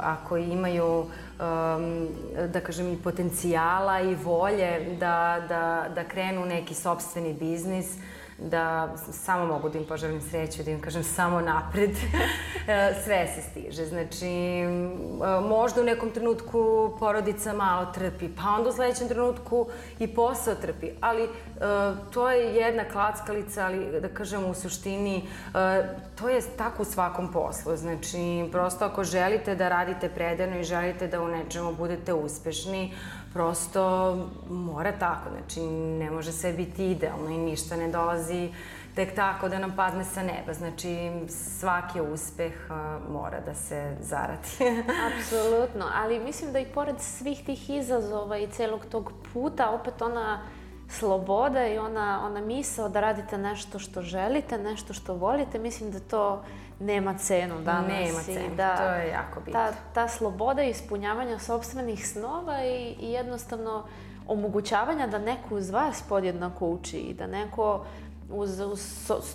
ako 0.00 0.36
imaju 0.36 0.98
um, 0.98 2.08
da 2.48 2.60
kažem 2.60 2.92
i 2.92 3.02
potencijala 3.02 4.00
i 4.00 4.14
volje 4.14 4.96
da, 5.00 5.42
da, 5.48 5.86
da 5.94 6.04
krenu 6.04 6.46
neki 6.46 6.74
sobstveni 6.74 7.34
biznis, 7.34 7.96
uh, 7.96 8.15
da 8.38 8.94
samo 9.12 9.46
mogu 9.46 9.68
da 9.68 9.78
im 9.78 9.84
poželim 9.84 10.20
sreću, 10.20 10.62
da 10.62 10.70
im 10.70 10.80
kažem 10.80 11.04
samo 11.04 11.40
napred, 11.40 11.90
e, 12.68 12.94
sve 13.04 13.26
se 13.26 13.42
stiže. 13.50 13.86
Znači, 13.86 14.62
možda 15.48 15.80
u 15.80 15.84
nekom 15.84 16.10
trenutku 16.10 16.90
porodica 16.98 17.52
malo 17.52 17.86
trpi, 17.94 18.28
pa 18.36 18.42
onda 18.50 18.70
u 18.70 18.72
sledećem 18.72 19.08
trenutku 19.08 19.66
i 19.98 20.14
posao 20.14 20.54
trpi, 20.54 20.90
ali 21.00 21.22
e, 21.22 21.28
to 22.12 22.30
je 22.30 22.54
jedna 22.54 22.84
klackalica, 22.92 23.66
ali 23.66 24.00
da 24.00 24.08
kažem 24.08 24.44
u 24.44 24.54
suštini, 24.54 25.16
e, 25.54 25.88
to 26.18 26.28
je 26.28 26.40
tako 26.56 26.82
u 26.82 26.86
svakom 26.86 27.32
poslu. 27.32 27.76
Znači, 27.76 28.48
prosto 28.52 28.84
ako 28.84 29.04
želite 29.04 29.54
da 29.54 29.68
radite 29.68 30.08
predano 30.08 30.58
i 30.58 30.64
želite 30.64 31.06
da 31.06 31.22
u 31.22 31.28
nečemu 31.28 31.74
budete 31.74 32.14
uspešni, 32.14 32.92
prosto 33.36 34.16
mora 34.50 34.92
tako, 34.92 35.30
znači 35.30 35.60
ne 35.70 36.10
može 36.10 36.32
sve 36.32 36.52
biti 36.52 36.90
idealno 36.90 37.30
i 37.30 37.38
ništa 37.38 37.76
ne 37.76 37.88
dolazi 37.88 38.52
tek 38.94 39.14
tako 39.14 39.48
da 39.48 39.58
nam 39.58 39.76
padne 39.76 40.04
sa 40.04 40.22
neba. 40.22 40.52
Znači 40.52 41.10
svaki 41.28 42.00
uspeh 42.00 42.52
uh, 42.70 43.12
mora 43.12 43.40
da 43.40 43.54
se 43.54 43.96
zaradi. 44.00 44.48
Apsolutno, 45.08 45.84
ali 45.94 46.20
mislim 46.20 46.52
da 46.52 46.58
i 46.58 46.66
pored 46.66 47.00
svih 47.00 47.44
tih 47.44 47.70
izazova 47.70 48.38
i 48.38 48.46
celog 48.46 48.86
tog 48.86 49.12
puta, 49.32 49.70
opet 49.70 50.02
ona 50.02 50.42
sloboda 50.88 51.66
i 51.66 51.78
ona, 51.78 52.20
ona 52.24 52.40
misao 52.40 52.88
da 52.88 53.00
radite 53.00 53.38
nešto 53.38 53.78
što 53.78 54.02
želite, 54.02 54.58
nešto 54.58 54.92
što 54.92 55.14
volite, 55.14 55.58
mislim 55.58 55.90
da 55.90 56.00
to 56.00 56.44
nema 56.80 57.18
cenu 57.18 57.60
danas. 57.60 57.88
Nema 57.88 58.22
cenu, 58.22 58.56
da, 58.56 58.76
to 58.76 58.84
je 58.84 59.08
jako 59.08 59.40
bitno. 59.40 59.52
Ta, 59.52 59.72
ta 59.94 60.08
sloboda 60.08 60.62
ispunjavanja 60.62 61.38
sobstvenih 61.38 62.08
snova 62.08 62.64
i, 62.64 62.94
i 63.00 63.12
jednostavno 63.12 63.84
omogućavanja 64.26 65.06
da 65.06 65.18
neko 65.18 65.54
uz 65.54 65.70
vas 65.70 66.02
podjednako 66.08 66.66
uči 66.66 66.98
i 66.98 67.14
da 67.14 67.26
neko 67.26 67.84
uz, 68.30 68.60
uz, 68.60 68.80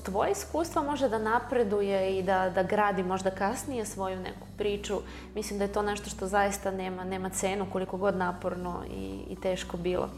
tvoje 0.04 0.32
iskustva 0.32 0.82
može 0.82 1.10
da 1.10 1.18
napreduje 1.18 2.18
i 2.18 2.24
da, 2.24 2.50
da 2.50 2.64
gradi 2.64 3.04
možda 3.04 3.32
kasnije 3.32 3.86
svoju 3.86 4.20
neku 4.20 4.48
priču. 4.58 4.98
Mislim 5.36 5.60
da 5.60 5.66
je 5.66 5.74
to 5.74 5.82
nešto 5.82 6.10
što 6.10 6.28
zaista 6.28 6.72
nema, 6.72 7.04
nema 7.04 7.30
cenu 7.30 7.68
koliko 7.72 7.98
god 7.98 8.18
naporno 8.18 8.84
i, 8.90 9.20
i 9.30 9.36
teško 9.36 9.78
bilo. 9.78 10.10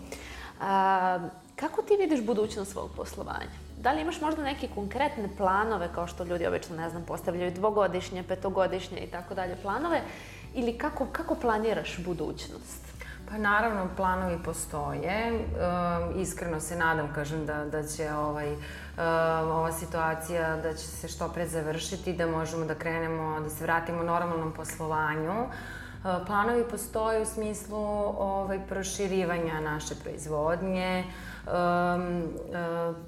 A, 0.62 1.20
kako 1.56 1.82
ti 1.82 1.94
vidiš 2.00 2.26
budućnost 2.26 2.72
svog 2.72 2.90
poslovanja? 2.96 3.63
Da 3.84 3.92
li 3.92 4.02
imaš 4.02 4.22
možda 4.22 4.44
neke 4.44 4.68
konkretne 4.76 5.30
planove, 5.38 5.90
kao 5.96 6.08
što 6.08 6.24
ljudi 6.24 6.48
obično, 6.48 6.76
ne 6.76 6.90
znam, 6.90 7.04
postavljaju 7.04 7.52
dvogodišnje, 7.52 8.24
petogodišnje 8.24 9.00
i 9.00 9.08
tako 9.08 9.34
dalje 9.36 9.56
planove, 9.62 10.02
ili 10.54 10.78
kako, 10.78 11.08
kako 11.12 11.36
planiraš 11.36 11.98
budućnost? 12.06 12.84
Pa 13.30 13.38
naravno, 13.38 13.88
planovi 13.98 14.38
postoje. 14.46 15.10
E, 15.10 15.42
iskreno 16.16 16.60
se 16.60 16.76
nadam, 16.76 17.14
kažem, 17.16 17.46
da, 17.46 17.66
da 17.66 17.84
će 17.84 18.14
ovaj, 18.14 18.54
e, 18.54 18.58
ova 19.44 19.72
situacija, 19.72 20.58
da 20.58 20.74
će 20.74 20.88
se 20.88 21.08
što 21.08 21.30
pre 21.30 21.48
završiti, 21.48 22.14
da 22.14 22.28
možemo 22.28 22.66
da 22.66 22.76
krenemo, 22.76 23.40
da 23.40 23.50
se 23.50 23.64
vratimo 23.64 24.04
normalnom 24.04 24.52
poslovanju. 24.52 25.34
E, 25.34 26.26
planovi 26.26 26.64
postoje 26.72 27.22
u 27.22 27.26
smislu 27.26 27.84
ovaj, 28.18 28.60
proširivanja 28.70 29.60
naše 29.60 29.96
proizvodnje, 30.04 31.04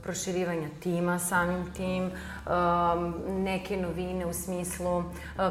proširivanja 0.03 0.67
tima 0.79 1.19
samim 1.19 1.73
tim, 1.73 2.11
neke 3.27 3.77
novine 3.77 4.25
u 4.25 4.33
smislu, 4.33 4.97
uh, 4.97 5.05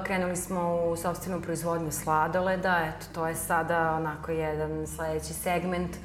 krenuli 0.04 0.36
smo 0.36 0.84
u 0.84 0.96
sobstvenu 0.96 1.40
proizvodnju 1.40 1.90
sladoleda, 1.90 2.78
eto, 2.88 3.06
to 3.14 3.26
je 3.26 3.34
sada 3.34 3.92
onako 3.92 4.32
jedan 4.32 4.86
sledeći 4.86 5.32
segment 5.32 5.96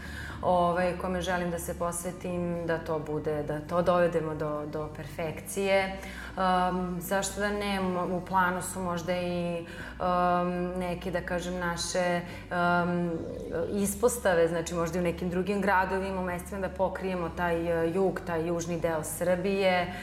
ovaj, 0.42 0.98
kome 0.98 1.22
želim 1.22 1.52
da 1.52 1.60
se 1.60 1.80
posvetim, 1.80 2.68
da 2.68 2.78
to 2.78 3.00
bude, 3.00 3.44
da 3.44 3.60
to 3.60 3.82
dovedemo 3.82 4.36
do, 4.36 4.66
do 4.66 4.90
perfekcije. 4.96 5.98
Um, 6.38 6.98
zašto 7.02 7.40
da 7.40 7.50
ne, 7.50 7.80
u 8.12 8.22
planu 8.22 8.62
su 8.62 8.80
možda 8.82 9.14
i 9.14 9.66
um, 10.00 10.80
neke, 10.80 11.12
da 11.12 11.22
kažem, 11.22 11.60
naše 11.60 12.22
um, 12.52 13.12
ispostave, 13.72 14.48
znači 14.48 14.76
možda 14.76 14.98
i 14.98 15.02
u 15.02 15.04
nekim 15.04 15.30
drugim 15.30 15.62
gradovima, 15.62 16.22
u 16.22 16.26
mestima 16.26 16.62
da 16.62 16.70
pokrijemo 16.70 17.30
taj 17.30 17.86
uh, 17.86 17.96
jug, 17.96 18.22
taj 18.28 18.48
južni 18.48 18.80
deo 18.80 19.04
Srbije. 19.04 19.94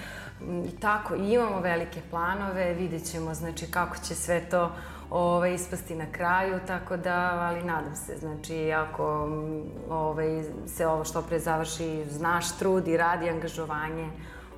I 0.40 0.80
tako, 0.80 1.14
i 1.14 1.32
imamo 1.32 1.60
velike 1.60 2.00
planove, 2.10 2.74
vidjet 2.74 3.10
ćemo 3.10 3.34
znači 3.34 3.66
kako 3.70 3.96
će 3.98 4.14
sve 4.14 4.40
to 4.50 4.72
ovaj, 5.10 5.54
ispasti 5.54 5.94
na 5.94 6.06
kraju, 6.12 6.60
tako 6.66 6.96
da, 6.96 7.38
ali 7.40 7.64
nadam 7.64 7.96
se, 7.96 8.16
znači, 8.16 8.72
ako 8.72 9.28
ovaj, 9.90 10.42
se 10.66 10.86
ovo 10.86 11.04
što 11.04 11.22
pre 11.22 11.38
završi 11.38 12.04
uz 12.10 12.20
naš 12.20 12.58
trud 12.58 12.88
i 12.88 12.96
rad 12.96 13.22
i 13.22 13.30
angažovanje, 13.30 14.10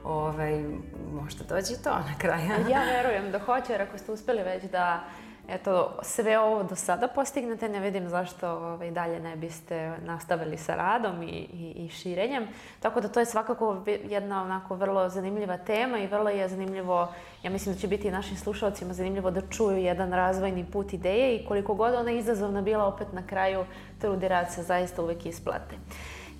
ovaj, 0.04 0.64
možda 1.12 1.44
dođe 1.44 1.82
to 1.84 1.90
na 1.90 2.18
kraju. 2.18 2.50
ja 2.70 2.82
verujem 2.84 3.32
da 3.32 3.38
hoće, 3.38 3.72
jer 3.72 3.82
ako 3.82 3.98
ste 3.98 4.12
uspeli 4.12 4.42
već 4.42 4.64
da 4.64 5.04
eto, 5.48 5.98
sve 6.02 6.38
ovo 6.38 6.62
do 6.62 6.76
sada 6.76 7.08
postignete, 7.08 7.68
ne 7.68 7.80
vidim 7.80 8.08
zašto 8.08 8.50
ovaj, 8.50 8.90
dalje 8.90 9.20
ne 9.20 9.36
biste 9.36 9.96
nastavili 10.04 10.56
sa 10.56 10.74
radom 10.74 11.22
i, 11.22 11.26
i, 11.26 11.72
i 11.76 11.88
širenjem. 11.88 12.48
Tako 12.80 13.00
da 13.00 13.08
to 13.08 13.20
je 13.20 13.26
svakako 13.26 13.82
jedna 14.04 14.42
onako 14.42 14.74
vrlo 14.74 15.08
zanimljiva 15.08 15.56
tema 15.56 15.98
i 15.98 16.06
vrlo 16.06 16.30
je 16.30 16.48
zanimljivo, 16.48 17.08
ja 17.42 17.50
mislim 17.50 17.74
da 17.74 17.80
će 17.80 17.88
biti 17.88 18.08
i 18.08 18.10
našim 18.10 18.36
slušalcima 18.36 18.94
zanimljivo 18.94 19.30
da 19.30 19.40
čuju 19.40 19.78
jedan 19.78 20.12
razvojni 20.12 20.66
put 20.72 20.92
ideje 20.92 21.36
i 21.36 21.46
koliko 21.46 21.74
god 21.74 21.94
ona 21.94 22.10
izazovna 22.10 22.62
bila 22.62 22.84
opet 22.84 23.12
na 23.12 23.26
kraju 23.26 23.64
trud 24.00 24.22
i 24.22 24.28
rad 24.28 24.52
se 24.52 24.62
zaista 24.62 25.02
uvek 25.02 25.26
isplate. 25.26 25.76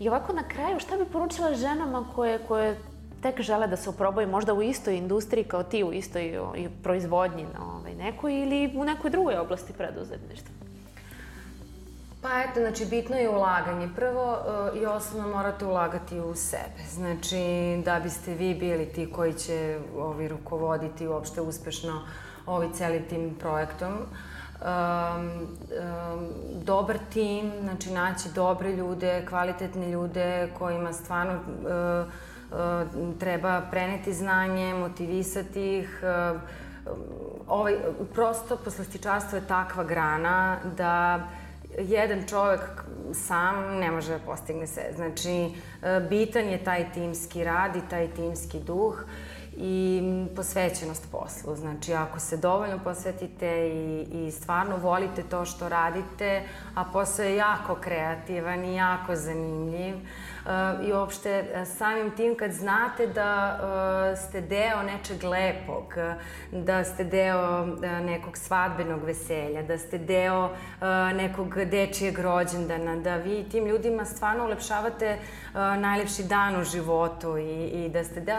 I 0.00 0.08
ovako 0.08 0.32
na 0.32 0.48
kraju, 0.48 0.80
šta 0.80 0.96
bi 0.96 1.04
poručila 1.04 1.54
ženama 1.54 2.08
koje, 2.14 2.38
koje 2.38 2.76
tek 3.22 3.40
žele 3.40 3.66
da 3.66 3.76
se 3.76 3.90
oprobaju 3.90 4.28
možda 4.28 4.54
u 4.54 4.62
istoj 4.62 4.96
industriji 4.96 5.44
kao 5.44 5.62
ti, 5.62 5.84
u 5.84 5.92
istoj 5.92 6.40
proizvodnji 6.82 7.46
na 7.58 7.74
ovaj, 7.74 7.94
nekoj 7.94 8.42
ili 8.42 8.72
u 8.76 8.84
nekoj 8.84 9.10
drugoj 9.10 9.36
oblasti 9.36 9.72
preduzetništva? 9.72 10.58
Pa 12.22 12.28
eto, 12.42 12.60
znači 12.60 12.86
bitno 12.86 13.16
je 13.16 13.30
ulaganje. 13.30 13.88
Prvo 13.96 14.32
uh, 14.32 14.82
i 14.82 14.86
osnovno 14.86 15.28
morate 15.28 15.66
ulagati 15.66 16.20
u 16.20 16.34
sebe. 16.34 16.82
Znači 16.90 17.36
da 17.84 18.00
biste 18.00 18.34
vi 18.34 18.54
bili 18.54 18.86
ti 18.86 19.12
koji 19.12 19.32
će 19.32 19.78
ovi 19.98 20.28
rukovoditi 20.28 21.08
uopšte 21.08 21.40
uspešno 21.40 22.02
ovaj 22.46 22.68
celi 22.74 23.02
tim 23.08 23.34
projektom. 23.40 23.92
Um, 23.92 25.30
um, 25.30 26.28
dobar 26.64 26.98
tim, 27.12 27.52
znači 27.62 27.90
naći 27.90 28.28
dobre 28.34 28.72
ljude, 28.72 29.26
kvalitetne 29.28 29.90
ljude 29.90 30.48
kojima 30.58 30.92
stvarno 30.92 31.32
uh, 31.34 32.12
treba 33.18 33.60
preneti 33.70 34.12
znanje, 34.12 34.74
motivisati 34.74 35.78
ih. 35.78 36.00
Eh, 36.02 36.38
ovaj, 37.46 37.76
prosto 38.14 38.56
poslastičarstvo 38.56 39.38
je 39.38 39.46
takva 39.46 39.84
grana 39.84 40.58
da 40.76 41.28
jedan 41.78 42.26
čovek 42.28 42.60
sam 43.14 43.78
ne 43.78 43.90
može 43.90 44.12
da 44.12 44.18
postigne 44.18 44.66
sve. 44.66 44.82
Znači, 44.96 45.30
eh, 45.82 46.00
bitan 46.10 46.44
je 46.44 46.64
taj 46.64 46.92
timski 46.92 47.44
rad 47.44 47.76
i 47.76 47.88
taj 47.90 48.08
timski 48.08 48.60
duh 48.60 49.04
i 49.56 50.02
posvećenost 50.36 51.10
poslu. 51.10 51.56
Znači, 51.56 51.94
ako 51.94 52.20
se 52.20 52.36
dovoljno 52.36 52.78
posvetite 52.84 53.68
i, 53.68 54.06
i 54.12 54.30
stvarno 54.30 54.76
volite 54.76 55.22
to 55.22 55.44
što 55.44 55.68
radite, 55.68 56.42
a 56.74 56.84
posao 56.84 57.24
je 57.24 57.36
jako 57.36 57.74
kreativan 57.74 58.64
i 58.64 58.76
jako 58.76 59.16
zanimljiv, 59.16 59.96
uh, 59.96 60.02
i 60.82 60.92
uopšte 60.92 61.30
e, 61.30 61.64
samim 61.64 62.10
tim 62.10 62.36
kad 62.36 62.52
znate 62.52 63.06
da 63.06 63.58
e, 64.12 64.16
ste 64.16 64.40
deo 64.40 64.82
nečeg 64.82 65.24
lepog, 65.24 65.94
da 66.52 66.84
ste 66.84 67.04
deo 67.04 67.66
nekog 68.04 68.36
svadbenog 68.36 69.04
veselja, 69.04 69.62
da 69.62 69.78
ste 69.78 69.98
deo 69.98 70.50
nekog 71.14 71.64
dečijeg 71.64 72.18
rođendana, 72.18 72.96
da 72.96 73.16
vi 73.16 73.44
tim 73.50 73.66
ljudima 73.66 74.04
stvarno 74.04 74.44
ulepšavate 74.44 75.18
najlepši 75.54 76.22
dan 76.22 76.60
u 76.60 76.64
životu 76.64 77.36
i, 77.36 77.66
i 77.66 77.88
da 77.88 78.04
ste 78.04 78.20
deo 78.20 78.38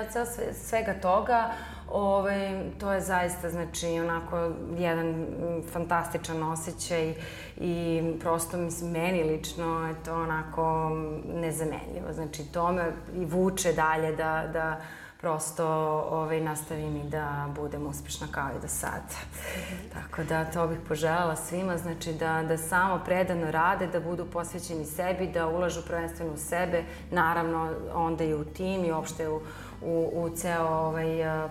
svega 0.54 0.94
toga, 0.94 1.50
Ovaj, 1.92 2.64
to 2.80 2.92
je 2.92 3.02
zaista, 3.02 3.50
znači, 3.50 3.88
onako, 3.88 4.52
jedan 4.78 5.26
fantastičan 5.72 6.44
osjećaj 6.44 7.14
i 7.58 8.04
prosto, 8.20 8.58
mislim, 8.58 8.92
meni 8.92 9.24
lično 9.24 9.88
je 9.88 9.96
to 10.06 10.14
onako 10.14 10.92
nezamenljivo. 11.34 12.14
Znači, 12.14 12.44
to 12.44 12.72
me 12.72 12.92
i 13.16 13.26
vuče 13.26 13.74
dalje 13.74 14.16
da, 14.16 14.50
da 14.54 14.82
prosto 15.22 15.68
ovaj, 16.12 16.42
nastavim 16.42 16.96
i 16.96 17.10
da 17.10 17.48
budem 17.56 17.88
uspešna 17.88 18.28
kao 18.32 18.50
i 18.58 18.62
do 18.62 18.68
sada. 18.68 18.96
Mm 18.98 19.38
-hmm. 19.38 19.94
Tako 19.94 20.24
da 20.24 20.46
to 20.46 20.68
bih 20.68 20.78
poželjala 20.88 21.36
svima, 21.36 21.78
znači 21.78 22.14
da, 22.14 22.44
da 22.48 22.58
samo 22.58 23.00
predano 23.06 23.52
rade, 23.52 23.88
da 23.88 24.00
budu 24.00 24.26
posvećeni 24.26 24.86
sebi, 24.86 25.28
da 25.28 25.48
ulažu 25.48 25.82
prvenstveno 25.88 26.34
u 26.34 26.38
sebe, 26.38 26.84
naravno 27.12 27.74
onda 27.94 28.24
i 28.24 28.34
u 28.34 28.46
tim 28.46 28.86
i 28.86 28.92
uopšte 28.92 29.30
u, 29.30 29.42
u, 29.82 30.12
u 30.14 30.30
ceo 30.36 30.68
ovaj, 30.68 31.08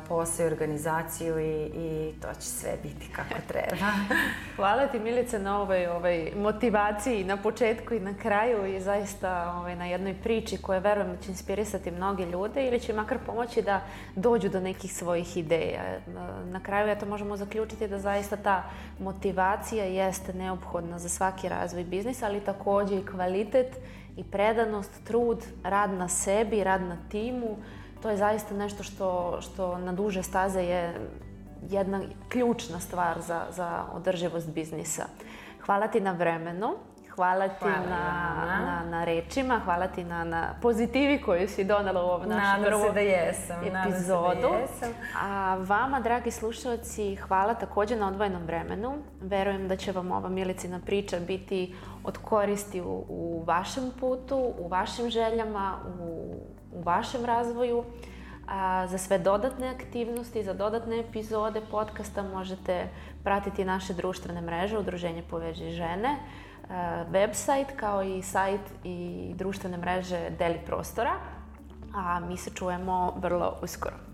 posao 0.08 0.44
i 0.44 0.46
organizaciju 0.46 1.38
i, 1.38 1.64
i 1.64 2.12
to 2.22 2.28
će 2.34 2.46
sve 2.46 2.70
biti 2.82 3.08
kako 3.12 3.34
treba. 3.48 3.92
Hvala 4.56 4.86
ti 4.86 4.98
Milice 4.98 5.38
na 5.38 5.60
ovoj, 5.60 5.86
ovaj, 5.86 6.32
motivaciji 6.36 7.24
na 7.24 7.36
početku 7.36 7.94
i 7.94 8.00
na 8.00 8.14
kraju 8.14 8.66
i 8.66 8.80
zaista 8.80 9.54
ovaj, 9.58 9.76
na 9.76 9.86
jednoj 9.86 10.14
priči 10.14 10.56
koja 10.62 10.78
verujem 10.78 11.16
da 11.16 11.22
će 11.22 11.30
inspirisati 11.30 11.90
mnoge 11.90 12.26
ljude 12.26 12.66
ili 12.66 12.80
će 12.80 12.92
makar 12.92 13.18
pomoći 13.26 13.62
da 13.62 13.80
dođu 14.16 14.48
do 14.48 14.60
nekih 14.60 14.94
svojih 14.94 15.36
ideja. 15.36 15.82
Na 16.44 16.60
kraju 16.62 16.88
eto 16.88 17.06
možemo 17.06 17.36
zaključiti 17.36 17.88
da 17.88 17.98
zaista 17.98 18.36
ta 18.36 18.64
motivacija 18.98 19.84
jeste 19.84 20.32
neophodna 20.32 20.98
za 20.98 21.08
svaki 21.08 21.48
razvoj 21.48 21.84
biznisa, 21.84 22.26
ali 22.26 22.40
takođe 22.40 22.96
i 22.96 23.06
kvalitet 23.06 23.76
i 24.16 24.24
predanost, 24.24 24.90
trud, 25.04 25.44
rad 25.64 25.90
na 25.90 26.08
sebi, 26.08 26.64
rad 26.64 26.82
na 26.82 26.96
timu, 27.10 27.56
to 28.02 28.10
je 28.10 28.16
zaista 28.16 28.54
nešto 28.54 28.82
što, 28.82 29.38
što 29.40 29.78
na 29.78 29.92
duže 29.92 30.22
staze 30.22 30.62
je 30.62 30.94
jedna 31.70 32.00
ključna 32.28 32.80
stvar 32.80 33.20
za, 33.20 33.46
za 33.50 33.84
održivost 33.92 34.50
biznisa. 34.50 35.04
Hvala 35.66 35.88
ti 35.88 36.00
na 36.00 36.12
vremenu, 36.12 36.68
hvala 37.14 37.48
ti 37.48 37.54
hvala 37.58 37.76
na, 37.76 38.62
na, 38.64 38.90
na 38.90 39.04
rečima, 39.04 39.60
hvala 39.64 39.86
ti 39.86 40.04
na, 40.04 40.24
na 40.24 40.54
pozitivi 40.62 41.22
koju 41.22 41.48
si 41.48 41.64
donela 41.64 42.04
u 42.04 42.06
ovom 42.06 42.28
našem 42.28 42.64
prvom 42.64 42.94
da 42.94 43.00
jesam. 43.00 43.56
epizodu. 43.64 44.24
Nadam 44.24 44.66
se 44.68 44.80
da 44.80 44.86
jesam. 44.86 44.92
A 45.22 45.56
vama, 45.66 46.00
dragi 46.00 46.30
slušalci, 46.30 47.16
hvala 47.16 47.54
takođe 47.54 47.96
na 47.96 48.08
odvojenom 48.08 48.42
vremenu. 48.42 48.94
Verujem 49.20 49.68
da 49.68 49.76
će 49.76 49.92
vam 49.92 50.12
ova 50.12 50.28
Milicina 50.28 50.80
priča 50.86 51.20
biti 51.20 51.74
od 52.04 52.18
koristi 52.18 52.80
u, 52.80 53.04
u 53.08 53.44
vašem 53.46 53.90
putu, 54.00 54.52
u 54.58 54.68
vašim 54.68 55.10
željama, 55.10 55.78
u 56.00 56.34
u 56.72 56.82
vašem 56.82 57.24
razvoju. 57.24 57.84
A, 58.48 58.86
za 58.86 58.98
sve 58.98 59.18
dodatne 59.18 59.68
aktivnosti, 59.68 60.44
za 60.44 60.54
dodatne 60.54 61.00
epizode 61.00 61.60
podcasta 61.70 62.22
možete 62.22 62.88
pratiti 63.24 63.64
naše 63.64 63.94
društvene 63.94 64.40
mreže 64.40 64.78
Udruženje 64.78 65.22
Poveži 65.30 65.70
žene, 65.70 66.16
a, 66.68 67.04
website 67.10 67.76
kao 67.76 68.02
i 68.02 68.22
sajt 68.22 68.60
i 68.84 69.30
društvene 69.34 69.76
mreže 69.76 70.30
Deli 70.38 70.58
prostora. 70.66 71.14
A 71.94 72.20
mi 72.20 72.36
se 72.36 72.50
čujemo 72.50 73.14
vrlo 73.20 73.58
uskoro. 73.62 74.07